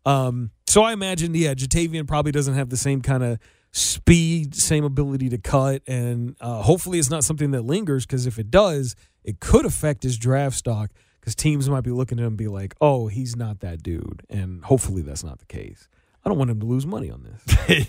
Um, 0.05 0.51
so 0.67 0.83
I 0.83 0.93
imagine, 0.93 1.33
yeah, 1.33 1.53
Ja'Tavion 1.53 2.07
probably 2.07 2.31
doesn't 2.31 2.55
have 2.55 2.69
the 2.69 2.77
same 2.77 3.01
kind 3.01 3.23
of 3.23 3.39
speed, 3.73 4.55
same 4.55 4.83
ability 4.83 5.29
to 5.29 5.37
cut, 5.37 5.81
and 5.87 6.35
uh, 6.39 6.61
hopefully 6.61 6.99
it's 6.99 7.09
not 7.09 7.23
something 7.23 7.51
that 7.51 7.63
lingers 7.63 8.05
because 8.05 8.27
if 8.27 8.37
it 8.37 8.51
does, 8.51 8.95
it 9.23 9.39
could 9.39 9.65
affect 9.65 10.03
his 10.03 10.17
draft 10.17 10.55
stock 10.55 10.91
because 11.19 11.35
teams 11.35 11.69
might 11.69 11.83
be 11.83 11.89
looking 11.91 12.19
at 12.19 12.21
him 12.21 12.29
and 12.29 12.37
be 12.37 12.47
like, 12.47 12.75
oh, 12.79 13.07
he's 13.07 13.35
not 13.35 13.61
that 13.61 13.81
dude, 13.81 14.21
and 14.29 14.63
hopefully 14.63 15.01
that's 15.01 15.23
not 15.23 15.39
the 15.39 15.45
case. 15.45 15.87
I 16.23 16.29
don't 16.29 16.37
want 16.37 16.51
him 16.51 16.59
to 16.59 16.65
lose 16.65 16.85
money 16.85 17.09
on 17.09 17.23
this. 17.23 17.87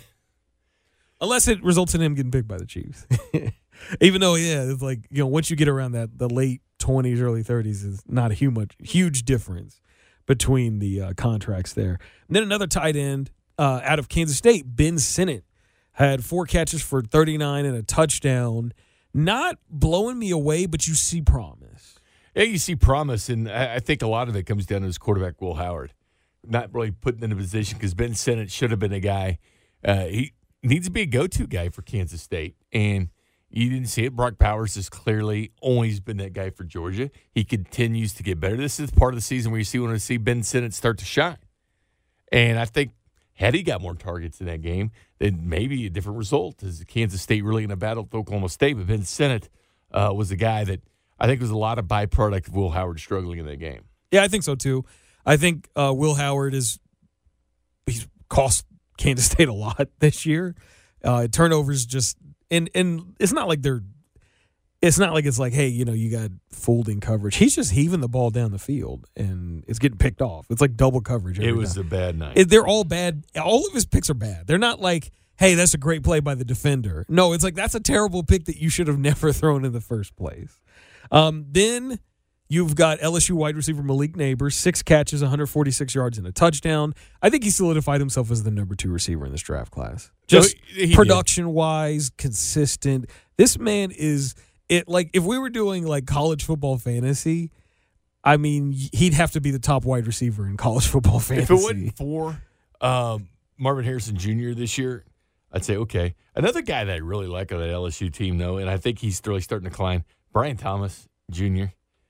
Unless 1.20 1.48
it 1.48 1.62
results 1.62 1.94
in 1.94 2.00
him 2.00 2.14
getting 2.14 2.32
picked 2.32 2.48
by 2.48 2.58
the 2.58 2.66
Chiefs. 2.66 3.06
Even 4.00 4.20
though, 4.20 4.34
yeah, 4.34 4.62
it's 4.62 4.82
like, 4.82 5.00
you 5.10 5.18
know, 5.18 5.26
once 5.26 5.50
you 5.50 5.56
get 5.56 5.68
around 5.68 5.92
that, 5.92 6.18
the 6.18 6.28
late 6.28 6.60
20s, 6.80 7.20
early 7.20 7.42
30s 7.42 7.84
is 7.84 8.02
not 8.06 8.30
a 8.30 8.34
huge, 8.34 8.76
huge 8.78 9.24
difference 9.24 9.80
between 10.26 10.80
the 10.80 11.00
uh, 11.00 11.12
contracts 11.16 11.72
there. 11.72 11.98
And 12.28 12.36
then 12.36 12.42
another 12.42 12.66
tight 12.66 12.96
end 12.96 13.30
uh, 13.58 13.80
out 13.84 13.98
of 13.98 14.08
Kansas 14.08 14.36
State, 14.36 14.64
Ben 14.66 14.98
Sinnott, 14.98 15.44
had 15.94 16.24
four 16.24 16.44
catches 16.46 16.82
for 16.82 17.02
39 17.02 17.64
and 17.64 17.76
a 17.76 17.82
touchdown. 17.82 18.72
Not 19.12 19.58
blowing 19.70 20.18
me 20.18 20.30
away, 20.30 20.66
but 20.66 20.86
you 20.88 20.94
see 20.94 21.22
promise. 21.22 21.98
Yeah, 22.34 22.42
you 22.42 22.58
see 22.58 22.74
promise, 22.74 23.28
and 23.28 23.48
I 23.48 23.78
think 23.78 24.02
a 24.02 24.08
lot 24.08 24.28
of 24.28 24.34
it 24.34 24.42
comes 24.42 24.66
down 24.66 24.80
to 24.80 24.86
his 24.86 24.98
quarterback, 24.98 25.40
Will 25.40 25.54
Howard, 25.54 25.94
not 26.44 26.74
really 26.74 26.90
putting 26.90 27.22
in 27.22 27.30
a 27.30 27.36
position 27.36 27.78
because 27.78 27.94
Ben 27.94 28.14
Sinnott 28.14 28.50
should 28.50 28.72
have 28.72 28.80
been 28.80 28.92
a 28.92 28.98
guy. 28.98 29.38
Uh, 29.84 30.06
he 30.06 30.32
needs 30.64 30.86
to 30.86 30.90
be 30.90 31.02
a 31.02 31.06
go-to 31.06 31.46
guy 31.46 31.68
for 31.68 31.82
Kansas 31.82 32.22
State, 32.22 32.56
and 32.72 33.10
you 33.50 33.70
didn't 33.70 33.86
see 33.86 34.04
it. 34.04 34.16
Brock 34.16 34.36
Bowers 34.36 34.74
has 34.74 34.88
clearly 34.88 35.52
always 35.60 36.00
been 36.00 36.16
that 36.16 36.32
guy 36.32 36.50
for 36.50 36.64
Georgia. 36.64 37.08
He 37.30 37.44
continues 37.44 38.12
to 38.14 38.24
get 38.24 38.40
better. 38.40 38.56
This 38.56 38.80
is 38.80 38.90
part 38.90 39.14
of 39.14 39.16
the 39.16 39.22
season 39.22 39.52
where 39.52 39.60
you 39.60 39.64
see 39.64 39.78
want 39.78 39.94
to 39.94 40.00
see 40.00 40.16
Ben 40.16 40.42
Sinnott 40.42 40.74
start 40.74 40.98
to 40.98 41.04
shine, 41.04 41.38
and 42.32 42.58
I 42.58 42.64
think 42.64 42.90
had 43.34 43.54
he 43.54 43.62
got 43.62 43.80
more 43.80 43.94
targets 43.94 44.40
in 44.40 44.46
that 44.46 44.62
game, 44.62 44.90
then 45.18 45.48
maybe 45.48 45.86
a 45.86 45.90
different 45.90 46.18
result. 46.18 46.62
Is 46.62 46.84
Kansas 46.86 47.20
State 47.20 47.44
really 47.44 47.64
in 47.64 47.70
a 47.70 47.76
battle 47.76 48.04
with 48.04 48.14
Oklahoma 48.14 48.48
State? 48.48 48.76
But 48.76 48.86
Ben 48.86 49.02
Sinnott 49.02 49.48
uh, 49.92 50.12
was 50.14 50.30
a 50.30 50.36
guy 50.36 50.64
that 50.64 50.82
I 51.18 51.26
think 51.26 51.40
was 51.40 51.50
a 51.50 51.56
lot 51.56 51.78
of 51.78 51.86
byproduct 51.86 52.48
of 52.48 52.54
Will 52.54 52.70
Howard 52.70 53.00
struggling 53.00 53.38
in 53.38 53.46
that 53.46 53.58
game. 53.58 53.82
Yeah, 54.10 54.22
I 54.22 54.28
think 54.28 54.44
so 54.44 54.54
too. 54.54 54.84
I 55.26 55.36
think 55.36 55.68
uh, 55.74 55.92
Will 55.94 56.14
Howard 56.14 56.54
is 56.54 56.78
he's 57.86 58.06
cost 58.28 58.64
Kansas 58.96 59.26
State 59.26 59.48
a 59.48 59.52
lot 59.52 59.88
this 59.98 60.24
year. 60.24 60.54
Uh, 61.02 61.26
turnovers 61.26 61.84
just 61.84 62.16
and 62.50 62.70
and 62.74 63.16
it's 63.18 63.32
not 63.32 63.48
like 63.48 63.62
they're 63.62 63.82
it's 64.86 64.98
not 64.98 65.12
like 65.14 65.24
it's 65.24 65.38
like 65.38 65.52
hey 65.52 65.68
you 65.68 65.84
know 65.84 65.92
you 65.92 66.10
got 66.10 66.30
folding 66.50 67.00
coverage. 67.00 67.36
He's 67.36 67.54
just 67.54 67.72
heaving 67.72 68.00
the 68.00 68.08
ball 68.08 68.30
down 68.30 68.50
the 68.52 68.58
field 68.58 69.06
and 69.16 69.64
it's 69.68 69.78
getting 69.78 69.98
picked 69.98 70.22
off. 70.22 70.46
It's 70.50 70.60
like 70.60 70.76
double 70.76 71.00
coverage. 71.00 71.38
It 71.38 71.52
was 71.52 71.74
time. 71.74 71.86
a 71.86 71.88
bad 71.88 72.18
night. 72.18 72.36
It- 72.36 72.48
they're 72.50 72.66
all 72.66 72.84
bad. 72.84 73.24
All 73.42 73.66
of 73.66 73.72
his 73.72 73.86
picks 73.86 74.08
are 74.10 74.14
bad. 74.14 74.46
They're 74.46 74.58
not 74.58 74.80
like, 74.80 75.10
hey, 75.36 75.54
that's 75.54 75.74
a 75.74 75.78
great 75.78 76.02
play 76.02 76.20
by 76.20 76.34
the 76.34 76.44
defender. 76.44 77.04
No, 77.08 77.32
it's 77.32 77.44
like 77.44 77.54
that's 77.54 77.74
a 77.74 77.80
terrible 77.80 78.22
pick 78.22 78.44
that 78.46 78.56
you 78.56 78.68
should 78.68 78.86
have 78.88 78.98
never 79.10 79.32
thrown 79.32 79.64
in 79.64 79.72
the 79.72 79.80
first 79.80 80.16
place. 80.16 80.60
Um, 81.10 81.46
then 81.50 81.98
you've 82.48 82.74
got 82.76 82.98
LSU 83.00 83.32
wide 83.32 83.56
receiver 83.56 83.82
Malik 83.82 84.16
Neighbors, 84.16 84.54
six 84.56 84.82
catches, 84.82 85.22
146 85.22 85.94
yards, 85.94 86.18
and 86.18 86.26
a 86.26 86.32
touchdown. 86.32 86.94
I 87.22 87.30
think 87.30 87.44
he 87.44 87.50
solidified 87.50 88.00
himself 88.00 88.30
as 88.30 88.42
the 88.42 88.50
number 88.50 88.74
two 88.74 88.90
receiver 88.90 89.26
in 89.26 89.32
this 89.32 89.42
draft 89.42 89.70
class. 89.70 90.10
Just 90.28 90.56
he 90.66 90.86
did. 90.86 90.94
production 90.96 91.52
wise, 91.52 92.10
consistent. 92.16 93.10
This 93.36 93.58
man 93.58 93.90
is 93.90 94.34
it. 94.74 94.88
Like 94.88 95.10
if 95.12 95.24
we 95.24 95.38
were 95.38 95.50
doing 95.50 95.86
like 95.86 96.06
college 96.06 96.44
football 96.44 96.78
fantasy. 96.78 97.50
I 98.26 98.38
mean, 98.38 98.72
he'd 98.72 99.12
have 99.12 99.32
to 99.32 99.40
be 99.42 99.50
the 99.50 99.58
top 99.58 99.84
wide 99.84 100.06
receiver 100.06 100.46
in 100.46 100.56
college 100.56 100.86
football 100.86 101.20
fantasy. 101.20 101.42
if 101.42 101.60
it 101.60 101.62
wasn't 101.62 101.96
for 101.98 102.40
um, 102.80 103.28
Marvin 103.58 103.84
Harrison 103.84 104.16
Jr. 104.16 104.52
this 104.54 104.78
year, 104.78 105.04
I'd 105.52 105.62
say 105.62 105.76
okay. 105.76 106.14
Another 106.34 106.62
guy 106.62 106.84
that 106.84 106.92
I 106.92 106.96
really 106.96 107.26
like 107.26 107.52
on 107.52 107.60
that 107.60 107.68
LSU 107.68 108.10
team, 108.10 108.38
though, 108.38 108.56
and 108.56 108.70
I 108.70 108.78
think 108.78 108.98
he's 108.98 109.20
really 109.26 109.42
starting 109.42 109.68
to 109.68 109.74
climb. 109.74 110.04
Brian 110.32 110.56
Thomas 110.56 111.06
Jr. 111.30 111.64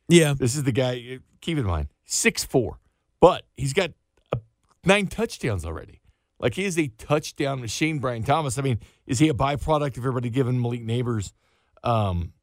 Yeah, 0.09 0.35
This 0.35 0.55
is 0.55 0.63
the 0.63 0.71
guy. 0.71 1.19
Keep 1.41 1.59
in 1.59 1.67
mind, 1.67 1.89
six 2.05 2.45
four, 2.45 2.79
but 3.21 3.43
he's 3.57 3.73
got 3.73 3.91
uh, 4.33 4.39
nine 4.85 5.09
touchdowns 5.09 5.65
already. 5.65 6.01
Like 6.39 6.55
he 6.55 6.65
is 6.65 6.79
a 6.79 6.89
touchdown 6.89 7.61
machine. 7.61 7.99
Brian 7.99 8.23
Thomas. 8.23 8.57
I 8.57 8.63
mean, 8.63 8.79
is 9.07 9.19
he 9.19 9.29
a 9.31 9.35
byproduct 9.35 9.97
of 9.97 9.99
everybody 9.99 10.31
giving 10.31 10.61
Malik 10.63 10.83
Neighbors 10.83 11.33
um, 11.83 12.34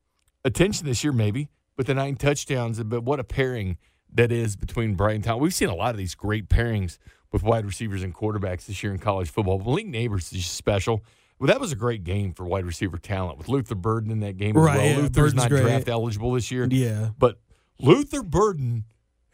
attention 0.45 0.85
this 0.85 1.03
year? 1.03 1.13
Maybe, 1.13 1.49
but 1.75 1.85
the 1.85 1.93
nine 1.93 2.15
touchdowns. 2.15 2.81
But 2.83 3.03
what 3.03 3.19
a 3.19 3.23
pairing 3.23 3.77
that 4.13 4.31
is 4.31 4.55
between 4.55 4.95
Brian 4.95 5.21
Thomas. 5.21 5.41
We've 5.41 5.53
seen 5.53 5.69
a 5.69 5.75
lot 5.75 5.91
of 5.91 5.97
these 5.97 6.15
great 6.15 6.49
pairings 6.49 6.97
with 7.31 7.43
wide 7.43 7.65
receivers 7.65 8.03
and 8.03 8.13
quarterbacks 8.13 8.65
this 8.65 8.83
year 8.83 8.91
in 8.91 8.99
college 8.99 9.29
football. 9.29 9.59
Malik 9.59 9.87
Neighbors 9.87 10.25
is 10.33 10.39
just 10.43 10.55
special. 10.55 11.03
Well, 11.39 11.47
that 11.47 11.59
was 11.59 11.71
a 11.71 11.75
great 11.75 12.03
game 12.03 12.33
for 12.33 12.43
wide 12.45 12.65
receiver 12.65 12.97
talent 12.97 13.37
with 13.37 13.47
Luther 13.47 13.73
Burden 13.73 14.11
in 14.11 14.19
that 14.19 14.37
game 14.37 14.55
as 14.57 14.63
Right, 14.63 14.77
well. 14.77 14.85
yeah, 14.85 14.95
Luther's 14.97 15.09
Burden's 15.15 15.35
not 15.35 15.49
great. 15.49 15.61
draft 15.63 15.87
eligible 15.89 16.33
this 16.33 16.51
year. 16.51 16.67
yeah. 16.69 17.09
But 17.17 17.39
Luther 17.79 18.21
Burden, 18.21 18.83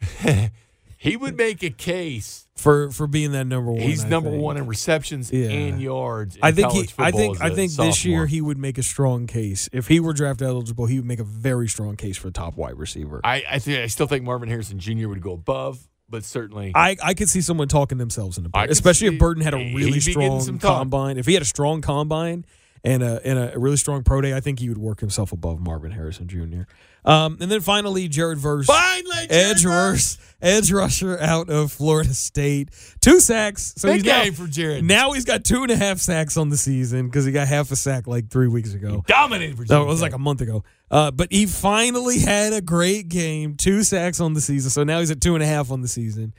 he 0.98 1.16
would 1.16 1.36
make 1.36 1.62
a 1.62 1.70
case. 1.70 2.44
For 2.56 2.90
for 2.90 3.06
being 3.06 3.30
that 3.32 3.44
number 3.46 3.70
one, 3.70 3.80
He's 3.82 4.04
I 4.04 4.08
number 4.08 4.30
think. 4.30 4.42
one 4.42 4.56
in 4.56 4.66
receptions 4.66 5.30
Yeah. 5.32 5.48
and 5.48 5.80
yards. 5.80 6.34
In 6.34 6.42
I 6.42 6.50
think 6.50 6.72
he. 6.72 6.86
college 6.88 6.94
I 6.98 7.10
think. 7.12 7.36
as 7.36 7.40
I 7.40 7.46
a 7.48 7.54
think 7.54 7.72
this 7.72 8.04
year 8.04 8.26
he 8.26 8.40
would 8.40 8.58
make 8.58 8.78
a 8.78 8.82
strong 8.82 9.28
case 9.28 9.68
if 9.72 9.86
he 9.86 10.00
were 10.00 10.12
draft 10.12 10.42
eligible. 10.42 10.86
He 10.86 10.96
would 10.98 11.06
make 11.06 11.20
a 11.20 11.24
very 11.24 11.68
strong 11.68 11.94
case 11.94 12.16
for 12.16 12.32
top 12.32 12.56
wide 12.56 12.76
receiver. 12.76 13.20
I 13.22 13.36
I 13.36 13.44
I, 13.52 13.58
think, 13.60 13.78
I 13.78 13.86
still 13.86 14.08
think 14.08 14.24
Marvin 14.24 14.48
Harrison 14.48 14.80
Jr. 14.80 15.06
would 15.08 15.22
go 15.22 15.34
above, 15.34 15.88
but 16.10 16.24
certainly 16.24 16.72
I, 16.74 16.96
I 17.00 17.14
could 17.14 17.28
see 17.28 17.42
someone 17.42 17.68
talking 17.68 17.98
themselves 17.98 18.36
into 18.36 18.50
I 18.52 18.62
Burden, 18.62 18.72
especially 18.72 19.08
see- 19.10 19.14
if 19.14 19.20
Burden 19.20 19.44
had 19.44 19.54
a 19.54 19.72
really 19.72 20.00
strong 20.00 20.40
some 20.40 20.58
talk. 20.58 20.80
combine. 20.80 21.16
If 21.16 21.26
he 21.26 21.34
had 21.34 21.42
a 21.42 21.46
strong 21.46 21.80
combine 21.80 22.44
and 22.82 23.04
a 23.04 23.20
and 23.24 23.38
a 23.54 23.56
really 23.56 23.76
strong 23.76 24.02
pro 24.02 24.20
day, 24.20 24.34
I 24.34 24.40
think 24.40 24.58
he 24.58 24.68
would 24.68 24.78
work 24.78 24.98
himself 24.98 25.30
above 25.30 25.60
Marvin 25.60 25.92
Harrison 25.92 26.26
Jr. 26.26 26.62
Um, 27.04 27.38
and 27.40 27.50
then 27.50 27.60
finally, 27.60 28.08
Jared 28.08 28.38
Verse. 28.38 28.66
finally 28.66 29.26
Edge 29.30 29.64
rush, 29.64 30.16
edge 30.42 30.72
rusher 30.72 31.18
out 31.18 31.48
of 31.48 31.72
Florida 31.72 32.12
State, 32.12 32.70
two 33.00 33.20
sacks. 33.20 33.74
So 33.76 33.88
Big 33.88 33.96
he's 33.96 34.04
now, 34.04 34.24
game 34.24 34.32
for 34.34 34.46
Jared. 34.46 34.84
Now 34.84 35.12
he's 35.12 35.24
got 35.24 35.44
two 35.44 35.62
and 35.62 35.70
a 35.70 35.76
half 35.76 35.98
sacks 35.98 36.36
on 36.36 36.48
the 36.48 36.56
season 36.56 37.06
because 37.06 37.24
he 37.24 37.32
got 37.32 37.48
half 37.48 37.70
a 37.70 37.76
sack 37.76 38.06
like 38.06 38.30
three 38.30 38.48
weeks 38.48 38.74
ago. 38.74 39.04
dominated 39.06 39.56
Virginia. 39.56 39.80
No, 39.80 39.86
it 39.86 39.88
was 39.88 40.02
like 40.02 40.12
a 40.12 40.18
month 40.18 40.40
ago. 40.40 40.64
Uh, 40.90 41.10
but 41.10 41.32
he 41.32 41.46
finally 41.46 42.18
had 42.18 42.52
a 42.52 42.60
great 42.60 43.08
game, 43.08 43.56
two 43.56 43.82
sacks 43.82 44.20
on 44.20 44.34
the 44.34 44.40
season. 44.40 44.70
So 44.70 44.84
now 44.84 45.00
he's 45.00 45.10
at 45.10 45.20
two 45.20 45.34
and 45.34 45.42
a 45.42 45.46
half 45.46 45.70
on 45.70 45.82
the 45.82 45.88
season. 45.88 46.34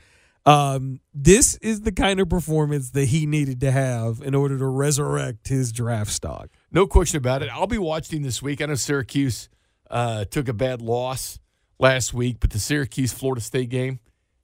Um, 0.46 1.00
this 1.12 1.56
is 1.56 1.82
the 1.82 1.92
kind 1.92 2.18
of 2.18 2.28
performance 2.28 2.90
that 2.92 3.06
he 3.06 3.26
needed 3.26 3.60
to 3.60 3.70
have 3.70 4.22
in 4.22 4.34
order 4.34 4.56
to 4.58 4.66
resurrect 4.66 5.48
his 5.48 5.70
draft 5.70 6.10
stock. 6.10 6.48
No 6.72 6.86
question 6.86 7.18
about 7.18 7.42
it. 7.42 7.50
I'll 7.52 7.66
be 7.66 7.78
watching 7.78 8.22
this 8.22 8.40
week. 8.40 8.62
I 8.62 8.66
know 8.66 8.74
Syracuse 8.74 9.48
uh, 9.90 10.24
took 10.24 10.48
a 10.48 10.52
bad 10.52 10.80
loss 10.80 11.38
last 11.78 12.14
week, 12.14 12.38
but 12.40 12.50
the 12.50 12.58
Syracuse 12.58 13.12
Florida 13.12 13.40
State 13.40 13.68
game 13.68 14.00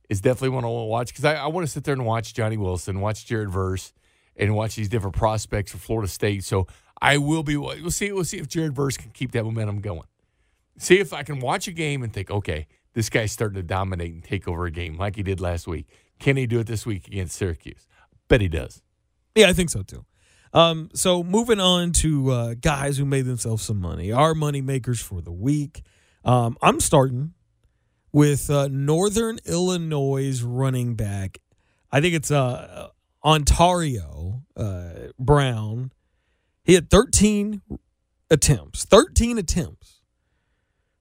is 0.08 0.20
definitely 0.20 0.50
one 0.50 0.64
I 0.64 0.68
want 0.68 0.84
to 0.84 0.88
watch 0.88 1.08
because 1.08 1.24
I, 1.24 1.34
I 1.34 1.46
want 1.46 1.66
to 1.66 1.72
sit 1.72 1.84
there 1.84 1.94
and 1.94 2.04
watch 2.04 2.34
Johnny 2.34 2.56
Wilson, 2.56 3.00
watch 3.00 3.26
Jared 3.26 3.50
Verse, 3.50 3.92
and 4.36 4.54
watch 4.54 4.76
these 4.76 4.88
different 4.88 5.16
prospects 5.16 5.72
for 5.72 5.78
Florida 5.78 6.08
State. 6.08 6.44
So 6.44 6.66
I 7.00 7.18
will 7.18 7.42
be. 7.42 7.56
We'll 7.56 7.90
see. 7.90 8.12
We'll 8.12 8.24
see 8.24 8.38
if 8.38 8.48
Jared 8.48 8.74
Verse 8.74 8.96
can 8.96 9.10
keep 9.10 9.32
that 9.32 9.44
momentum 9.44 9.80
going. 9.80 10.06
See 10.78 10.98
if 10.98 11.12
I 11.12 11.22
can 11.22 11.40
watch 11.40 11.68
a 11.68 11.72
game 11.72 12.02
and 12.02 12.12
think, 12.12 12.30
okay, 12.30 12.66
this 12.92 13.08
guy's 13.08 13.32
starting 13.32 13.56
to 13.56 13.62
dominate 13.62 14.12
and 14.12 14.24
take 14.24 14.46
over 14.46 14.66
a 14.66 14.70
game 14.70 14.96
like 14.96 15.16
he 15.16 15.22
did 15.22 15.40
last 15.40 15.66
week. 15.66 15.86
Can 16.18 16.36
he 16.36 16.46
do 16.46 16.60
it 16.60 16.66
this 16.66 16.86
week 16.86 17.06
against 17.06 17.36
Syracuse? 17.36 17.86
Bet 18.28 18.40
he 18.40 18.48
does. 18.48 18.82
Yeah, 19.34 19.48
I 19.48 19.52
think 19.52 19.70
so 19.70 19.82
too. 19.82 20.04
Um, 20.52 20.90
so 20.94 21.22
moving 21.22 21.60
on 21.60 21.92
to 21.92 22.30
uh, 22.30 22.54
guys 22.54 22.98
who 22.98 23.04
made 23.04 23.26
themselves 23.26 23.62
some 23.62 23.80
money, 23.80 24.12
our 24.12 24.34
money 24.34 24.60
makers 24.60 25.00
for 25.00 25.20
the 25.20 25.32
week. 25.32 25.82
Um, 26.24 26.56
I'm 26.62 26.80
starting 26.80 27.34
with 28.12 28.48
uh, 28.50 28.68
Northern 28.70 29.38
Illinois 29.44 30.42
running 30.42 30.94
back. 30.94 31.38
I 31.92 32.00
think 32.00 32.14
it's 32.14 32.30
uh, 32.30 32.88
Antario 33.24 34.42
uh, 34.56 35.12
Brown. 35.18 35.92
He 36.64 36.74
had 36.74 36.90
13 36.90 37.62
attempts, 38.30 38.84
13 38.84 39.38
attempts 39.38 40.00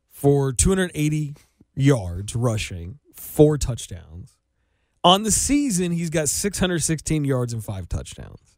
for 0.10 0.54
280 0.54 1.36
yards 1.76 2.36
rushing, 2.36 3.00
four 3.16 3.58
touchdowns. 3.58 4.38
On 5.04 5.24
the 5.24 5.32
season, 5.32 5.92
he's 5.92 6.10
got 6.10 6.30
616 6.30 7.26
yards 7.26 7.54
and 7.54 7.64
five 7.64 7.88
touchdowns. 7.88 8.55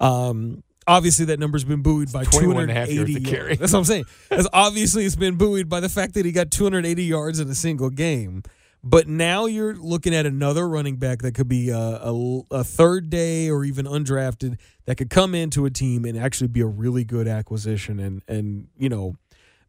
Um, 0.00 0.62
obviously, 0.86 1.26
that 1.26 1.38
number's 1.38 1.64
been 1.64 1.82
buoyed 1.82 2.12
by 2.12 2.24
280 2.24 2.94
yards. 3.12 3.30
Carry. 3.30 3.56
That's 3.56 3.72
what 3.72 3.80
I'm 3.80 3.84
saying. 3.84 4.04
As 4.30 4.48
obviously, 4.52 5.04
it's 5.04 5.16
been 5.16 5.36
buoyed 5.36 5.68
by 5.68 5.80
the 5.80 5.88
fact 5.88 6.14
that 6.14 6.24
he 6.24 6.32
got 6.32 6.50
280 6.50 7.04
yards 7.04 7.40
in 7.40 7.48
a 7.48 7.54
single 7.54 7.90
game. 7.90 8.42
But 8.86 9.08
now 9.08 9.46
you're 9.46 9.74
looking 9.74 10.14
at 10.14 10.26
another 10.26 10.68
running 10.68 10.96
back 10.96 11.22
that 11.22 11.34
could 11.34 11.48
be 11.48 11.70
a, 11.70 11.78
a, 11.78 12.42
a, 12.50 12.64
third 12.64 13.08
day 13.08 13.48
or 13.48 13.64
even 13.64 13.86
undrafted 13.86 14.58
that 14.84 14.96
could 14.96 15.08
come 15.08 15.34
into 15.34 15.64
a 15.64 15.70
team 15.70 16.04
and 16.04 16.18
actually 16.18 16.48
be 16.48 16.60
a 16.60 16.66
really 16.66 17.02
good 17.02 17.26
acquisition 17.26 17.98
and 17.98 18.20
and 18.28 18.68
you 18.76 18.90
know 18.90 19.16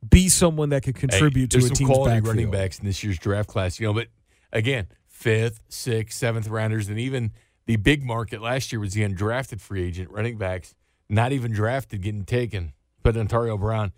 be 0.07 0.27
someone 0.27 0.69
that 0.69 0.83
could 0.83 0.95
contribute 0.95 1.53
hey, 1.53 1.61
to 1.61 1.65
a 1.65 1.69
team's 1.69 1.89
quality 1.89 2.15
backfield. 2.15 2.27
running 2.27 2.51
backs 2.51 2.79
in 2.79 2.85
this 2.85 3.05
year's 3.05 3.17
draft 3.17 3.47
class. 3.47 3.79
You 3.79 3.87
know, 3.87 3.93
but 3.93 4.07
again, 4.51 4.87
fifth, 5.07 5.61
sixth, 5.69 6.17
seventh 6.17 6.49
rounders, 6.49 6.89
and 6.89 6.99
even 6.99 7.31
the 7.65 7.75
big 7.77 8.03
market 8.03 8.41
last 8.41 8.71
year 8.71 8.79
was 8.79 8.93
the 8.93 9.01
undrafted 9.01 9.61
free 9.61 9.85
agent 9.85 10.11
running 10.11 10.37
backs, 10.37 10.75
not 11.09 11.31
even 11.31 11.51
drafted, 11.51 12.01
getting 12.01 12.25
taken. 12.25 12.73
But 13.03 13.15
Antario 13.15 13.59
Brown, 13.59 13.91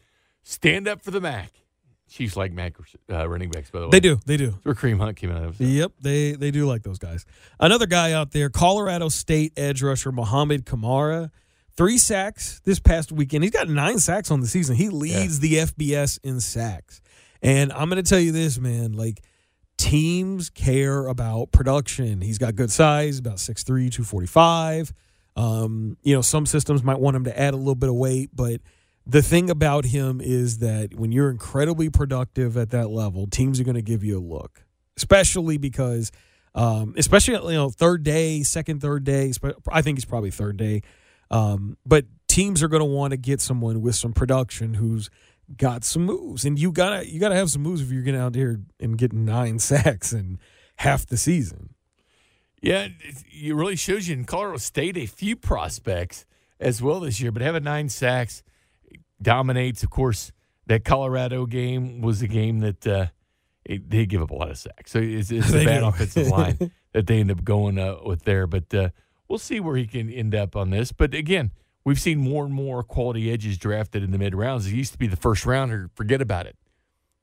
stand 0.43 0.88
up 0.88 1.01
for 1.01 1.11
the 1.11 1.22
Mac. 1.22 1.51
Chiefs 2.09 2.38
like 2.38 2.53
Mac 2.53 2.76
uh, 3.11 3.28
running 3.28 3.51
backs, 3.51 3.70
by 3.70 3.80
the 3.80 3.86
way. 3.88 3.91
They 3.91 3.99
do. 3.99 4.20
They 4.26 4.38
do. 4.38 4.51
That's 4.51 4.65
where 4.65 4.76
Kareem 4.76 4.99
Hunt 4.99 5.18
came 5.18 5.30
out 5.30 5.43
of. 5.43 5.57
So. 5.57 5.65
Yep, 5.65 5.91
they 5.99 6.32
they 6.34 6.51
do 6.51 6.65
like 6.65 6.84
those 6.84 6.99
guys. 6.99 7.26
Another 7.59 7.86
guy 7.86 8.13
out 8.13 8.32
there, 8.32 8.49
Colorado 8.49 9.09
State 9.09 9.51
edge 9.57 9.84
rusher 9.84 10.13
Mohamed 10.13 10.65
Kamara, 10.65 11.32
three 11.76 11.97
sacks 11.97 12.61
this 12.63 12.80
past 12.80 13.11
weekend. 13.11 13.43
He's 13.43 13.51
got 13.51 13.68
nine 13.68 13.99
sacks 13.99 14.32
on 14.32 14.39
the 14.39 14.47
season. 14.47 14.78
He 14.78 14.88
leads 14.88 15.43
yeah. 15.43 15.65
the 15.65 15.72
FBS 15.72 16.20
in 16.24 16.39
sacks. 16.39 17.01
And 17.41 17.74
I'm 17.74 17.89
going 17.89 18.01
to 18.01 18.09
tell 18.09 18.20
you 18.20 18.32
this, 18.32 18.57
man. 18.57 18.93
Like 18.93 19.22
teams 19.78 20.49
care 20.49 21.07
about 21.07 21.51
production. 21.51 22.21
He's 22.21 22.38
got 22.38 22.55
good 22.55 22.71
size, 22.71 23.19
about 23.19 23.38
6'3", 23.38 23.65
245. 23.65 24.93
Um, 25.36 25.97
you 26.01 26.15
know, 26.15 26.21
some 26.21 26.45
systems 26.45 26.84
might 26.84 26.99
want 26.99 27.15
him 27.15 27.23
to 27.25 27.39
add 27.39 27.53
a 27.53 27.57
little 27.57 27.75
bit 27.75 27.89
of 27.89 27.95
weight, 27.95 28.32
but 28.34 28.59
the 29.05 29.21
thing 29.21 29.49
about 29.49 29.86
him 29.86 30.19
is 30.19 30.57
that 30.57 30.95
when 30.95 31.11
you're 31.11 31.30
incredibly 31.30 31.89
productive 31.89 32.57
at 32.57 32.71
that 32.71 32.89
level, 32.89 33.28
teams 33.28 33.59
are 33.59 33.63
going 33.63 33.75
to 33.75 33.82
give 33.82 34.03
you 34.03 34.17
a 34.17 34.19
look, 34.19 34.65
especially 34.97 35.57
because, 35.57 36.11
um, 36.55 36.93
especially 36.97 37.36
you 37.36 37.57
know 37.57 37.69
third 37.69 38.03
day, 38.03 38.43
second, 38.43 38.82
third 38.82 39.05
day. 39.05 39.32
I 39.71 39.82
think 39.82 39.97
he's 39.97 40.05
probably 40.05 40.32
third 40.32 40.57
day, 40.57 40.82
um, 41.32 41.78
but 41.86 42.05
teams 42.28 42.61
are 42.61 42.67
going 42.67 42.82
to 42.82 42.86
want 42.86 43.11
to 43.11 43.17
get 43.17 43.39
someone 43.39 43.82
with 43.82 43.95
some 43.95 44.11
production 44.11 44.73
who's 44.73 45.09
got 45.55 45.83
some 45.83 46.05
moves, 46.05 46.45
and 46.45 46.59
you 46.59 46.71
gotta 46.71 47.09
you 47.09 47.19
gotta 47.19 47.35
have 47.35 47.49
some 47.49 47.61
moves 47.61 47.81
if 47.81 47.91
you're 47.91 48.03
getting 48.03 48.19
out 48.19 48.35
here 48.35 48.61
and 48.79 48.97
getting 48.97 49.25
nine 49.25 49.59
sacks 49.59 50.13
in 50.13 50.39
half 50.77 51.05
the 51.05 51.17
season. 51.17 51.73
Yeah, 52.61 52.87
it 53.31 53.55
really 53.55 53.75
shows 53.75 54.07
you 54.07 54.15
in 54.15 54.25
Colorado 54.25 54.57
State 54.57 54.97
a 54.97 55.05
few 55.05 55.35
prospects 55.35 56.25
as 56.59 56.81
well 56.81 56.99
this 56.99 57.19
year, 57.21 57.31
but 57.31 57.41
having 57.41 57.63
nine 57.63 57.87
sacks 57.89 58.41
dominates. 59.21 59.83
Of 59.83 59.89
course, 59.89 60.31
that 60.65 60.83
Colorado 60.83 61.45
game 61.45 62.01
was 62.01 62.21
a 62.21 62.27
game 62.27 62.59
that 62.59 62.87
uh, 62.87 63.07
it, 63.63 63.89
they 63.89 64.05
give 64.05 64.21
up 64.21 64.31
a 64.31 64.35
lot 64.35 64.49
of 64.49 64.57
sacks, 64.57 64.91
so 64.91 64.99
it's, 64.99 65.31
it's 65.31 65.49
a 65.53 65.65
bad 65.65 65.83
offensive 65.83 66.27
line 66.29 66.71
that 66.93 67.07
they 67.07 67.19
end 67.19 67.31
up 67.31 67.43
going 67.43 67.77
uh, 67.77 67.97
with 68.03 68.23
there. 68.23 68.47
But 68.47 68.73
uh, 68.73 68.89
we'll 69.27 69.39
see 69.39 69.59
where 69.59 69.75
he 69.75 69.85
can 69.85 70.09
end 70.09 70.33
up 70.35 70.55
on 70.55 70.71
this. 70.71 70.91
But 70.91 71.13
again, 71.13 71.51
we've 71.88 72.01
seen 72.01 72.17
more 72.17 72.43
and 72.43 72.53
more 72.53 72.83
quality 72.83 73.31
edges 73.31 73.57
drafted 73.57 74.03
in 74.03 74.11
the 74.11 74.17
mid 74.17 74.35
rounds. 74.35 74.67
It 74.67 74.75
used 74.75 74.91
to 74.91 74.97
be 74.97 75.07
the 75.07 75.15
first 75.15 75.45
rounder. 75.45 75.89
Forget 75.95 76.21
about 76.21 76.45
it. 76.45 76.57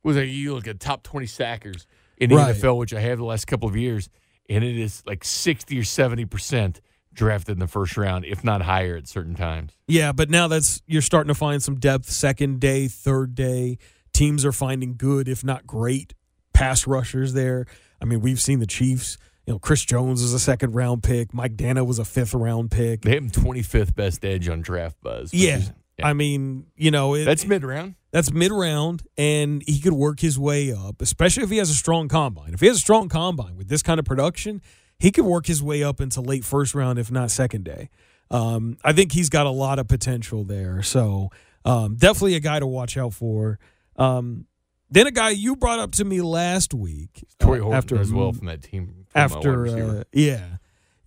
it 0.02 0.08
was 0.08 0.16
like 0.16 0.28
you 0.28 0.54
look 0.54 0.66
at 0.66 0.80
top 0.80 1.02
twenty 1.02 1.26
sackers 1.26 1.86
in 2.16 2.30
the 2.30 2.36
right. 2.36 2.56
NFL, 2.56 2.78
which 2.78 2.94
I 2.94 3.00
have 3.00 3.18
the 3.18 3.24
last 3.24 3.46
couple 3.46 3.68
of 3.68 3.76
years, 3.76 4.08
and 4.48 4.64
it 4.64 4.76
is 4.76 5.02
like 5.06 5.22
sixty 5.22 5.78
or 5.78 5.84
seventy 5.84 6.24
percent 6.24 6.80
drafted 7.12 7.52
in 7.52 7.58
the 7.60 7.68
first 7.68 7.96
round, 7.98 8.24
if 8.24 8.42
not 8.42 8.62
higher 8.62 8.96
at 8.96 9.06
certain 9.06 9.34
times. 9.34 9.76
Yeah, 9.86 10.12
but 10.12 10.30
now 10.30 10.48
that's 10.48 10.80
you're 10.86 11.02
starting 11.02 11.28
to 11.28 11.34
find 11.34 11.62
some 11.62 11.76
depth. 11.76 12.06
Second 12.06 12.58
day, 12.58 12.88
third 12.88 13.34
day, 13.34 13.76
teams 14.14 14.46
are 14.46 14.52
finding 14.52 14.96
good, 14.96 15.28
if 15.28 15.44
not 15.44 15.66
great, 15.66 16.14
pass 16.54 16.86
rushers 16.86 17.34
there. 17.34 17.66
I 18.00 18.06
mean, 18.06 18.20
we've 18.20 18.40
seen 18.40 18.60
the 18.60 18.66
Chiefs 18.66 19.18
you 19.46 19.52
know, 19.52 19.58
Chris 19.58 19.84
Jones 19.84 20.22
was 20.22 20.32
a 20.32 20.38
second 20.38 20.72
round 20.72 21.02
pick. 21.02 21.34
Mike 21.34 21.56
Danna 21.56 21.86
was 21.86 21.98
a 21.98 22.04
fifth 22.04 22.34
round 22.34 22.70
pick. 22.70 23.02
They 23.02 23.14
have 23.14 23.24
him 23.24 23.30
25th 23.30 23.94
best 23.94 24.24
edge 24.24 24.48
on 24.48 24.62
Draft 24.62 25.00
Buzz. 25.02 25.34
Yeah. 25.34 25.58
Is, 25.58 25.72
yeah. 25.98 26.08
I 26.08 26.12
mean, 26.12 26.66
you 26.76 26.90
know, 26.90 27.14
it, 27.14 27.24
that's 27.24 27.46
mid 27.46 27.64
round. 27.64 27.94
That's 28.10 28.32
mid 28.32 28.52
round, 28.52 29.02
and 29.16 29.62
he 29.66 29.80
could 29.80 29.92
work 29.92 30.20
his 30.20 30.38
way 30.38 30.72
up, 30.72 31.00
especially 31.00 31.44
if 31.44 31.50
he 31.50 31.58
has 31.58 31.70
a 31.70 31.74
strong 31.74 32.08
combine. 32.08 32.54
If 32.54 32.60
he 32.60 32.66
has 32.66 32.76
a 32.76 32.80
strong 32.80 33.08
combine 33.08 33.56
with 33.56 33.68
this 33.68 33.82
kind 33.82 34.00
of 34.00 34.04
production, 34.04 34.60
he 34.98 35.12
could 35.12 35.24
work 35.24 35.46
his 35.46 35.62
way 35.62 35.82
up 35.82 36.00
into 36.00 36.20
late 36.20 36.44
first 36.44 36.74
round, 36.74 36.98
if 36.98 37.10
not 37.10 37.30
second 37.30 37.64
day. 37.64 37.90
Um, 38.30 38.78
I 38.82 38.92
think 38.92 39.12
he's 39.12 39.28
got 39.28 39.46
a 39.46 39.50
lot 39.50 39.78
of 39.78 39.86
potential 39.86 40.44
there. 40.44 40.82
So 40.82 41.30
um, 41.64 41.96
definitely 41.96 42.34
a 42.34 42.40
guy 42.40 42.58
to 42.58 42.66
watch 42.66 42.96
out 42.96 43.14
for. 43.14 43.58
Um, 43.96 44.46
then 44.90 45.06
a 45.06 45.10
guy 45.10 45.30
you 45.30 45.56
brought 45.56 45.78
up 45.78 45.92
to 45.92 46.04
me 46.04 46.20
last 46.20 46.74
week, 46.74 47.24
Tory 47.38 47.60
uh, 47.60 47.70
after 47.70 47.98
as 47.98 48.12
well 48.12 48.32
from 48.32 48.46
that 48.46 48.62
team. 48.62 49.03
After, 49.14 49.66
uh, 49.66 50.04
yeah, 50.12 50.56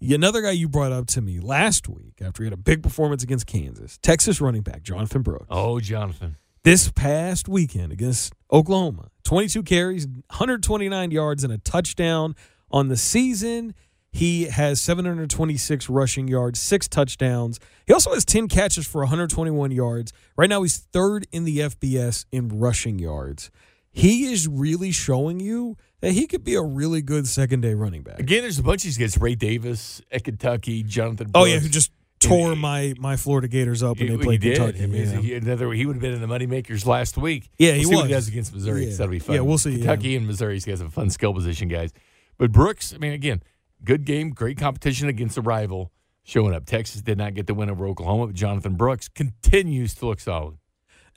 another 0.02 0.42
guy 0.42 0.52
you 0.52 0.70
brought 0.70 0.92
up 0.92 1.08
to 1.08 1.22
me 1.22 1.40
last 1.40 1.90
week 1.90 2.22
after 2.22 2.44
he 2.44 2.48
had 2.48 2.54
a 2.54 2.58
big 2.58 2.82
performance 2.84 3.24
against 3.24 3.48
Kansas, 3.48 3.98
Texas 4.02 4.40
running 4.40 4.62
back 4.62 4.84
Jonathan 4.84 5.22
Brooks. 5.22 5.48
Oh, 5.50 5.80
Jonathan! 5.80 6.38
This 6.64 6.92
past 6.92 7.48
weekend 7.48 7.92
against 7.92 8.34
Oklahoma, 8.52 9.10
22 9.24 9.64
carries, 9.64 10.08
129 10.08 11.12
yards, 11.12 11.44
and 11.44 11.54
a 11.54 11.58
touchdown 11.58 12.36
on 12.72 12.88
the 12.88 12.98
season. 12.98 13.74
He 14.12 14.46
has 14.46 14.82
726 14.82 15.90
rushing 15.90 16.28
yards, 16.28 16.60
six 16.60 16.88
touchdowns. 16.88 17.60
He 17.86 17.94
also 17.94 18.14
has 18.14 18.26
10 18.26 18.48
catches 18.48 18.88
for 18.88 19.02
121 19.02 19.72
yards. 19.72 20.12
Right 20.36 20.50
now, 20.50 20.64
he's 20.64 20.78
third 20.78 21.28
in 21.32 21.44
the 21.44 21.60
FBS 21.60 22.26
in 22.32 22.48
rushing 22.60 23.00
yards 23.00 23.52
he 23.98 24.32
is 24.32 24.48
really 24.48 24.92
showing 24.92 25.40
you 25.40 25.76
that 26.02 26.12
he 26.12 26.28
could 26.28 26.44
be 26.44 26.54
a 26.54 26.62
really 26.62 27.02
good 27.02 27.28
second 27.28 27.62
day 27.62 27.74
running 27.74 28.04
back. 28.04 28.20
Again, 28.20 28.44
there's 28.44 28.60
a 28.60 28.64
bunch 28.64 28.82
of 28.82 28.84
these 28.84 28.98
guys: 28.98 29.20
Ray 29.20 29.34
Davis 29.34 30.02
at 30.12 30.24
Kentucky, 30.24 30.84
Jonathan. 30.84 31.32
Brooks. 31.32 31.32
Oh 31.34 31.46
yeah, 31.46 31.58
who 31.58 31.68
just 31.68 31.92
tore 32.20 32.52
and, 32.52 32.62
my 32.62 32.94
my 33.00 33.16
Florida 33.16 33.48
Gators 33.48 33.82
up 33.82 33.98
when 33.98 34.08
they 34.08 34.24
played 34.24 34.42
Kentucky. 34.42 34.84
I 34.84 34.86
mean, 34.86 35.10
yeah. 35.10 35.20
he, 35.20 35.34
another, 35.34 35.72
he 35.72 35.88
would 35.88 35.96
have 35.96 36.02
been 36.02 36.14
in 36.14 36.22
the 36.22 36.28
money 36.28 36.46
makers 36.46 36.86
last 36.86 37.18
week. 37.18 37.50
Yeah, 37.58 37.72
he 37.72 37.88
we'll 37.88 37.90
was. 37.90 37.98
what 37.98 38.08
he 38.08 38.14
does 38.14 38.28
against 38.28 38.54
Missouri. 38.54 38.86
Yeah. 38.86 38.98
That'll 38.98 39.08
be 39.08 39.20
fun. 39.20 39.36
Yeah, 39.36 39.42
we'll 39.42 39.58
see. 39.58 39.78
Kentucky 39.78 40.10
yeah. 40.10 40.18
and 40.18 40.28
Missouri, 40.28 40.54
these 40.54 40.66
guys 40.66 40.80
have 40.80 40.90
a 40.90 40.92
fun 40.92 41.10
skill 41.10 41.34
position, 41.34 41.68
guys. 41.68 41.92
But 42.38 42.52
Brooks, 42.52 42.94
I 42.94 43.00
mean, 43.00 43.14
again, 43.14 43.42
good 43.84 44.06
game, 44.06 44.30
great 44.30 44.60
competition 44.60 45.10
against 45.10 45.38
a 45.38 45.42
rival 45.42 45.92
showing 46.24 46.54
up. 46.54 46.68
Texas 46.68 47.02
did 47.02 47.18
not 47.18 47.34
get 47.34 47.48
the 47.48 47.56
win 47.56 47.70
over 47.70 47.88
Oklahoma, 47.88 48.28
but 48.28 48.36
Jonathan 48.36 48.76
Brooks 48.76 49.08
continues 49.08 49.96
to 49.96 50.06
look 50.06 50.20
solid. 50.20 50.58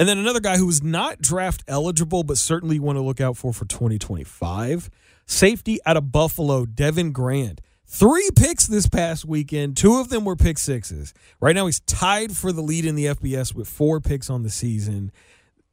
And 0.00 0.08
then 0.08 0.16
another 0.16 0.40
guy 0.40 0.56
who 0.56 0.66
is 0.70 0.82
not 0.82 1.20
draft 1.20 1.62
eligible, 1.68 2.22
but 2.22 2.38
certainly 2.38 2.76
you 2.76 2.82
want 2.82 2.96
to 2.96 3.02
look 3.02 3.20
out 3.20 3.36
for 3.36 3.52
for 3.52 3.66
2025. 3.66 4.88
Safety 5.26 5.78
out 5.84 5.98
of 5.98 6.10
Buffalo, 6.10 6.64
Devin 6.64 7.12
Grant. 7.12 7.60
Three 7.86 8.30
picks 8.34 8.66
this 8.66 8.88
past 8.88 9.26
weekend. 9.26 9.76
Two 9.76 9.98
of 9.98 10.08
them 10.08 10.24
were 10.24 10.36
pick 10.36 10.56
sixes. 10.56 11.12
Right 11.38 11.54
now, 11.54 11.66
he's 11.66 11.80
tied 11.80 12.34
for 12.34 12.50
the 12.50 12.62
lead 12.62 12.86
in 12.86 12.94
the 12.94 13.06
FBS 13.06 13.54
with 13.54 13.68
four 13.68 14.00
picks 14.00 14.30
on 14.30 14.42
the 14.42 14.48
season. 14.48 15.12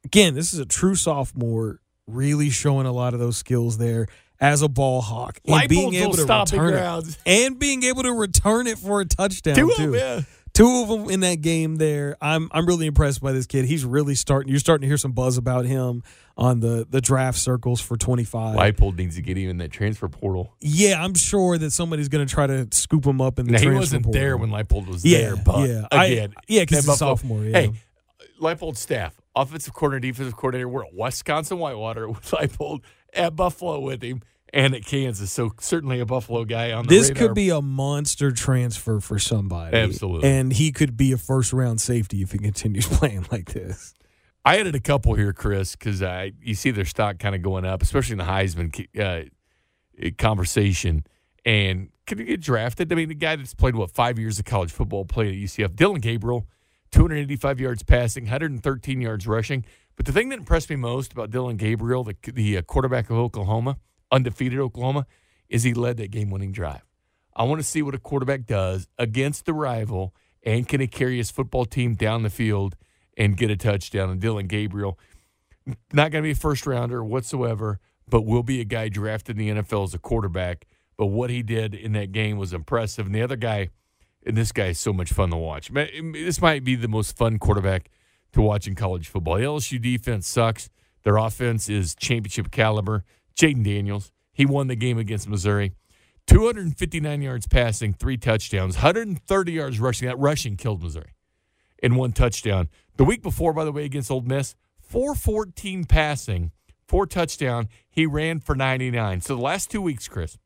Again, 0.04 0.34
this 0.34 0.52
is 0.52 0.58
a 0.58 0.66
true 0.66 0.94
sophomore, 0.94 1.80
really 2.06 2.50
showing 2.50 2.86
a 2.86 2.92
lot 2.92 3.14
of 3.14 3.20
those 3.20 3.38
skills 3.38 3.78
there. 3.78 4.08
as 4.40 4.62
a 4.62 4.68
ball 4.68 5.00
hawk 5.00 5.40
and 5.46 5.68
being 5.68 5.94
able 5.94 6.12
to 6.12 6.22
return 6.52 6.74
it 6.74 7.18
and 7.26 7.58
being 7.58 7.82
able 7.82 8.02
to 8.04 8.12
return 8.12 8.66
it 8.68 8.78
for 8.78 9.00
a 9.00 9.04
touchdown 9.04 9.56
Two 9.56 9.70
of 9.70 9.76
too. 9.76 9.90
them, 9.90 9.94
yeah. 9.94 10.20
Two 10.58 10.82
of 10.82 10.88
them 10.88 11.08
in 11.10 11.20
that 11.20 11.40
game 11.40 11.76
there. 11.76 12.16
I'm 12.20 12.48
I'm 12.52 12.66
really 12.66 12.86
impressed 12.86 13.22
by 13.22 13.30
this 13.32 13.46
kid. 13.46 13.64
He's 13.64 13.84
really 13.84 14.16
starting. 14.16 14.50
You're 14.50 14.58
starting 14.58 14.82
to 14.82 14.88
hear 14.88 14.96
some 14.96 15.12
buzz 15.12 15.38
about 15.38 15.66
him 15.66 16.02
on 16.36 16.58
the 16.58 16.84
the 16.90 17.00
draft 17.00 17.38
circles 17.38 17.80
for 17.80 17.96
25. 17.96 18.56
Leipold 18.56 18.96
needs 18.96 19.14
to 19.14 19.22
get 19.22 19.36
him 19.36 19.50
in 19.50 19.58
that 19.58 19.70
transfer 19.70 20.08
portal. 20.08 20.52
Yeah, 20.60 21.00
I'm 21.02 21.14
sure 21.14 21.58
that 21.58 21.70
somebody's 21.70 22.08
going 22.08 22.26
to 22.26 22.32
try 22.34 22.48
to 22.48 22.66
scoop 22.72 23.04
him 23.06 23.20
up 23.20 23.38
in 23.38 23.46
the 23.46 23.52
Now, 23.52 23.58
he 23.58 23.64
transfer 23.66 23.78
wasn't 23.80 24.04
portal. 24.06 24.20
there 24.20 24.36
when 24.36 24.50
Leipold 24.50 24.88
was 24.88 25.04
Yeah, 25.04 25.18
there, 25.18 25.36
but 25.36 25.68
yeah. 25.68 25.86
I- 25.92 26.06
again, 26.06 26.34
yeah, 26.48 26.64
'cause 26.64 26.84
that 26.84 26.90
he's 26.90 26.94
a 26.94 26.96
sophomore, 26.96 27.44
yeah. 27.44 27.60
Hey, 27.60 27.72
Leipold 28.40 28.76
staff, 28.76 29.20
offensive 29.36 29.74
coordinator, 29.74 30.12
defensive 30.12 30.36
coordinator, 30.36 30.68
we're 30.68 30.84
at 30.86 30.92
Wisconsin 30.94 31.58
Whitewater 31.58 32.08
with 32.08 32.22
Leipold 32.32 32.80
at 33.14 33.36
Buffalo 33.36 33.78
with 33.80 34.02
him 34.02 34.22
and 34.52 34.74
at 34.74 34.84
Kansas. 34.84 35.30
So 35.32 35.52
certainly 35.60 36.00
a 36.00 36.06
Buffalo 36.06 36.44
guy 36.44 36.72
on 36.72 36.86
the 36.86 36.94
This 36.94 37.08
radar. 37.10 37.28
could 37.28 37.34
be 37.34 37.50
a 37.50 37.60
monster 37.60 38.30
transfer 38.30 39.00
for 39.00 39.18
somebody. 39.18 39.76
Absolutely. 39.76 40.28
And 40.28 40.52
he 40.52 40.72
could 40.72 40.96
be 40.96 41.12
a 41.12 41.18
first 41.18 41.52
round 41.52 41.80
safety 41.80 42.22
if 42.22 42.32
he 42.32 42.38
continues 42.38 42.86
playing 42.90 43.26
like 43.30 43.52
this. 43.52 43.94
I 44.44 44.58
added 44.58 44.74
a 44.74 44.80
couple 44.80 45.14
here, 45.14 45.32
Chris, 45.32 45.76
because 45.76 46.02
I 46.02 46.32
you 46.40 46.54
see 46.54 46.70
their 46.70 46.84
stock 46.84 47.18
kind 47.18 47.34
of 47.34 47.42
going 47.42 47.64
up, 47.64 47.82
especially 47.82 48.12
in 48.12 48.18
the 48.18 48.24
Heisman 48.24 48.86
uh, 48.98 50.10
conversation. 50.16 51.04
And 51.44 51.90
could 52.06 52.18
he 52.18 52.24
get 52.24 52.40
drafted? 52.40 52.92
I 52.92 52.96
mean, 52.96 53.08
the 53.08 53.14
guy 53.14 53.36
that's 53.36 53.54
played 53.54 53.74
what 53.74 53.90
five 53.90 54.18
years 54.18 54.38
of 54.38 54.44
college 54.44 54.72
football, 54.72 55.04
played 55.04 55.28
at 55.28 55.34
UCF, 55.34 55.76
Dillon 55.76 56.00
Gabriel, 56.00 56.46
285 56.92 57.60
yards 57.60 57.82
passing, 57.82 58.24
113 58.24 59.00
yards 59.00 59.26
rushing. 59.26 59.64
But 59.96 60.06
the 60.06 60.12
thing 60.12 60.28
that 60.30 60.38
impressed 60.38 60.70
me 60.70 60.76
most 60.76 61.12
about 61.12 61.30
Dillon 61.30 61.56
Gabriel, 61.56 62.04
the 62.04 62.16
the 62.22 62.58
uh, 62.58 62.62
quarterback 62.62 63.10
of 63.10 63.16
Oklahoma, 63.16 63.76
undefeated 64.10 64.58
Oklahoma, 64.58 65.06
is 65.48 65.62
he 65.62 65.74
led 65.74 65.96
that 65.98 66.10
game-winning 66.10 66.52
drive. 66.52 66.82
I 67.34 67.44
want 67.44 67.60
to 67.60 67.66
see 67.66 67.82
what 67.82 67.94
a 67.94 67.98
quarterback 67.98 68.46
does 68.46 68.88
against 68.98 69.46
the 69.46 69.54
rival, 69.54 70.14
and 70.42 70.66
can 70.68 70.80
he 70.80 70.86
carry 70.86 71.18
his 71.18 71.30
football 71.30 71.64
team 71.64 71.94
down 71.94 72.22
the 72.22 72.30
field 72.30 72.76
and 73.16 73.36
get 73.36 73.50
a 73.50 73.56
touchdown? 73.56 74.10
And 74.10 74.20
Dillon 74.20 74.46
Gabriel, 74.46 74.98
not 75.92 76.10
going 76.10 76.22
to 76.22 76.26
be 76.26 76.32
a 76.32 76.34
first 76.34 76.66
rounder 76.66 77.04
whatsoever, 77.04 77.78
but 78.08 78.22
will 78.22 78.42
be 78.42 78.60
a 78.60 78.64
guy 78.64 78.88
drafted 78.88 79.38
in 79.38 79.56
the 79.56 79.62
NFL 79.62 79.84
as 79.84 79.94
a 79.94 79.98
quarterback. 79.98 80.66
But 80.96 81.06
what 81.06 81.30
he 81.30 81.42
did 81.42 81.74
in 81.74 81.92
that 81.92 82.10
game 82.10 82.38
was 82.38 82.52
impressive. 82.52 83.06
And 83.06 83.14
the 83.14 83.22
other 83.22 83.36
guy, 83.36 83.68
and 84.26 84.36
this 84.36 84.50
guy 84.50 84.66
is 84.68 84.80
so 84.80 84.92
much 84.92 85.12
fun 85.12 85.30
to 85.30 85.36
watch. 85.36 85.70
This 85.70 86.40
might 86.40 86.64
be 86.64 86.74
the 86.74 86.88
most 86.88 87.16
fun 87.16 87.38
quarterback 87.38 87.90
to 88.32 88.42
watch 88.42 88.66
in 88.66 88.74
college 88.74 89.08
football. 89.08 89.36
The 89.36 89.44
LSU 89.44 89.80
defense 89.80 90.26
sucks. 90.26 90.70
Their 91.04 91.18
offense 91.18 91.68
is 91.68 91.94
championship 91.94 92.50
caliber. 92.50 93.04
Jayden 93.38 93.64
Daniels, 93.64 94.10
he 94.32 94.44
won 94.44 94.66
the 94.66 94.76
game 94.76 94.98
against 94.98 95.28
Missouri. 95.28 95.72
259 96.26 97.22
yards 97.22 97.46
passing, 97.46 97.94
three 97.94 98.18
touchdowns, 98.18 98.76
130 98.76 99.52
yards 99.52 99.80
rushing. 99.80 100.08
That 100.08 100.18
rushing 100.18 100.56
killed 100.56 100.82
Missouri 100.82 101.14
in 101.82 101.94
one 101.94 102.12
touchdown. 102.12 102.68
The 102.96 103.04
week 103.04 103.22
before, 103.22 103.54
by 103.54 103.64
the 103.64 103.72
way, 103.72 103.84
against 103.84 104.10
Ole 104.10 104.20
Miss, 104.20 104.54
414 104.80 105.84
passing, 105.84 106.52
four 106.86 107.06
touchdown. 107.06 107.68
He 107.88 108.04
ran 108.04 108.40
for 108.40 108.54
99. 108.54 109.22
So 109.22 109.36
the 109.36 109.42
last 109.42 109.70
two 109.70 109.80
weeks, 109.80 110.06
Chris, 110.08 110.36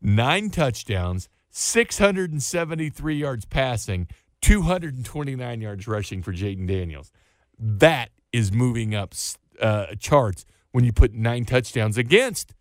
nine 0.00 0.50
touchdowns, 0.50 1.28
673 1.50 3.16
yards 3.16 3.46
passing, 3.46 4.06
229 4.42 5.60
yards 5.60 5.88
rushing 5.88 6.22
for 6.22 6.32
Jayden 6.32 6.68
Daniels. 6.68 7.10
That 7.58 8.10
is 8.32 8.52
moving 8.52 8.94
up 8.94 9.14
uh, 9.60 9.86
charts 9.98 10.44
when 10.76 10.84
you 10.84 10.92
put 10.92 11.14
nine 11.14 11.46
touchdowns 11.46 11.96
against 11.96 12.52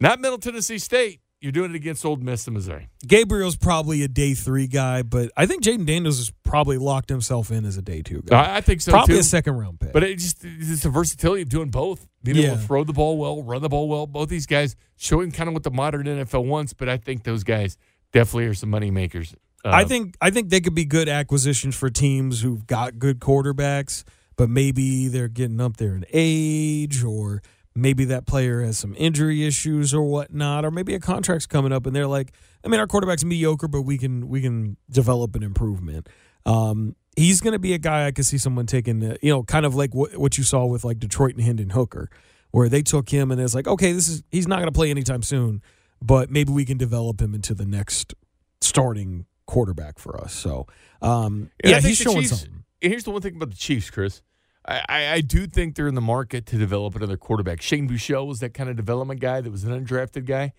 not 0.00 0.18
Middle 0.18 0.38
Tennessee 0.38 0.78
State. 0.78 1.20
You're 1.42 1.52
doing 1.52 1.72
it 1.72 1.76
against 1.76 2.06
Ole 2.06 2.16
Miss 2.16 2.46
and 2.46 2.54
Missouri. 2.54 2.88
Gabriel's 3.06 3.54
probably 3.54 4.02
a 4.02 4.08
day 4.08 4.32
three 4.32 4.66
guy, 4.66 5.02
but 5.02 5.30
I 5.36 5.44
think 5.44 5.62
Jayden 5.62 5.84
Daniels 5.84 6.16
has 6.16 6.32
probably 6.42 6.78
locked 6.78 7.10
himself 7.10 7.50
in 7.50 7.66
as 7.66 7.76
a 7.76 7.82
day 7.82 8.00
two 8.00 8.22
guy. 8.24 8.42
I, 8.42 8.56
I 8.56 8.60
think 8.62 8.80
so 8.80 8.92
probably 8.92 9.16
too. 9.16 9.20
a 9.20 9.24
second 9.24 9.58
round 9.58 9.78
pick. 9.78 9.92
But 9.92 10.04
it 10.04 10.16
just 10.16 10.42
it's 10.42 10.84
the 10.84 10.88
versatility 10.88 11.42
of 11.42 11.50
doing 11.50 11.68
both. 11.68 12.08
Being 12.22 12.38
able 12.38 12.56
to 12.56 12.62
throw 12.62 12.82
the 12.82 12.94
ball 12.94 13.18
well, 13.18 13.42
run 13.42 13.60
the 13.60 13.68
ball 13.68 13.90
well. 13.90 14.06
Both 14.06 14.30
these 14.30 14.46
guys 14.46 14.74
showing 14.96 15.32
kind 15.32 15.48
of 15.48 15.52
what 15.52 15.64
the 15.64 15.70
modern 15.70 16.06
NFL 16.06 16.46
wants. 16.46 16.72
But 16.72 16.88
I 16.88 16.96
think 16.96 17.24
those 17.24 17.44
guys 17.44 17.76
definitely 18.10 18.46
are 18.46 18.54
some 18.54 18.70
money 18.70 18.90
makers. 18.90 19.34
Uh, 19.62 19.70
I 19.74 19.84
think 19.84 20.16
I 20.22 20.30
think 20.30 20.48
they 20.48 20.62
could 20.62 20.74
be 20.74 20.86
good 20.86 21.10
acquisitions 21.10 21.76
for 21.76 21.90
teams 21.90 22.40
who've 22.40 22.66
got 22.66 22.98
good 22.98 23.20
quarterbacks, 23.20 24.04
but 24.36 24.48
maybe 24.48 25.08
they're 25.08 25.28
getting 25.28 25.60
up 25.60 25.76
there 25.78 25.94
in 25.94 26.04
age, 26.12 27.02
or 27.02 27.42
maybe 27.74 28.04
that 28.06 28.26
player 28.26 28.62
has 28.62 28.78
some 28.78 28.94
injury 28.96 29.46
issues 29.46 29.92
or 29.92 30.02
whatnot, 30.02 30.64
or 30.64 30.70
maybe 30.70 30.94
a 30.94 31.00
contract's 31.00 31.46
coming 31.46 31.72
up 31.72 31.86
and 31.86 31.94
they're 31.94 32.06
like, 32.06 32.32
I 32.64 32.68
mean, 32.68 32.80
our 32.80 32.86
quarterback's 32.86 33.24
mediocre, 33.24 33.68
but 33.68 33.82
we 33.82 33.98
can 33.98 34.28
we 34.28 34.40
can 34.40 34.76
develop 34.90 35.36
an 35.36 35.42
improvement. 35.42 36.08
Um, 36.44 36.96
he's 37.16 37.40
going 37.40 37.52
to 37.52 37.58
be 37.58 37.74
a 37.74 37.78
guy 37.78 38.06
I 38.06 38.12
could 38.12 38.26
see 38.26 38.38
someone 38.38 38.66
taking, 38.66 39.02
uh, 39.02 39.16
you 39.20 39.30
know, 39.30 39.42
kind 39.42 39.66
of 39.66 39.74
like 39.74 39.94
what, 39.94 40.16
what 40.16 40.38
you 40.38 40.44
saw 40.44 40.64
with 40.64 40.84
like 40.84 40.98
Detroit 40.98 41.34
and 41.34 41.42
Hendon 41.42 41.70
Hooker, 41.70 42.08
where 42.50 42.68
they 42.68 42.82
took 42.82 43.10
him 43.10 43.30
and 43.30 43.40
it's 43.40 43.54
like, 43.54 43.66
okay, 43.66 43.92
this 43.92 44.08
is 44.08 44.22
he's 44.30 44.46
not 44.46 44.56
going 44.56 44.68
to 44.68 44.72
play 44.72 44.90
anytime 44.90 45.22
soon, 45.22 45.62
but 46.00 46.30
maybe 46.30 46.52
we 46.52 46.64
can 46.64 46.78
develop 46.78 47.20
him 47.20 47.34
into 47.34 47.54
the 47.54 47.66
next 47.66 48.14
starting 48.60 49.26
quarterback 49.46 49.98
for 49.98 50.20
us. 50.20 50.32
So, 50.32 50.66
um, 51.02 51.50
I 51.64 51.68
yeah, 51.68 51.80
he's 51.80 51.96
showing 51.96 52.22
Chiefs- 52.22 52.40
something. 52.40 52.55
Here's 52.80 53.04
the 53.04 53.10
one 53.10 53.22
thing 53.22 53.36
about 53.36 53.50
the 53.50 53.56
Chiefs, 53.56 53.90
Chris. 53.90 54.22
I, 54.66 54.82
I, 54.88 55.12
I 55.14 55.20
do 55.20 55.46
think 55.46 55.76
they're 55.76 55.88
in 55.88 55.94
the 55.94 56.00
market 56.00 56.46
to 56.46 56.58
develop 56.58 56.94
another 56.96 57.16
quarterback. 57.16 57.62
Shane 57.62 57.88
Buechele 57.88 58.26
was 58.26 58.40
that 58.40 58.54
kind 58.54 58.68
of 58.68 58.76
development 58.76 59.20
guy 59.20 59.40
that 59.40 59.50
was 59.50 59.64
an 59.64 59.84
undrafted 59.84 60.26
guy. 60.26 60.52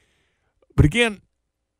But 0.75 0.85
again, 0.85 1.21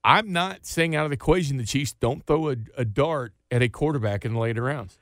I'm 0.04 0.32
not 0.32 0.66
saying 0.66 0.96
out 0.96 1.06
of 1.06 1.12
the 1.12 1.16
equation 1.16 1.58
the 1.58 1.66
Chiefs 1.66 1.94
don't 1.94 2.26
throw 2.26 2.50
a, 2.50 2.56
a 2.78 2.86
dart 2.86 3.34
at 3.52 3.62
a 3.62 3.70
quarterback 3.70 4.26
in 4.26 4.34
the 4.34 4.40
later 4.40 4.64
rounds. 4.64 5.00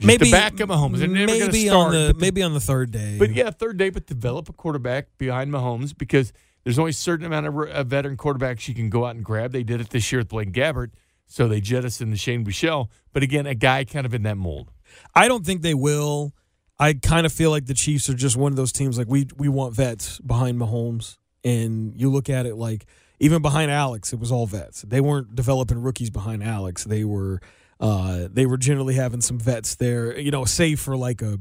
Just 0.00 0.06
Maybe 0.06 0.30
back 0.30 0.60
up 0.60 0.68
Mahomes. 0.68 0.98
They're 0.98 1.08
never 1.08 1.26
maybe 1.32 1.66
start. 1.66 1.86
on 1.86 1.92
the 1.92 2.12
the- 2.12 2.18
maybe 2.18 2.42
on 2.42 2.52
the 2.52 2.60
third 2.60 2.90
day. 2.90 3.16
But 3.18 3.32
yeah, 3.32 3.50
third 3.50 3.76
day, 3.76 3.90
but 3.90 4.06
develop 4.06 4.48
a 4.48 4.52
quarterback 4.52 5.16
behind 5.18 5.52
Mahomes 5.52 5.96
because 5.96 6.32
there's 6.64 6.78
only 6.78 6.90
a 6.90 6.94
certain 6.94 7.26
amount 7.26 7.46
of, 7.46 7.56
of 7.56 7.86
veteran 7.86 8.16
quarterbacks 8.16 8.66
you 8.66 8.74
can 8.74 8.90
go 8.90 9.04
out 9.04 9.14
and 9.14 9.24
grab. 9.24 9.52
They 9.52 9.62
did 9.62 9.80
it 9.80 9.90
this 9.90 10.10
year 10.10 10.20
with 10.20 10.28
Blaine 10.28 10.52
Gabbert, 10.52 10.90
so 11.26 11.48
they 11.48 11.60
jettisoned 11.60 12.12
the 12.12 12.16
Shane 12.16 12.44
Buechele. 12.44 12.88
But 13.12 13.22
again, 13.22 13.46
a 13.46 13.54
guy 13.54 13.84
kind 13.84 14.06
of 14.06 14.14
in 14.14 14.22
that 14.24 14.36
mold. 14.36 14.70
I 15.14 15.28
don't 15.28 15.44
think 15.44 15.62
they 15.62 15.74
will. 15.74 16.34
I 16.78 16.94
kind 16.94 17.24
of 17.26 17.32
feel 17.32 17.50
like 17.50 17.66
the 17.66 17.74
Chiefs 17.74 18.08
are 18.10 18.14
just 18.14 18.36
one 18.36 18.52
of 18.52 18.56
those 18.56 18.72
teams 18.72 18.98
like 18.98 19.08
we 19.08 19.26
we 19.36 19.48
want 19.48 19.74
vets 19.74 20.18
behind 20.20 20.58
Mahomes, 20.58 21.18
and 21.44 21.94
you 21.96 22.10
look 22.10 22.28
at 22.28 22.46
it 22.46 22.56
like 22.56 22.86
even 23.20 23.42
behind 23.42 23.70
Alex, 23.70 24.12
it 24.12 24.18
was 24.18 24.32
all 24.32 24.46
vets. 24.46 24.82
They 24.82 25.00
weren't 25.00 25.34
developing 25.34 25.80
rookies 25.80 26.10
behind 26.10 26.42
Alex. 26.42 26.84
They 26.84 27.04
were 27.04 27.40
uh, 27.80 28.28
they 28.30 28.46
were 28.46 28.56
generally 28.56 28.94
having 28.94 29.20
some 29.20 29.38
vets 29.38 29.76
there, 29.76 30.18
you 30.18 30.30
know, 30.30 30.44
save 30.44 30.80
for 30.80 30.96
like 30.96 31.22
a 31.22 31.38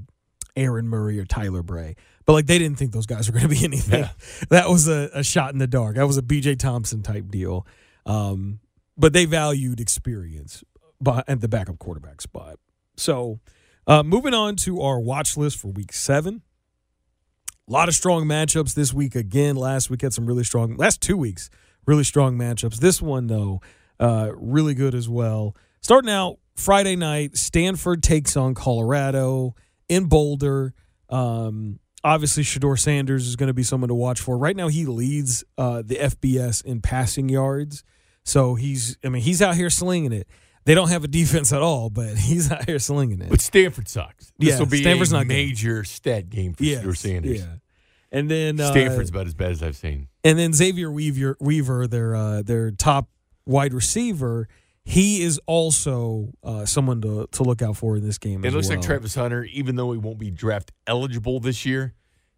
Aaron 0.56 0.88
Murray 0.88 1.20
or 1.20 1.26
Tyler 1.26 1.64
Bray. 1.64 1.96
But 2.26 2.34
like 2.34 2.46
they 2.46 2.60
didn't 2.60 2.78
think 2.78 2.92
those 2.92 3.06
guys 3.06 3.30
were 3.30 3.38
going 3.38 3.50
to 3.50 3.56
be 3.56 3.64
anything. 3.64 4.02
Yeah. 4.02 4.10
That 4.50 4.70
was 4.70 4.88
a, 4.88 5.10
a 5.14 5.24
shot 5.24 5.54
in 5.54 5.60
the 5.60 5.68
dark. 5.68 5.96
That 5.96 6.08
was 6.08 6.18
a 6.18 6.22
BJ 6.22 6.58
Thompson 6.58 7.02
type 7.02 7.30
deal. 7.30 7.66
Um, 8.06 8.60
but 8.98 9.14
they 9.14 9.26
valued 9.26 9.80
experience 9.80 10.64
bu- 11.02 11.22
at 11.28 11.42
the 11.42 11.48
backup 11.48 11.80
quarterback 11.80 12.22
spot. 12.22 12.60
So, 12.96 13.40
uh, 13.88 14.04
moving 14.04 14.34
on 14.34 14.56
to 14.58 14.82
our 14.82 15.00
watch 15.00 15.36
list 15.36 15.58
for 15.58 15.70
week 15.70 15.94
seven. 15.94 16.42
A 17.68 17.72
lot 17.72 17.88
of 17.88 17.96
strong 17.96 18.26
matchups 18.26 18.74
this 18.74 18.94
week 18.94 19.16
again. 19.16 19.56
Last 19.56 19.90
week 19.90 20.02
had 20.02 20.14
some 20.14 20.26
really 20.26 20.44
strong, 20.44 20.76
last 20.76 21.02
two 21.02 21.18
weeks, 21.18 21.50
really 21.86 22.04
strong 22.04 22.38
matchups. 22.38 22.78
This 22.78 23.02
one, 23.02 23.28
though, 23.28 23.62
uh, 24.00 24.32
really 24.36 24.74
good 24.74 24.94
as 24.94 25.08
well. 25.08 25.56
Starting 25.82 26.12
out 26.12 26.40
Friday 26.56 26.96
night, 26.96 27.38
Stanford 27.38 28.04
takes 28.04 28.38
on 28.38 28.54
Colorado 28.54 29.56
in 29.90 30.06
Boulder. 30.06 30.74
Um, 31.10 31.80
obviously, 32.04 32.44
Shedeur 32.44 32.78
Sanders 32.78 33.28
is 33.28 33.36
going 33.36 33.48
to 33.48 33.54
be 33.54 33.64
someone 33.64 33.88
to 33.88 33.96
watch 33.96 34.20
for. 34.20 34.38
Right 34.38 34.56
now, 34.56 34.68
he 34.68 34.86
leads 34.86 35.44
uh, 35.58 35.82
the 35.86 35.96
FBS 35.96 36.64
in 36.64 36.82
passing 36.82 37.30
yards. 37.30 37.84
So 38.24 38.56
he's, 38.56 38.98
I 39.04 39.10
mean, 39.10 39.22
he's 39.22 39.42
out 39.42 39.56
here 39.56 39.70
slinging 39.70 40.12
it. 40.14 40.28
They 40.66 40.76
don't 40.76 40.90
have 40.90 41.04
a 41.04 41.08
defense 41.10 41.52
at 41.52 41.62
all, 41.62 41.90
but 41.90 42.18
he's 42.18 42.52
out 42.52 42.66
here 42.66 42.80
slinging 42.80 43.22
it. 43.22 43.30
But 43.30 43.42
Stanford 43.42 43.88
sucks. 43.90 44.32
This 44.40 44.50
Yeah, 44.54 44.60
will 44.60 44.66
be 44.68 44.82
Stanford's 44.82 45.12
a 45.12 45.16
not 45.16 45.22
good. 45.24 45.28
major 45.30 45.84
stat 45.84 46.30
game 46.30 46.54
for 46.54 46.64
Yes, 46.64 47.00
Sanders. 47.00 47.40
Yeah. 47.42 47.46
And 48.12 48.30
then 48.30 48.60
uh, 48.60 48.72
Stanford's 48.72 49.10
about 49.10 49.28
as 49.28 49.34
bad 49.34 49.52
as 49.52 49.64
I've 49.64 49.76
seen. 49.76 50.08
and 50.24 50.38
then 50.40 50.54
Xavier 50.54 50.90
Weaver, 50.92 51.36
Weaver 51.42 51.88
their 51.88 52.16
uh, 52.16 52.42
their 52.44 52.70
top 52.72 53.10
wide 53.46 53.74
receiver, 53.74 54.48
he 54.86 55.22
is 55.24 55.40
also 55.48 56.30
uh, 56.44 56.66
someone 56.66 57.02
to, 57.02 57.28
to 57.32 57.44
look 57.44 57.62
out 57.62 57.76
for 57.76 57.98
in 57.98 58.04
this 58.06 58.18
game. 58.20 58.46
It 58.46 58.54
looks 58.54 58.68
well. 58.70 58.78
like 58.78 58.86
Travis 58.86 59.16
Hunter, 59.16 59.44
even 59.46 59.76
though 59.76 59.92
he 59.94 59.98
won't 59.98 60.20
be 60.20 60.30
draft 60.30 60.72
eligible 60.88 61.40
this 61.40 61.66
year, 61.66 61.94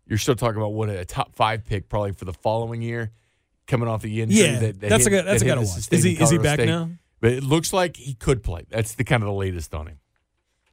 you're 0.08 0.18
still 0.18 0.36
talking 0.36 0.58
about 0.58 0.74
what 0.74 0.90
a 0.90 1.04
top 1.06 1.36
five 1.36 1.66
pick 1.66 1.90
probably 1.90 2.14
for 2.14 2.24
the 2.26 2.34
following 2.34 2.82
year, 2.82 3.12
coming 3.68 3.88
off 3.88 4.02
the 4.02 4.22
injury. 4.22 4.40
Yeah, 4.42 4.60
that, 4.60 4.80
that 4.80 4.90
that's 4.90 5.06
a 5.06 5.10
good 5.10 5.26
that's 5.26 5.42
a 5.42 5.46
that 5.46 5.58
hit 5.58 5.66
to 5.66 5.72
watch. 5.72 5.92
Is 5.92 6.04
he 6.04 6.14
is 6.14 6.30
he 6.30 6.38
back 6.38 6.56
State. 6.56 6.68
now? 6.68 6.90
But 7.22 7.32
it 7.32 7.44
looks 7.44 7.74
like 7.74 7.98
he 7.98 8.14
could 8.14 8.44
play. 8.44 8.66
That's 8.70 8.96
the 8.96 9.04
kind 9.04 9.24
of 9.24 9.28
the 9.28 9.34
latest 9.34 9.74
on 9.74 9.88
him. 9.88 10.00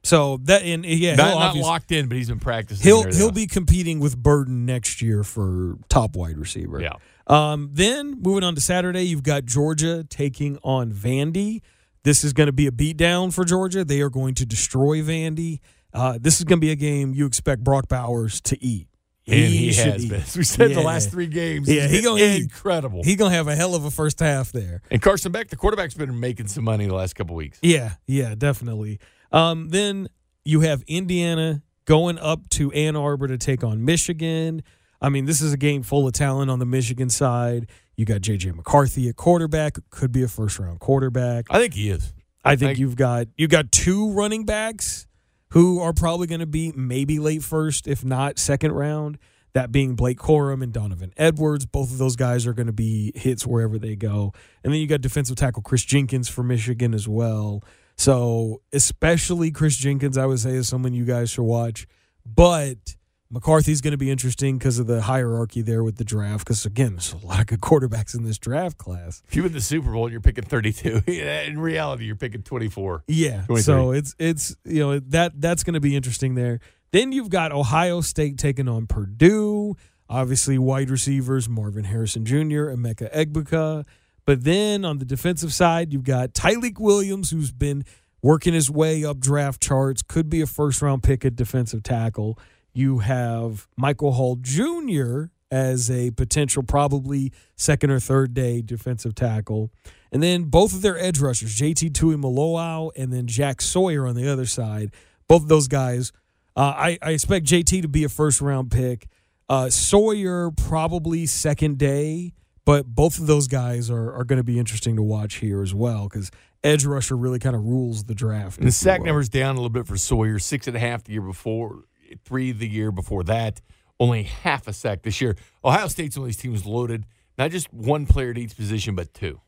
So 0.05 0.39
that 0.45 0.63
and 0.65 0.85
yeah, 0.85 1.15
not, 1.15 1.55
not 1.55 1.57
locked 1.57 1.93
in, 1.93 2.09
but 2.09 2.17
he's 2.17 2.29
been 2.29 2.41
practicing. 2.41 2.83
he'll 2.83 3.05
he'll 3.05 3.31
be 3.31 3.47
competing 3.47 4.01
with 4.01 4.17
Burden 4.17 4.67
next 4.67 5.01
year 5.01 5.23
for 5.23 5.79
top 5.89 6.17
wide 6.17 6.39
receiver. 6.39 6.81
Yeah. 6.81 6.95
Um, 7.29 7.71
then 7.73 8.21
moving 8.21 8.43
on 8.43 8.57
to 8.57 8.61
Saturday, 8.61 9.05
you've 9.05 9.23
got 9.23 9.45
Georgia 9.45 10.05
taking 10.05 10.59
on 10.65 10.91
Vandy. 10.91 11.61
This 12.03 12.25
is 12.25 12.33
going 12.33 12.49
to 12.49 12.53
be 12.53 12.67
a 12.67 12.73
beatdown 12.73 13.33
for 13.33 13.45
Georgia. 13.45 13.85
They 13.85 14.01
are 14.01 14.11
going 14.11 14.35
to 14.35 14.45
destroy 14.45 15.03
Vandy. 15.03 15.61
Uh, 15.95 16.19
this 16.21 16.39
is 16.39 16.45
going 16.45 16.59
to 16.59 16.61
be 16.61 16.73
a 16.73 16.77
game 16.77 17.15
you 17.15 17.27
expect 17.27 17.63
Brock 17.63 17.87
Bowers 17.87 18.41
to 18.43 18.63
eat. 18.63 18.89
And 19.27 19.37
he, 19.37 19.73
has 19.73 20.07
been. 20.07 20.21
As 20.21 20.37
we 20.37 20.45
said 20.45 20.75
the 20.75 20.81
last 20.81 21.11
three 21.11 21.27
games. 21.27 21.69
Yeah, 21.69 21.83
he's 21.87 21.99
he 21.99 22.03
gonna 22.03 22.23
incredible. 22.23 23.03
He 23.05 23.17
gonna 23.17 23.35
have 23.35 23.49
a 23.49 23.55
hell 23.55 23.75
of 23.75 23.85
a 23.85 23.91
first 23.91 24.21
half 24.21 24.53
there. 24.53 24.83
and 24.91 25.01
Carson 25.01 25.33
Beck, 25.33 25.49
the 25.49 25.57
quarterback's 25.57 25.95
been 25.95 26.19
making 26.19 26.49
some 26.49 26.65
money 26.65 26.87
the 26.87 26.95
last 26.95 27.15
couple 27.15 27.37
weeks. 27.37 27.59
Yeah, 27.63 27.95
yeah, 28.07 28.35
definitely. 28.37 28.99
Um, 29.31 29.69
then 29.69 30.09
you 30.45 30.61
have 30.61 30.83
Indiana 30.87 31.63
going 31.85 32.19
up 32.19 32.49
to 32.51 32.71
Ann 32.73 32.97
Arbor 32.97 33.29
to 33.29 33.39
take 33.39 33.65
on 33.65 33.85
Michigan. 33.85 34.63
I 35.01 35.09
mean, 35.09 35.25
this 35.25 35.41
is 35.41 35.53
a 35.53 35.57
game 35.57 35.83
full 35.83 36.07
of 36.07 36.13
talent 36.13 36.51
on 36.51 36.59
the 36.59 36.67
Michigan 36.67 37.11
side. 37.11 37.69
You 37.97 38.05
got 38.05 38.21
JJ 38.21 38.55
McCarthy 38.55 39.09
at 39.09 39.17
quarterback, 39.17 39.79
could 39.91 40.13
be 40.13 40.23
a 40.23 40.29
first 40.29 40.59
round 40.59 40.81
quarterback. 40.81 41.47
I 41.51 41.59
think 41.59 41.75
he 41.75 41.91
is. 41.91 42.13
I 42.45 42.57
think 42.57 42.79
you've 42.79 42.97
got 42.97 43.29
you've 43.37 43.51
got 43.51 43.71
two 43.71 44.11
running 44.13 44.45
backs 44.45 45.07
who 45.53 45.81
are 45.81 45.93
probably 45.93 46.27
going 46.27 46.41
to 46.41 46.47
be 46.47 46.73
maybe 46.75 47.19
late 47.19 47.43
first, 47.43 47.87
if 47.87 48.05
not 48.05 48.39
second 48.39 48.73
round. 48.73 49.19
That 49.55 49.71
being 49.71 49.97
Blake 49.97 50.19
Corum 50.19 50.63
and 50.63 50.73
Donovan 50.73 51.13
Edwards. 51.19 51.67
Both 51.67 51.93
of 51.93 51.99
those 51.99 52.17
guys 52.17 52.47
are 52.47 52.55
going 52.55 52.69
to 52.69 52.73
be 52.73 53.13
hits 53.15 53.47
wherever 53.47 53.79
they 53.79 53.95
go. 53.95 54.33
And 54.65 54.73
then 54.73 54.81
you 54.81 54.87
got 54.87 55.03
defensive 55.03 55.37
tackle 55.37 55.63
Kris 55.63 55.85
Jenkins 55.85 56.27
for 56.27 56.43
Michigan 56.43 56.95
as 56.95 57.07
well. 57.07 57.63
So 57.99 58.63
especially 58.73 59.51
Kris 59.51 59.77
Jenkins, 59.77 60.17
I 60.17 60.25
would 60.25 60.41
say 60.41 60.53
is 60.53 60.69
someone 60.69 60.95
you 60.95 61.05
guys 61.05 61.29
should 61.29 61.45
watch. 61.45 61.87
But 62.25 62.97
McCarthy's 63.33 63.81
going 63.81 63.93
to 63.93 63.99
be 63.99 64.11
interesting 64.11 64.59
because 64.59 64.79
of 64.79 64.87
the 64.87 65.01
hierarchy 65.01 65.63
there 65.63 65.83
with 65.83 65.97
the 65.97 66.05
draft. 66.05 66.45
Because 66.45 66.67
again, 66.67 66.93
there's 66.93 67.15
a 67.15 67.27
lot 67.27 67.41
of 67.41 67.47
good 67.47 67.63
quarterbacks 67.63 68.15
in 68.15 68.25
this 68.25 68.39
draft 68.39 68.77
class. 68.77 69.23
If 69.27 69.35
you 69.35 69.43
win 69.43 69.53
the 69.53 69.61
Super 69.63 69.91
Bowl, 69.91 70.11
you're 70.11 70.21
picking 70.21 70.45
32. 70.45 71.03
In 71.11 71.59
reality, 71.59 72.05
you're 72.05 72.15
picking 72.15 72.43
24. 72.43 73.05
Yeah. 73.09 73.47
So 73.57 73.93
it's 73.93 74.15
it's 74.19 74.55
you 74.65 74.81
know 74.81 74.99
that 74.99 75.41
that's 75.41 75.65
going 75.65 75.75
to 75.75 75.81
be 75.81 75.97
interesting 75.97 76.35
there. 76.35 76.61
Then 76.93 77.11
you've 77.11 77.31
got 77.31 77.53
Ohio 77.53 78.03
State 78.03 78.37
taking 78.37 78.69
on 78.69 78.87
Purdue. 78.87 79.77
Obviously, 80.11 80.59
wide 80.59 80.91
receivers 80.91 81.49
Marvin 81.49 81.85
Harrison 81.85 82.27
Jr. 82.27 82.69
and 82.69 82.85
Emeka 82.85 83.11
Egbuka. 83.15 83.87
But 84.27 84.45
then 84.45 84.85
on 84.85 84.99
the 84.99 85.07
defensive 85.07 85.55
side, 85.55 85.91
you've 85.91 86.05
got 86.05 86.35
Tyleik 86.35 86.79
Williams, 86.79 87.31
who's 87.31 87.51
been 87.51 87.85
working 88.21 88.53
his 88.53 88.71
way 88.71 89.07
up 89.07 89.19
draft 89.19 89.63
charts, 89.63 90.03
could 90.03 90.29
be 90.29 90.43
a 90.43 90.47
first 90.47 90.83
round 90.83 91.03
pick 91.03 91.25
at 91.25 91.35
defensive 91.35 91.83
tackle. 91.83 92.39
You 92.73 92.99
have 92.99 93.69
Michael 93.77 94.13
Hall 94.13 94.37
Jr. 94.37 95.25
as 95.51 95.91
a 95.91 96.11
potential, 96.13 96.63
probably 96.63 97.33
second 97.57 97.91
or 97.91 98.01
third 98.01 98.35
day 98.35 98.63
defensive 98.63 99.15
tackle. 99.15 99.71
And 100.11 100.23
then 100.23 100.45
both 100.45 100.75
of 100.75 100.83
their 100.83 100.99
edge 100.99 101.21
rushers, 101.21 101.59
JT 101.59 101.93
Tuimoloau 101.93 102.91
and 102.97 103.13
then 103.13 103.27
Jack 103.27 103.63
Sawyer 103.63 104.07
on 104.07 104.15
the 104.15 104.29
other 104.29 104.47
side. 104.47 104.93
Both 105.29 105.43
of 105.43 105.49
those 105.49 105.69
guys, 105.69 106.13
uh, 106.57 106.75
I, 106.77 106.99
I 107.01 107.11
expect 107.11 107.47
JT 107.47 107.83
to 107.83 107.89
be 107.89 108.05
a 108.05 108.09
first 108.09 108.41
round 108.41 108.71
pick. 108.71 109.09
Uh, 109.49 109.71
Sawyer 109.71 110.51
probably 110.51 111.27
second 111.27 111.79
day, 111.79 112.33
but 112.65 112.87
both 112.87 113.19
of 113.19 113.27
those 113.27 113.49
guys 113.49 113.91
are, 113.91 114.13
are 114.13 114.25
going 114.25 114.39
to 114.39 114.45
be 114.45 114.59
interesting 114.59 114.97
to 114.97 115.03
watch 115.03 115.37
here 115.37 115.63
as 115.63 115.75
well 115.75 116.09
because 116.09 116.31
edge 116.63 116.85
rusher 116.85 117.17
really 117.17 117.39
kind 117.39 117.57
of 117.57 117.65
rules 117.65 118.05
the 118.05 118.15
draft. 118.15 118.59
And 118.59 118.69
the 118.69 118.73
sack 118.73 119.03
number's 119.03 119.29
down 119.29 119.57
a 119.57 119.59
little 119.59 119.71
bit 119.71 119.87
for 119.87 119.97
Sawyer. 119.97 120.39
Six 120.39 120.67
and 120.67 120.77
a 120.77 120.81
half 120.81 121.05
the 121.05 121.13
year 121.13 121.23
before, 121.23 121.85
three 122.25 122.53
the 122.53 122.69
year 122.69 122.93
before 122.93 123.25
that. 123.25 123.61
Only 124.01 124.25
half 124.25 124.67
a 124.67 124.73
sack 124.73 125.03
this 125.03 125.21
year. 125.21 125.37
Ohio 125.65 125.89
State's 125.89 126.17
one 126.17 126.25
of 126.25 126.29
these 126.29 126.37
teams 126.37 126.67
loaded, 126.67 127.05
not 127.39 127.51
just 127.51 127.73
one 127.73 128.07
player 128.07 128.31
at 128.31 128.39
each 128.39 128.57
position, 128.57 128.95
but 128.95 129.15
two. 129.15 129.41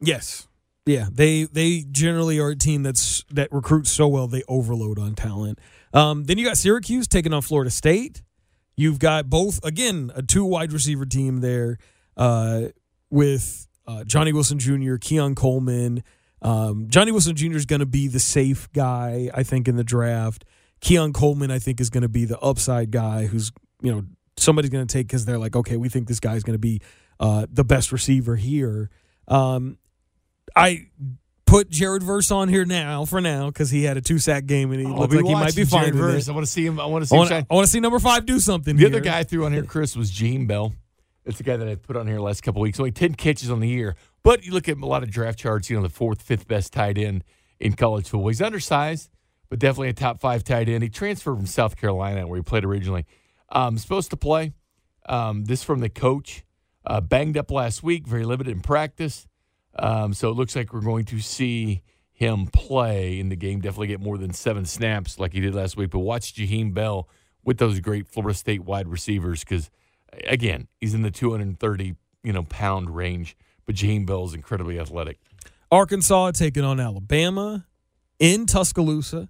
Yes. 0.00 0.48
Yeah, 0.86 1.06
they 1.12 1.44
they 1.44 1.84
generally 1.90 2.38
are 2.38 2.50
a 2.50 2.56
team 2.56 2.82
that's 2.82 3.24
that 3.30 3.52
recruits 3.52 3.90
so 3.90 4.08
well 4.08 4.26
they 4.26 4.42
overload 4.48 4.98
on 4.98 5.14
talent. 5.14 5.58
Um, 5.92 6.24
then 6.24 6.38
you 6.38 6.44
got 6.44 6.56
Syracuse 6.56 7.06
taking 7.06 7.32
on 7.32 7.42
Florida 7.42 7.70
State. 7.70 8.22
You've 8.76 8.98
got 8.98 9.28
both 9.28 9.62
again 9.64 10.10
a 10.14 10.22
two 10.22 10.44
wide 10.44 10.72
receiver 10.72 11.04
team 11.04 11.40
there 11.40 11.78
uh, 12.16 12.68
with 13.10 13.68
uh, 13.86 14.04
Johnny 14.04 14.32
Wilson 14.32 14.58
Jr., 14.58 14.96
Keon 14.96 15.34
Coleman. 15.34 16.02
Um, 16.42 16.88
Johnny 16.88 17.12
Wilson 17.12 17.36
Jr. 17.36 17.56
is 17.56 17.66
going 17.66 17.80
to 17.80 17.86
be 17.86 18.08
the 18.08 18.18
safe 18.18 18.72
guy, 18.72 19.30
I 19.34 19.42
think, 19.42 19.68
in 19.68 19.76
the 19.76 19.84
draft. 19.84 20.44
Keon 20.80 21.12
Coleman, 21.12 21.50
I 21.50 21.58
think, 21.58 21.80
is 21.80 21.90
going 21.90 22.02
to 22.02 22.08
be 22.08 22.24
the 22.24 22.38
upside 22.38 22.90
guy 22.90 23.26
who's 23.26 23.52
you 23.82 23.92
know 23.92 24.04
somebody's 24.36 24.70
going 24.70 24.86
to 24.86 24.92
take 24.92 25.06
because 25.06 25.24
they're 25.24 25.38
like, 25.38 25.56
okay, 25.56 25.76
we 25.76 25.88
think 25.88 26.08
this 26.08 26.20
guy's 26.20 26.42
going 26.42 26.54
to 26.54 26.58
be 26.58 26.80
uh, 27.18 27.46
the 27.50 27.64
best 27.64 27.92
receiver 27.92 28.36
here. 28.36 28.90
Um, 29.28 29.78
I 30.56 30.86
put 31.46 31.68
Jared 31.68 32.02
Verse 32.02 32.30
on 32.30 32.48
here 32.48 32.64
now 32.64 33.04
for 33.04 33.20
now 33.20 33.48
because 33.48 33.70
he 33.70 33.84
had 33.84 33.96
a 33.96 34.00
two 34.00 34.18
sack 34.18 34.46
game 34.46 34.72
and 34.72 34.80
he 34.80 34.86
I'll 34.86 34.98
looked 34.98 35.12
like 35.12 35.26
he 35.26 35.34
might 35.34 35.54
be 35.54 35.64
fine 35.64 35.80
Jared 35.82 35.94
Verse. 35.96 36.28
I 36.28 36.32
want 36.32 36.46
to 36.46 36.52
see 36.52 36.64
him. 36.64 36.80
I 36.80 36.86
want 36.86 37.02
to 37.02 37.08
see 37.08 37.16
I 37.16 37.18
want. 37.18 37.32
I 37.32 37.54
want 37.54 37.66
to 37.66 37.70
see 37.70 37.80
number 37.80 37.98
five 37.98 38.26
do 38.26 38.40
something. 38.40 38.76
The 38.76 38.80
here. 38.80 38.88
other 38.88 39.00
guy 39.00 39.18
I 39.18 39.22
threw 39.24 39.44
on 39.44 39.52
here, 39.52 39.64
Chris, 39.64 39.96
was 39.96 40.10
Gene 40.10 40.46
Bell. 40.46 40.72
It's 41.24 41.38
the 41.38 41.44
guy 41.44 41.56
that 41.56 41.68
I 41.68 41.74
put 41.74 41.96
on 41.96 42.06
here 42.06 42.18
last 42.18 42.42
couple 42.42 42.62
weeks. 42.62 42.80
Only 42.80 42.92
10 42.92 43.14
catches 43.14 43.50
on 43.50 43.60
the 43.60 43.68
year. 43.68 43.94
But 44.22 44.44
you 44.44 44.52
look 44.52 44.68
at 44.68 44.78
a 44.78 44.86
lot 44.86 45.02
of 45.02 45.10
draft 45.10 45.38
charts, 45.38 45.68
you 45.68 45.76
know, 45.76 45.82
the 45.82 45.88
fourth, 45.88 46.22
fifth 46.22 46.48
best 46.48 46.72
tight 46.72 46.98
end 46.98 47.24
in 47.58 47.74
college 47.74 48.08
football. 48.08 48.28
He's 48.28 48.42
undersized, 48.42 49.10
but 49.50 49.58
definitely 49.58 49.90
a 49.90 49.92
top 49.92 50.20
five 50.20 50.42
tight 50.42 50.68
end. 50.68 50.82
He 50.82 50.88
transferred 50.88 51.36
from 51.36 51.46
South 51.46 51.76
Carolina, 51.76 52.26
where 52.26 52.38
he 52.38 52.42
played 52.42 52.64
originally. 52.64 53.04
Um, 53.50 53.76
supposed 53.76 54.10
to 54.10 54.16
play. 54.16 54.54
Um, 55.06 55.44
this 55.44 55.62
from 55.62 55.80
the 55.80 55.90
coach. 55.90 56.44
Uh, 56.86 57.00
banged 57.00 57.36
up 57.36 57.50
last 57.50 57.82
week, 57.82 58.06
very 58.06 58.24
limited 58.24 58.52
in 58.52 58.60
practice. 58.60 59.26
Um, 59.78 60.14
so 60.14 60.30
it 60.30 60.34
looks 60.34 60.56
like 60.56 60.72
we're 60.72 60.80
going 60.80 61.04
to 61.06 61.20
see 61.20 61.82
him 62.10 62.46
play 62.46 63.20
in 63.20 63.28
the 63.28 63.36
game. 63.36 63.60
Definitely 63.60 63.88
get 63.88 64.00
more 64.00 64.16
than 64.16 64.32
seven 64.32 64.64
snaps 64.64 65.18
like 65.18 65.34
he 65.34 65.40
did 65.40 65.54
last 65.54 65.76
week. 65.76 65.90
But 65.90 65.98
watch 65.98 66.34
Jaheim 66.34 66.72
Bell 66.72 67.06
with 67.44 67.58
those 67.58 67.80
great 67.80 68.08
Florida 68.08 68.34
State 68.34 68.64
wide 68.64 68.88
receivers 68.88 69.40
because, 69.40 69.70
again, 70.26 70.68
he's 70.78 70.94
in 70.94 71.02
the 71.02 71.10
230 71.10 71.96
you 72.22 72.32
know 72.32 72.44
pound 72.44 72.94
range. 72.94 73.36
But 73.66 73.74
Jaheim 73.74 74.06
Bell 74.06 74.24
is 74.24 74.34
incredibly 74.34 74.78
athletic. 74.78 75.18
Arkansas 75.70 76.32
taking 76.32 76.64
on 76.64 76.80
Alabama 76.80 77.66
in 78.18 78.46
Tuscaloosa. 78.46 79.28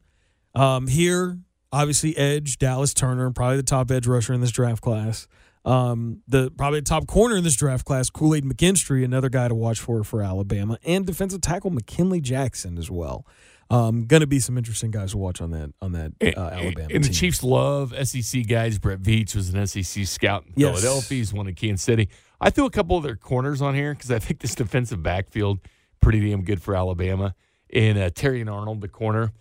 Um, 0.54 0.86
here, 0.86 1.38
obviously, 1.72 2.16
edge 2.16 2.58
Dallas 2.58 2.94
Turner, 2.94 3.30
probably 3.30 3.56
the 3.56 3.62
top 3.62 3.90
edge 3.90 4.06
rusher 4.06 4.32
in 4.32 4.40
this 4.40 4.50
draft 4.50 4.82
class. 4.82 5.26
Um, 5.64 6.22
the 6.26 6.50
probably 6.50 6.80
the 6.80 6.86
top 6.86 7.06
corner 7.06 7.36
in 7.36 7.44
this 7.44 7.54
draft 7.56 7.84
class, 7.84 8.08
Kool 8.08 8.34
Aid 8.34 8.44
McKinstry, 8.44 9.04
another 9.04 9.28
guy 9.28 9.46
to 9.48 9.54
watch 9.54 9.78
for 9.78 10.02
for 10.04 10.22
Alabama, 10.22 10.78
and 10.84 11.04
defensive 11.06 11.42
tackle 11.42 11.70
McKinley 11.70 12.20
Jackson 12.20 12.78
as 12.78 12.90
well. 12.90 13.26
Um, 13.68 14.06
going 14.06 14.20
to 14.22 14.26
be 14.26 14.40
some 14.40 14.58
interesting 14.58 14.90
guys 14.90 15.12
to 15.12 15.18
watch 15.18 15.40
on 15.40 15.50
that 15.52 15.72
on 15.80 15.92
that 15.92 16.12
uh, 16.22 16.40
Alabama. 16.40 16.88
And 16.92 17.04
the 17.04 17.08
team. 17.08 17.12
Chiefs 17.12 17.42
love 17.44 17.94
SEC 18.08 18.46
guys. 18.48 18.78
Brett 18.78 19.00
Veach 19.00 19.36
was 19.36 19.50
an 19.50 19.64
SEC 19.66 20.06
scout 20.06 20.44
in 20.46 20.54
Yes. 20.56 20.80
Philadelphia. 20.80 21.18
He's 21.18 21.32
one 21.32 21.46
in 21.46 21.54
Kansas 21.54 21.84
City. 21.84 22.08
I 22.40 22.50
threw 22.50 22.64
a 22.64 22.70
couple 22.70 22.96
of 22.96 23.04
their 23.04 23.14
corners 23.16 23.60
on 23.62 23.74
here 23.74 23.92
because 23.94 24.10
I 24.10 24.18
think 24.18 24.40
this 24.40 24.54
defensive 24.56 25.02
backfield 25.02 25.60
pretty 26.00 26.28
damn 26.28 26.42
good 26.42 26.60
for 26.62 26.74
Alabama. 26.74 27.34
And 27.72 27.96
uh, 27.98 28.08
Terrion 28.10 28.52
Arnold, 28.52 28.80
the 28.80 28.88
corner, 28.88 29.32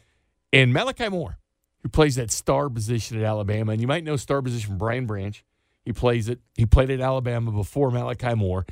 and 0.52 0.74
Malachi 0.74 1.10
Moore, 1.10 1.38
who 1.84 1.90
plays 1.90 2.16
that 2.16 2.32
star 2.32 2.70
position 2.70 3.18
at 3.18 3.24
Alabama. 3.24 3.72
And 3.72 3.82
you 3.82 3.88
might 3.88 4.04
know 4.04 4.16
star 4.16 4.42
position 4.42 4.70
from 4.70 4.78
Brian 4.78 5.06
Branch. 5.06 5.44
He 5.86 5.94
plays 5.94 6.30
it. 6.30 6.40
He 6.56 6.66
played 6.66 6.90
at 6.90 7.00
Alabama 7.00 7.52
before 7.52 7.92
Malachi 7.92 8.36
Moore. 8.36 8.66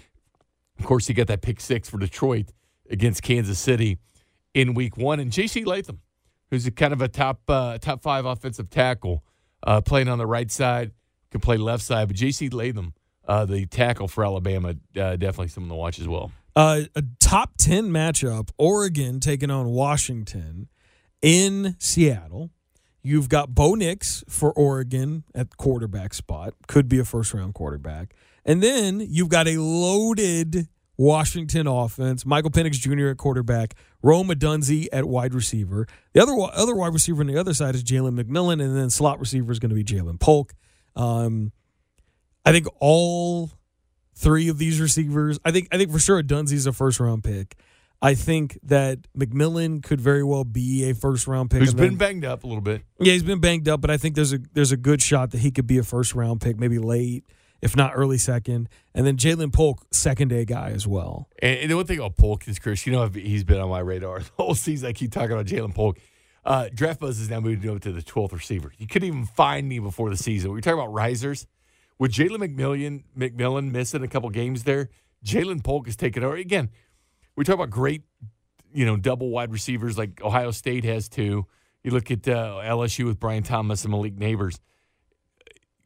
Of 0.79 0.85
course, 0.85 1.07
he 1.07 1.13
got 1.13 1.27
that 1.27 1.41
pick 1.41 1.59
six 1.59 1.89
for 1.89 1.97
Detroit 1.97 2.51
against 2.89 3.23
Kansas 3.23 3.59
City 3.59 3.97
in 4.53 4.73
Week 4.73 4.97
One. 4.97 5.19
And 5.19 5.31
J.C. 5.31 5.63
Latham, 5.63 6.01
who's 6.51 6.67
a 6.67 6.71
kind 6.71 6.93
of 6.93 7.01
a 7.01 7.07
top 7.07 7.41
uh, 7.47 7.77
top 7.79 8.01
five 8.01 8.25
offensive 8.25 8.69
tackle, 8.69 9.23
uh, 9.63 9.81
playing 9.81 10.07
on 10.07 10.17
the 10.17 10.27
right 10.27 10.51
side, 10.51 10.91
can 11.31 11.41
play 11.41 11.57
left 11.57 11.83
side. 11.83 12.07
But 12.07 12.17
J.C. 12.17 12.49
Latham, 12.49 12.93
uh, 13.27 13.45
the 13.45 13.65
tackle 13.65 14.07
for 14.07 14.23
Alabama, 14.23 14.75
uh, 14.95 15.15
definitely 15.15 15.47
someone 15.47 15.69
to 15.69 15.75
watch 15.75 15.99
as 15.99 16.07
well. 16.07 16.31
Uh, 16.55 16.81
a 16.95 17.03
top 17.19 17.51
10 17.57 17.89
matchup 17.89 18.49
Oregon 18.57 19.19
taking 19.19 19.51
on 19.51 19.67
Washington 19.67 20.67
in 21.21 21.75
Seattle. 21.79 22.51
You've 23.01 23.29
got 23.29 23.55
Bo 23.55 23.75
Nix 23.75 24.23
for 24.27 24.51
Oregon 24.51 25.23
at 25.33 25.55
quarterback 25.57 26.13
spot, 26.13 26.53
could 26.67 26.89
be 26.89 26.99
a 26.99 27.05
first 27.05 27.33
round 27.33 27.53
quarterback. 27.53 28.13
And 28.43 28.61
then 28.61 28.99
you've 28.99 29.29
got 29.29 29.47
a 29.47 29.57
loaded 29.57 30.67
Washington 30.97 31.67
offense. 31.67 32.25
Michael 32.25 32.49
Penix 32.49 32.73
Jr. 32.73 33.09
at 33.09 33.17
quarterback, 33.17 33.75
Rome 34.01 34.29
Odunze 34.29 34.87
at 34.91 35.05
wide 35.05 35.33
receiver. 35.33 35.87
The 36.13 36.21
other 36.21 36.33
other 36.53 36.75
wide 36.75 36.93
receiver 36.93 37.21
on 37.21 37.27
the 37.27 37.37
other 37.37 37.53
side 37.53 37.75
is 37.75 37.83
Jalen 37.83 38.19
McMillan, 38.19 38.61
and 38.61 38.75
then 38.75 38.89
slot 38.89 39.19
receiver 39.19 39.51
is 39.51 39.59
going 39.59 39.69
to 39.69 39.75
be 39.75 39.83
Ja'Lynn 39.83 40.19
Polk. 40.19 40.53
Um, 40.95 41.51
I 42.45 42.51
think 42.51 42.67
all 42.79 43.51
three 44.15 44.49
of 44.49 44.57
these 44.57 44.81
receivers. 44.81 45.39
I 45.45 45.51
think 45.51 45.67
I 45.71 45.77
think 45.77 45.91
for 45.91 45.99
sure 45.99 46.21
Odunze's 46.21 46.65
a 46.65 46.73
first 46.73 46.99
round 46.99 47.23
pick. 47.23 47.55
I 48.01 48.13
think 48.13 48.59
that 48.63 48.99
McMillan 49.17 49.81
could 49.81 49.99
very 49.99 50.23
well 50.23 50.43
be 50.43 50.89
a 50.89 50.93
first 50.93 51.25
round 51.27 51.49
pick. 51.49 51.59
Who's 51.61 51.69
and 51.69 51.77
been 51.77 51.87
then- 51.89 51.97
banged 51.97 52.25
up 52.25 52.43
a 52.43 52.47
little 52.47 52.61
bit. 52.61 52.83
yeah, 52.99 53.13
he's 53.13 53.23
been 53.23 53.39
banged 53.39 53.67
up, 53.67 53.81
but 53.81 53.89
I 53.89 53.97
think 53.97 54.15
there's 54.15 54.33
a 54.33 54.39
there's 54.53 54.71
a 54.71 54.77
good 54.77 55.01
shot 55.01 55.31
that 55.31 55.39
he 55.39 55.49
could 55.51 55.65
be 55.67 55.77
a 55.79 55.83
first 55.83 56.13
round 56.13 56.39
pick, 56.41 56.59
maybe 56.59 56.77
late, 56.77 57.25
if 57.61 57.75
not 57.75 57.93
early 57.95 58.19
second. 58.19 58.69
And 58.93 59.05
then 59.07 59.17
Ja'Lynn 59.17 59.51
Polk, 59.51 59.85
second 59.91 60.27
day 60.27 60.45
guy 60.45 60.69
as 60.69 60.85
well. 60.85 61.27
And, 61.41 61.59
and 61.61 61.71
the 61.71 61.75
one 61.75 61.85
thing 61.87 61.97
about 61.97 62.17
Polk 62.17 62.47
is, 62.47 62.59
Chris, 62.59 62.85
you 62.85 62.93
know, 62.93 63.07
he's 63.07 63.43
been 63.43 63.59
on 63.59 63.69
my 63.69 63.79
radar 63.79 64.19
the 64.37 64.43
whole 64.43 64.53
season. 64.55 64.89
I 64.89 64.93
keep 64.93 65.11
talking 65.11 65.31
about 65.31 65.47
Ja'Lynn 65.47 65.73
Polk. 65.73 65.97
Uh, 66.45 66.69
Draft 66.73 66.99
Buzz 67.01 67.19
is 67.19 67.29
now 67.29 67.39
moving 67.41 67.69
up 67.69 67.81
to 67.81 67.91
the 67.91 68.01
12th 68.01 68.31
receiver. 68.31 68.71
You 68.77 68.87
couldn't 68.87 69.07
even 69.07 69.25
find 69.25 69.67
me 69.67 69.79
before 69.79 70.09
the 70.09 70.15
season. 70.15 70.51
We 70.51 70.55
were 70.57 70.61
talking 70.61 70.79
about 70.79 70.93
risers. 70.93 71.45
With 71.99 72.11
Jalen 72.13 72.37
McMillan, 72.37 73.03
McMillan 73.17 73.71
missing 73.71 74.03
a 74.03 74.07
couple 74.07 74.29
games 74.29 74.63
there, 74.63 74.89
Ja'Lynn 75.25 75.63
Polk 75.63 75.87
is 75.89 75.95
taking 75.97 76.23
over. 76.23 76.35
Again, 76.35 76.69
we 77.37 77.43
talk 77.45 77.55
about 77.55 77.69
great, 77.69 78.01
you 78.73 78.85
know, 78.85 78.97
double 78.97 79.29
wide 79.29 79.51
receivers 79.51 79.97
like 79.97 80.21
Ohio 80.21 80.51
State 80.51 80.83
has 80.83 81.07
two. 81.07 81.45
You 81.83 81.91
look 81.91 82.11
at 82.11 82.27
uh, 82.27 82.59
LSU 82.65 83.05
with 83.05 83.19
Brian 83.19 83.43
Thomas 83.43 83.83
and 83.83 83.91
Malik 83.91 84.17
Neighbors. 84.17 84.59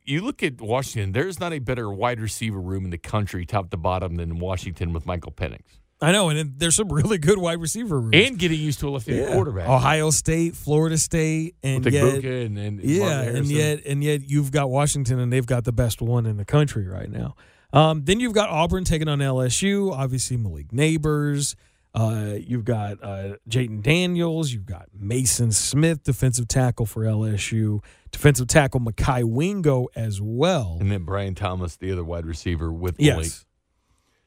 You 0.04 0.22
look 0.22 0.42
at 0.42 0.60
Washington, 0.60 1.12
there's 1.12 1.40
not 1.40 1.54
a 1.54 1.60
better 1.60 1.92
wide 1.92 2.20
receiver 2.20 2.60
room 2.60 2.86
in 2.86 2.90
the 2.90 2.98
country, 2.98 3.46
top 3.46 3.70
to 3.70 3.78
bottom, 3.78 4.16
than 4.16 4.40
Washington 4.40 4.94
with 4.94 5.06
Michael 5.06 5.32
Penix. 5.32 5.62
I 6.04 6.12
know, 6.12 6.30
and 6.30 6.58
there's 6.58 6.76
some 6.76 6.90
really 6.92 7.20
good 7.20 7.38
wide 7.38 7.62
receiver 7.62 8.00
rooms. 8.02 8.16
And 8.16 8.40
getting 8.40 8.60
used 8.60 8.80
to 8.80 8.88
a 8.88 8.92
left-handed 8.92 9.28
Yeah. 9.28 9.34
quarterback. 9.34 9.70
Ohio 9.70 10.10
State, 10.10 10.56
Florida 10.56 10.98
State, 10.98 11.56
and 11.62 11.86
with 11.86 11.94
yet, 11.94 12.04
and, 12.26 12.58
and 12.58 12.82
yeah, 12.82 13.22
and 13.22 13.46
yet, 13.46 13.82
and 13.86 14.04
yet, 14.04 14.28
you've 14.28 14.52
got 14.52 14.72
Washington, 14.72 15.20
and 15.20 15.32
they've 15.32 15.46
got 15.46 15.64
the 15.66 15.72
best 15.72 16.02
one 16.02 16.26
in 16.26 16.38
the 16.38 16.46
country 16.46 16.88
right 16.88 17.10
now. 17.10 17.36
Um, 17.74 18.04
then 18.04 18.20
you've 18.20 18.34
got 18.34 18.50
Auburn 18.50 18.84
taking 18.84 19.08
on 19.08 19.20
LSU. 19.20 19.92
Obviously, 19.92 20.38
Malik 20.38 20.72
Neighbors. 20.74 21.56
Uh, 21.94 22.36
you've 22.40 22.64
got 22.64 23.04
uh, 23.04 23.36
Jayden 23.50 23.82
Daniels. 23.82 24.54
You've 24.54 24.66
got 24.66 24.88
Maason 24.98 25.54
Smith, 25.54 26.04
defensive 26.04 26.48
tackle 26.48 26.86
for 26.86 27.04
LSU. 27.04 27.84
Defensive 28.12 28.48
tackle 28.48 28.80
Mekhi 28.80 29.24
Wingo 29.26 29.88
as 29.96 30.22
well. 30.22 30.78
and 30.80 30.90
then 30.92 31.04
Brian 31.04 31.36
Thomas, 31.36 31.76
the 31.76 31.92
other 31.92 32.04
wide 32.04 32.26
receiver 32.26 32.72
with 32.72 32.98
Malik. 33.00 33.26
Yes. 33.26 33.46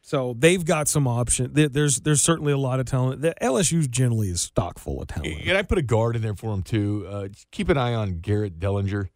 So 0.02 0.34
they've 0.38 0.62
got 0.62 0.88
some 0.88 1.08
option. 1.08 1.52
There's 1.54 2.00
there's 2.00 2.20
certainly 2.20 2.52
a 2.52 2.58
lot 2.58 2.78
of 2.78 2.84
talent. 2.84 3.22
The 3.22 3.34
LSU 3.40 3.88
generally 3.88 4.28
is 4.28 4.42
stock 4.42 4.78
full 4.78 5.00
of 5.00 5.08
talent. 5.08 5.40
And 5.46 5.56
I 5.56 5.62
put 5.62 5.78
a 5.78 5.82
guard 5.82 6.16
in 6.16 6.20
there 6.20 6.34
for 6.34 6.52
him 6.52 6.62
too. 6.62 7.06
Uh, 7.08 7.28
keep 7.50 7.70
an 7.70 7.78
eye 7.78 7.94
on 7.94 8.18
Garrett 8.20 8.58
Dellinger, 8.60 9.08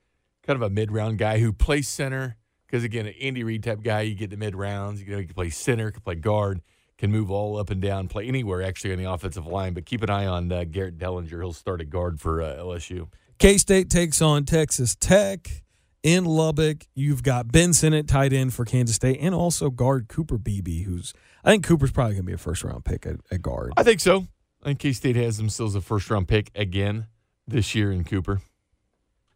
kind 0.47 0.57
of 0.57 0.63
a 0.63 0.71
mid-round 0.71 1.19
guy 1.19 1.41
who 1.41 1.53
plays 1.53 1.89
center. 1.89 2.38
Because 2.69 2.85
again, 2.85 3.07
an 3.07 3.15
Andy 3.21 3.45
Reid 3.45 3.65
type 3.65 3.83
guy, 3.83 4.03
you 4.03 4.15
get 4.15 4.31
the 4.31 4.37
mid 4.37 4.55
rounds. 4.55 5.03
You 5.03 5.11
know, 5.13 5.19
he 5.19 5.25
can 5.25 5.35
play 5.35 5.49
center, 5.49 5.91
can 5.91 6.03
play 6.03 6.17
guard, 6.17 6.61
can 6.99 7.11
move 7.11 7.31
all 7.31 7.57
up 7.57 7.71
and 7.71 7.81
down, 7.81 8.09
play 8.09 8.29
anywhere 8.29 8.63
actually 8.63 8.93
on 8.93 8.99
the 8.99 9.11
offensive 9.11 9.47
line. 9.47 9.73
But 9.73 9.87
keep 9.87 10.03
an 10.03 10.11
eye 10.11 10.27
on 10.27 10.53
uh, 10.53 10.65
Garrett 10.65 10.99
Dellinger. 10.99 11.41
He'll 11.41 11.53
start 11.55 11.81
at 11.81 11.89
guard 11.89 12.21
for 12.21 12.43
uh, 12.43 12.57
LSU. 12.57 13.09
K 13.39 13.57
State 13.57 13.89
takes 13.89 14.21
on 14.21 14.45
Texas 14.45 14.97
Tech 14.97 15.63
in 16.03 16.25
Lubbock. 16.25 16.87
You've 16.95 17.23
got 17.23 17.51
Ben 17.51 17.73
Sinnott 17.73 18.07
tight 18.07 18.33
end 18.33 18.53
for 18.53 18.65
Kansas 18.65 18.97
State, 18.97 19.19
and 19.21 19.35
also 19.35 19.71
guard 19.71 20.09
Cooper 20.09 20.37
Beebe, 20.37 20.83
who's 20.83 21.15
I 21.45 21.51
think 21.51 21.65
Cooper's 21.65 21.93
probably 21.93 22.15
going 22.15 22.25
to 22.25 22.27
be 22.27 22.33
a 22.35 22.39
first 22.39 22.65
round 22.65 22.85
pick 22.85 23.07
at, 23.07 23.17
at 23.31 23.41
guard. 23.41 23.73
I 23.77 23.83
think 23.83 24.01
so. 24.01 24.27
I 24.63 24.67
think 24.67 24.81
K 24.81 24.93
State 24.93 25.17
has 25.17 25.39
themselves 25.39 25.75
a 25.75 25.81
first 25.81 26.11
round 26.11 26.29
pick 26.29 26.51
again 26.55 27.07
this 27.47 27.75
year 27.75 27.91
in 27.91 28.05
Cooper. 28.05 28.43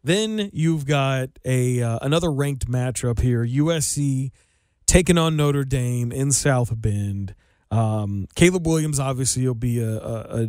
Then 0.05 0.51
you've 0.53 0.87
got 0.87 1.31
a 1.45 1.83
uh, 1.83 1.99
another 2.03 2.33
ranked 2.33 2.69
matchup 2.69 3.21
here: 3.21 3.47
USC 3.47 4.31
taking 4.87 5.19
on 5.19 5.37
Notre 5.37 5.65
Dame 5.65 6.13
in 6.13 6.33
South 6.33 6.73
Bend. 6.81 7.35
Um, 7.71 8.27
Caleb 8.35 8.67
Williams 8.67 9.01
obviously 9.01 9.47
will 9.47 9.55
be 9.55 9.81
a, 9.81 9.99
a, 9.99 10.43
a 10.43 10.49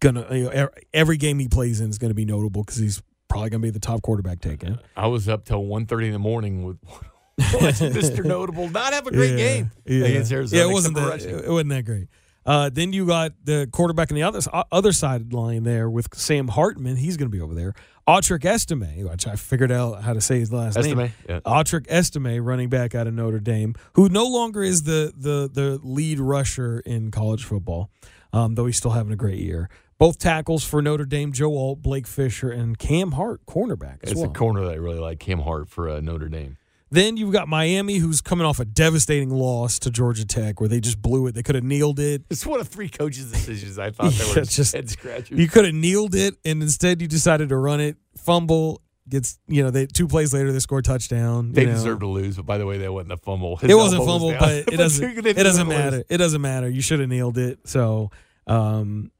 gonna 0.00 0.26
you 0.34 0.44
know, 0.44 0.68
every 0.92 1.16
game 1.16 1.38
he 1.38 1.48
plays 1.48 1.80
in 1.80 1.90
is 1.90 1.98
going 1.98 2.10
to 2.10 2.14
be 2.14 2.24
notable 2.24 2.62
because 2.62 2.78
he's 2.78 3.02
probably 3.28 3.50
going 3.50 3.62
to 3.62 3.66
be 3.66 3.70
the 3.70 3.80
top 3.80 4.02
quarterback 4.02 4.40
taken. 4.40 4.78
I 4.96 5.06
was 5.06 5.28
up 5.28 5.44
till 5.44 5.62
1.30 5.62 6.06
in 6.06 6.12
the 6.12 6.18
morning 6.18 6.64
with 6.64 6.78
Mr. 7.40 8.24
Notable 8.24 8.68
not 8.68 8.92
have 8.92 9.06
a 9.06 9.10
great 9.10 9.36
game 9.36 9.70
yeah. 9.86 10.04
against 10.04 10.30
Arizona. 10.30 10.62
Yeah, 10.62 10.68
it 10.68 10.72
wasn't 10.72 10.96
that, 10.96 11.08
rushing. 11.08 11.38
it 11.38 11.48
wasn't 11.48 11.70
that 11.70 11.84
great. 11.84 12.08
Uh, 12.44 12.68
then 12.72 12.92
you 12.92 13.06
got 13.06 13.32
the 13.44 13.68
quarterback 13.72 14.10
on 14.10 14.16
the 14.16 14.22
other 14.22 14.40
other 14.72 14.92
side 14.92 15.32
line 15.32 15.62
there 15.62 15.88
with 15.88 16.08
Sam 16.14 16.48
Hartman. 16.48 16.96
He's 16.96 17.16
going 17.16 17.30
to 17.30 17.34
be 17.36 17.40
over 17.40 17.54
there. 17.54 17.74
Audric 18.08 18.44
Estime, 18.44 19.04
which 19.08 19.28
I 19.28 19.36
figured 19.36 19.70
out 19.70 20.02
how 20.02 20.12
to 20.12 20.20
say 20.20 20.40
his 20.40 20.52
last 20.52 20.76
name. 20.76 20.98
Estime? 20.98 21.12
Yeah. 21.28 21.40
Audric 21.40 21.86
Estime, 21.88 22.44
running 22.44 22.68
back 22.68 22.96
out 22.96 23.06
of 23.06 23.14
Notre 23.14 23.38
Dame, 23.38 23.74
who 23.92 24.08
no 24.08 24.26
longer 24.26 24.62
is 24.62 24.82
the 24.82 25.12
the 25.16 25.48
the 25.52 25.78
lead 25.84 26.18
rusher 26.18 26.80
in 26.80 27.12
college 27.12 27.44
football, 27.44 27.90
um, 28.32 28.56
though 28.56 28.66
he's 28.66 28.76
still 28.76 28.90
having 28.92 29.12
a 29.12 29.16
great 29.16 29.38
year. 29.38 29.70
Both 29.98 30.18
tackles 30.18 30.64
for 30.64 30.82
Notre 30.82 31.04
Dame: 31.04 31.30
Joe 31.30 31.56
Alt, 31.56 31.80
Blake 31.80 32.08
Fisher, 32.08 32.50
and 32.50 32.76
Cam 32.76 33.12
Hart, 33.12 33.46
cornerback 33.46 33.98
as 34.02 34.10
It's 34.10 34.20
well. 34.20 34.30
a 34.30 34.34
corner 34.34 34.64
that 34.64 34.72
I 34.72 34.76
really 34.78 34.98
like, 34.98 35.20
Cam 35.20 35.38
Hart 35.38 35.68
for 35.68 35.88
uh, 35.88 36.00
Notre 36.00 36.28
Dame. 36.28 36.56
Then 36.92 37.16
you've 37.16 37.32
got 37.32 37.48
Miami, 37.48 37.96
who's 37.96 38.20
coming 38.20 38.46
off 38.46 38.60
a 38.60 38.66
devastating 38.66 39.30
loss 39.30 39.78
to 39.78 39.90
Georgia 39.90 40.26
Tech, 40.26 40.60
where 40.60 40.68
they 40.68 40.78
just 40.78 41.00
blew 41.00 41.26
it. 41.26 41.34
They 41.34 41.42
could 41.42 41.54
have 41.54 41.64
kneeled 41.64 41.98
it. 41.98 42.22
It's 42.28 42.44
one 42.44 42.60
of 42.60 42.68
three 42.68 42.90
coaches' 42.90 43.32
decisions 43.32 43.78
I 43.78 43.90
thought 43.90 44.12
that 44.12 44.28
Yeah, 44.28 44.40
were 44.40 44.44
just 44.44 44.74
head 44.74 44.90
scratchers. 44.90 45.38
You 45.38 45.48
could 45.48 45.64
have 45.64 45.72
kneeled 45.74 46.14
it, 46.14 46.34
and 46.44 46.62
instead 46.62 47.00
you 47.00 47.08
decided 47.08 47.48
to 47.48 47.56
run 47.56 47.80
it. 47.80 47.96
Fumble 48.18 48.82
gets, 49.08 49.38
you 49.48 49.62
know, 49.62 49.70
they 49.70 49.86
two 49.86 50.06
plays 50.06 50.34
later 50.34 50.52
they 50.52 50.58
score 50.58 50.80
a 50.80 50.82
touchdown. 50.82 51.52
they 51.52 51.64
know. 51.64 51.72
deserve 51.72 52.00
to 52.00 52.06
lose, 52.06 52.36
but 52.36 52.44
by 52.44 52.58
the 52.58 52.66
way, 52.66 52.76
that 52.78 52.92
wasn't 52.92 53.12
a 53.12 53.16
fumble. 53.16 53.56
His 53.56 53.70
It 53.70 53.74
wasn't 53.74 54.00
elbow 54.00 54.12
was 54.12 54.22
fumble, 54.22 54.38
but 54.38 54.52
it 54.74 54.76
doesn't. 54.76 55.26
It 55.26 55.34
doesn't 55.42 55.68
lose. 55.68 55.78
matter. 55.78 56.04
It 56.10 56.18
doesn't 56.18 56.42
matter. 56.42 56.68
You 56.68 56.82
should 56.82 57.00
have 57.00 57.08
nailed 57.08 57.38
it. 57.38 57.66
So, 57.66 58.10
um, 58.46 59.10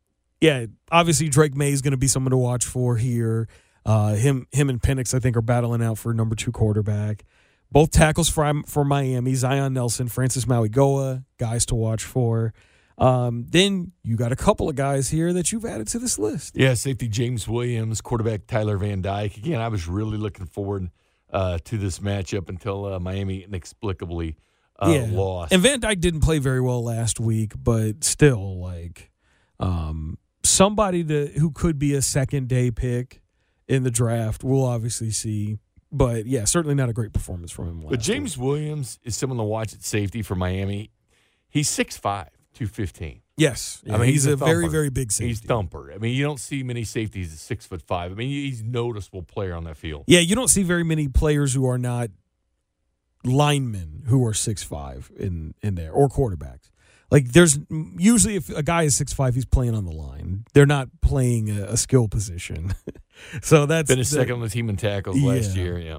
yeah, 0.42 0.66
obviously 0.90 1.30
Drake 1.30 1.54
Maye 1.56 1.72
is 1.72 1.80
going 1.80 1.92
to 1.92 1.96
be 1.96 2.06
someone 2.08 2.32
to 2.32 2.36
watch 2.36 2.66
for 2.66 2.96
here. 2.96 3.48
Uh, 3.86 4.14
him, 4.14 4.46
him, 4.52 4.68
and 4.68 4.80
Penix, 4.80 5.14
I 5.14 5.18
think, 5.20 5.36
are 5.36 5.42
battling 5.42 5.82
out 5.82 5.96
for 5.98 6.12
number 6.12 6.34
two 6.36 6.52
quarterback. 6.52 7.24
Both 7.72 7.90
tackles 7.90 8.28
for 8.28 8.62
for 8.66 8.84
Miami: 8.84 9.34
Zion 9.34 9.72
Nelson, 9.72 10.08
Francis 10.08 10.44
Mauigoa, 10.44 11.24
guys 11.38 11.66
to 11.66 11.74
watch 11.74 12.04
for. 12.04 12.52
Um, 12.98 13.46
then 13.48 13.92
you 14.04 14.16
got 14.16 14.30
a 14.32 14.36
couple 14.36 14.68
of 14.68 14.76
guys 14.76 15.08
here 15.08 15.32
that 15.32 15.50
you've 15.50 15.64
added 15.64 15.88
to 15.88 15.98
this 15.98 16.18
list. 16.18 16.56
Yeah, 16.56 16.74
safety 16.74 17.08
James 17.08 17.48
Williams, 17.48 18.00
quarterback 18.00 18.46
Tyler 18.46 18.76
Van 18.76 19.00
Dyke. 19.00 19.38
Again, 19.38 19.60
I 19.60 19.68
was 19.68 19.88
really 19.88 20.18
looking 20.18 20.46
forward 20.46 20.90
uh, 21.32 21.58
to 21.64 21.78
this 21.78 21.98
matchup 21.98 22.48
until 22.48 22.84
uh, 22.84 23.00
Miami 23.00 23.42
inexplicably 23.42 24.36
uh, 24.78 25.06
lost. 25.08 25.52
And 25.52 25.62
Van 25.62 25.80
Dyke 25.80 26.00
didn't 26.00 26.20
play 26.20 26.38
very 26.38 26.60
well 26.60 26.84
last 26.84 27.18
week, 27.18 27.54
but 27.58 28.04
still, 28.04 28.60
like, 28.60 29.10
um, 29.58 30.18
somebody 30.44 31.02
to 31.04 31.28
who 31.38 31.50
could 31.50 31.78
be 31.78 31.94
a 31.94 32.02
second 32.02 32.48
day 32.48 32.70
pick 32.70 33.22
in 33.66 33.82
the 33.82 33.90
draft. 33.90 34.44
We'll 34.44 34.64
obviously 34.64 35.10
see, 35.10 35.58
but 35.92 36.26
yeah, 36.26 36.44
certainly 36.44 36.74
not 36.74 36.88
a 36.88 36.92
great 36.92 37.12
performance 37.12 37.52
from 37.52 37.68
him. 37.68 37.84
But 37.88 38.00
James 38.00 38.38
Williams 38.38 38.98
is 39.04 39.16
someone 39.16 39.38
to 39.38 39.44
watch 39.44 39.74
at 39.74 39.82
safety 39.82 40.22
for 40.22 40.34
Miami. 40.34 40.90
He's 41.48 41.68
6'5", 41.68 42.00
215. 42.54 43.08
week. 43.08 43.22
yes, 43.36 43.82
I 43.88 43.98
mean, 43.98 44.08
he's, 44.08 44.26
a, 44.26 44.36
very 44.36 44.68
very 44.68 44.88
big 44.88 45.12
safety. 45.12 45.28
He's 45.28 45.40
thumper. 45.40 45.92
I 45.92 45.98
mean, 45.98 46.14
you 46.14 46.24
don't 46.24 46.40
see 46.40 46.62
many 46.62 46.84
safeties 46.84 47.32
at 47.32 47.38
six 47.38 47.66
foot 47.66 47.82
five. 47.82 48.10
I 48.10 48.14
mean, 48.14 48.28
he's 48.28 48.62
a 48.62 48.64
noticeable 48.64 49.22
player 49.22 49.54
on 49.54 49.64
that 49.64 49.76
field. 49.76 50.04
Yeah, 50.06 50.20
you 50.20 50.34
don't 50.34 50.48
see 50.48 50.62
very 50.62 50.84
many 50.84 51.08
players 51.08 51.52
who 51.52 51.66
are 51.68 51.78
not 51.78 52.10
linemen 53.24 54.04
who 54.06 54.24
are 54.26 54.34
six 54.34 54.62
five 54.62 55.10
in 55.16 55.54
in 55.62 55.74
there 55.74 55.92
or 55.92 56.08
quarterbacks. 56.08 56.70
Like 57.10 57.32
there's 57.32 57.58
usually 57.98 58.36
if 58.36 58.48
a 58.48 58.62
guy 58.62 58.84
is 58.84 58.96
six 58.96 59.12
five, 59.12 59.34
he's 59.34 59.44
playing 59.44 59.74
on 59.74 59.84
the 59.84 59.92
line. 59.92 60.44
They're 60.54 60.66
not 60.66 60.88
playing 61.02 61.50
a, 61.50 61.64
a 61.64 61.76
skill 61.76 62.08
position. 62.08 62.74
so 63.42 63.66
that's 63.66 63.90
Finished 63.90 64.10
the- 64.10 64.16
second 64.16 64.34
on 64.34 64.40
the 64.40 64.48
team 64.48 64.68
in 64.68 64.76
tackles 64.76 65.20
last 65.20 65.56
year. 65.56 65.78
Yeah. 65.78 65.98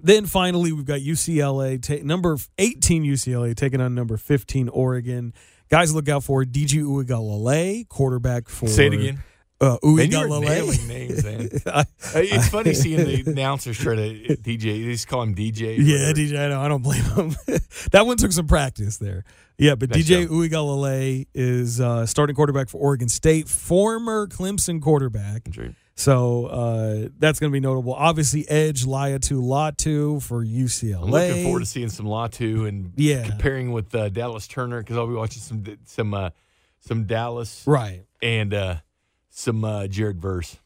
Then 0.00 0.26
finally, 0.26 0.72
we've 0.72 0.84
got 0.84 1.00
UCLA, 1.00 1.82
ta- 1.82 2.04
number 2.04 2.36
18 2.58 3.02
UCLA 3.04 3.56
taking 3.56 3.80
on 3.80 3.94
number 3.96 4.16
15 4.16 4.68
Oregon. 4.68 5.34
Guys, 5.70 5.92
look 5.92 6.08
out 6.08 6.22
for 6.24 6.44
DJ 6.44 6.82
Uiagalelei, 6.84 7.88
quarterback 7.88 8.48
for. 8.48 8.68
Say 8.68 8.86
it 8.86 8.92
again. 8.92 9.18
Uh, 9.60 9.76
Man, 9.82 10.08
you're 10.08 10.28
Uiagalelei. 10.28 10.44
nailing 10.44 10.86
names, 10.88 11.24
man. 11.24 11.48
I- 11.66 11.80
Uh, 11.80 11.84
It's 12.14 12.48
funny 12.48 12.74
seeing 12.74 13.04
the 13.04 13.24
announcers 13.32 13.76
try 13.76 13.96
to 13.96 14.36
DJ. 14.36 14.84
They 14.84 14.92
just 14.92 15.08
call 15.08 15.22
him 15.22 15.34
DJ. 15.34 15.76
yeah. 15.78 16.12
DJ, 16.12 16.38
I, 16.38 16.48
know, 16.48 16.60
I 16.60 16.68
don't 16.68 16.82
blame 16.82 17.02
him. 17.02 17.34
that 17.90 18.06
one 18.06 18.16
took 18.18 18.30
some 18.30 18.46
practice 18.46 18.98
there. 18.98 19.24
Yeah, 19.58 19.74
but 19.74 19.90
Nice 19.90 20.08
DJ. 20.08 20.28
Uiagalelei 20.28 21.26
is 21.34 21.80
uh, 21.80 22.06
starting 22.06 22.36
quarterback 22.36 22.68
for 22.68 22.78
Oregon 22.78 23.08
State, 23.08 23.48
former 23.48 24.28
Clemson 24.28 24.80
quarterback. 24.80 25.42
So 25.98 26.46
uh, 26.46 27.08
that's 27.18 27.40
going 27.40 27.50
to 27.50 27.52
be 27.52 27.58
notable. 27.58 27.92
Obviously, 27.92 28.48
Edge 28.48 28.84
Laiatu 28.84 29.42
Latu 29.42 30.22
for 30.22 30.44
UCLA. 30.44 31.02
I'm 31.02 31.10
looking 31.10 31.42
forward 31.42 31.58
to 31.60 31.66
seeing 31.66 31.88
some 31.88 32.06
Latu 32.06 32.68
and 32.68 32.92
Yeah. 32.94 33.26
comparing 33.28 33.72
with 33.72 33.92
uh, 33.96 34.08
Dallas 34.08 34.46
Turner 34.46 34.78
because 34.80 34.96
I'll 34.96 35.08
be 35.08 35.14
watching 35.14 35.42
some 35.42 35.64
some 35.86 36.14
uh, 36.14 36.30
some 36.78 37.06
Dallas 37.06 37.64
Right. 37.66 38.04
and 38.22 38.54
uh, 38.54 38.76
some 39.30 39.64
uh, 39.64 39.88
Jared 39.88 40.20
Verse. 40.20 40.56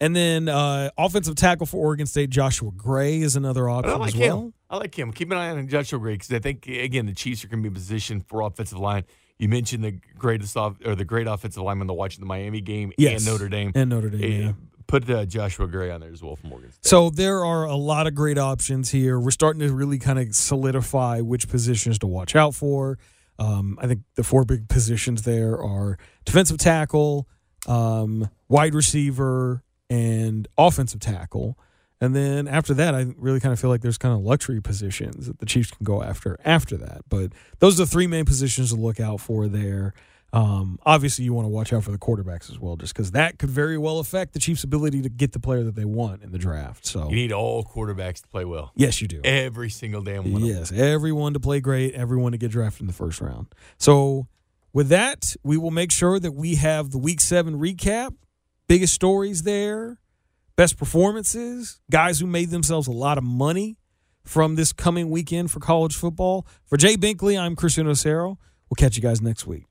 And 0.00 0.14
then 0.16 0.48
uh, 0.48 0.90
offensive 0.98 1.36
tackle 1.36 1.66
for 1.66 1.76
Oregon 1.76 2.06
State, 2.06 2.30
Joshua 2.30 2.72
Gray 2.72 3.20
is 3.20 3.36
another 3.36 3.66
But 3.66 3.70
option 3.74 3.92
I 3.92 3.96
like 3.96 4.14
as 4.14 4.20
well. 4.20 4.40
him. 4.46 4.54
I 4.68 4.76
like 4.78 4.98
him. 4.98 5.12
Keep 5.12 5.30
an 5.30 5.38
eye 5.38 5.50
on 5.50 5.68
Joshua 5.68 6.00
Gray 6.00 6.14
because 6.14 6.32
I 6.32 6.40
think 6.40 6.66
again 6.66 7.06
the 7.06 7.14
Chiefs 7.14 7.44
are 7.44 7.48
going 7.48 7.62
to 7.62 7.70
be 7.70 7.72
positioned 7.72 8.26
for 8.26 8.40
offensive 8.40 8.80
line. 8.80 9.04
You 9.44 9.50
mentioned 9.50 9.84
the 9.84 9.92
greatest 10.18 10.56
off 10.56 10.76
or 10.86 10.94
the 10.94 11.04
great 11.04 11.26
offensive 11.26 11.62
lineman 11.62 11.86
to 11.88 11.92
watch 11.92 12.14
in 12.16 12.20
the 12.20 12.26
Miami 12.26 12.62
game 12.62 12.94
Yes. 12.96 13.26
and 13.26 13.30
Notre 13.30 13.50
Dame. 13.50 13.72
and 13.74 13.90
Notre 13.90 14.08
Dame. 14.08 14.40
Yeah. 14.42 14.52
Put 14.86 15.10
uh, 15.10 15.26
Joshua 15.26 15.66
Gray 15.66 15.90
on 15.90 16.00
there 16.00 16.10
as 16.10 16.22
well 16.22 16.34
for 16.36 16.46
Morgan 16.46 16.72
State. 16.72 16.86
So 16.86 17.10
there 17.10 17.44
are 17.44 17.64
a 17.66 17.76
lot 17.76 18.06
of 18.06 18.14
great 18.14 18.38
options 18.38 18.90
here. 18.90 19.20
We're 19.20 19.32
starting 19.32 19.60
to 19.60 19.70
really 19.74 19.98
kind 19.98 20.18
of 20.18 20.34
solidify 20.34 21.20
which 21.20 21.46
positions 21.50 21.98
to 21.98 22.06
watch 22.06 22.34
out 22.34 22.54
for. 22.54 22.98
Um, 23.38 23.78
I 23.82 23.86
think 23.86 24.00
the 24.14 24.24
four 24.24 24.46
big 24.46 24.66
positions 24.68 25.24
there 25.24 25.62
are 25.62 25.98
defensive 26.24 26.56
tackle, 26.56 27.28
um, 27.66 28.30
wide 28.48 28.74
receiver, 28.74 29.62
and 29.90 30.48
offensive 30.56 31.00
tackle. 31.00 31.58
And 32.00 32.14
then 32.14 32.48
after 32.48 32.74
that, 32.74 32.94
I 32.94 33.06
really 33.16 33.40
kind 33.40 33.52
of 33.52 33.60
feel 33.60 33.70
like 33.70 33.80
there's 33.80 33.98
kind 33.98 34.14
of 34.14 34.20
luxury 34.20 34.60
positions 34.60 35.26
that 35.26 35.38
the 35.38 35.46
Chiefs 35.46 35.70
can 35.70 35.84
go 35.84 36.02
after 36.02 36.38
after 36.44 36.76
that. 36.76 37.02
But 37.08 37.32
those 37.60 37.80
are 37.80 37.84
the 37.84 37.90
three 37.90 38.06
main 38.06 38.24
positions 38.24 38.70
to 38.70 38.76
look 38.76 39.00
out 39.00 39.20
for 39.20 39.48
there. 39.48 39.94
Um, 40.32 40.80
obviously, 40.84 41.24
you 41.24 41.32
want 41.32 41.44
to 41.44 41.50
watch 41.50 41.72
out 41.72 41.84
for 41.84 41.92
the 41.92 41.98
quarterbacks 41.98 42.50
as 42.50 42.58
well, 42.58 42.76
just 42.76 42.92
because 42.92 43.12
that 43.12 43.38
could 43.38 43.50
very 43.50 43.78
well 43.78 44.00
affect 44.00 44.32
the 44.32 44.40
Chiefs' 44.40 44.64
ability 44.64 45.00
to 45.02 45.08
get 45.08 45.30
the 45.30 45.38
player 45.38 45.62
that 45.62 45.76
they 45.76 45.84
want 45.84 46.24
in 46.24 46.32
the 46.32 46.38
draft. 46.38 46.84
So, 46.84 47.08
you 47.08 47.14
need 47.14 47.30
all 47.30 47.62
quarterbacks 47.62 48.20
to 48.22 48.28
play 48.28 48.44
well. 48.44 48.72
yes, 48.74 49.00
you 49.00 49.06
do. 49.06 49.20
Every 49.22 49.70
single 49.70 50.02
damn 50.02 50.24
one. 50.32 50.42
of 50.42 50.48
them. 50.48 50.56
Yes, 50.58 50.72
everyone 50.72 51.34
to 51.34 51.40
play 51.40 51.60
great, 51.60 51.94
everyone 51.94 52.32
to 52.32 52.38
get 52.38 52.50
drafted 52.50 52.80
in 52.80 52.86
the 52.88 52.92
first 52.92 53.20
round. 53.20 53.46
So, 53.78 54.26
with 54.72 54.88
that, 54.88 55.36
we 55.44 55.56
will 55.56 55.70
make 55.70 55.92
sure 55.92 56.18
that 56.18 56.32
we 56.32 56.56
have 56.56 56.90
the 56.90 56.98
week 56.98 57.20
seven 57.20 57.60
recap, 57.60 58.16
biggest 58.66 58.92
stories 58.92 59.44
there, 59.44 60.00
best 60.56 60.78
performances, 60.78 61.80
guys 61.90 62.20
who 62.20 62.26
made 62.26 62.50
themselves 62.50 62.86
a 62.86 62.92
lot 62.92 63.18
of 63.18 63.24
money 63.24 63.76
from 64.24 64.54
this 64.54 64.72
coming 64.72 65.10
weekend 65.10 65.50
for 65.50 65.60
college 65.60 65.94
football. 65.94 66.46
For 66.66 66.76
Jay 66.76 66.96
Binkley, 66.96 67.38
I'm 67.38 67.56
Christian 67.56 67.86
Osero. 67.86 68.36
We'll 68.68 68.76
catch 68.78 68.96
you 68.96 69.02
guys 69.02 69.20
next 69.20 69.46
week. 69.46 69.64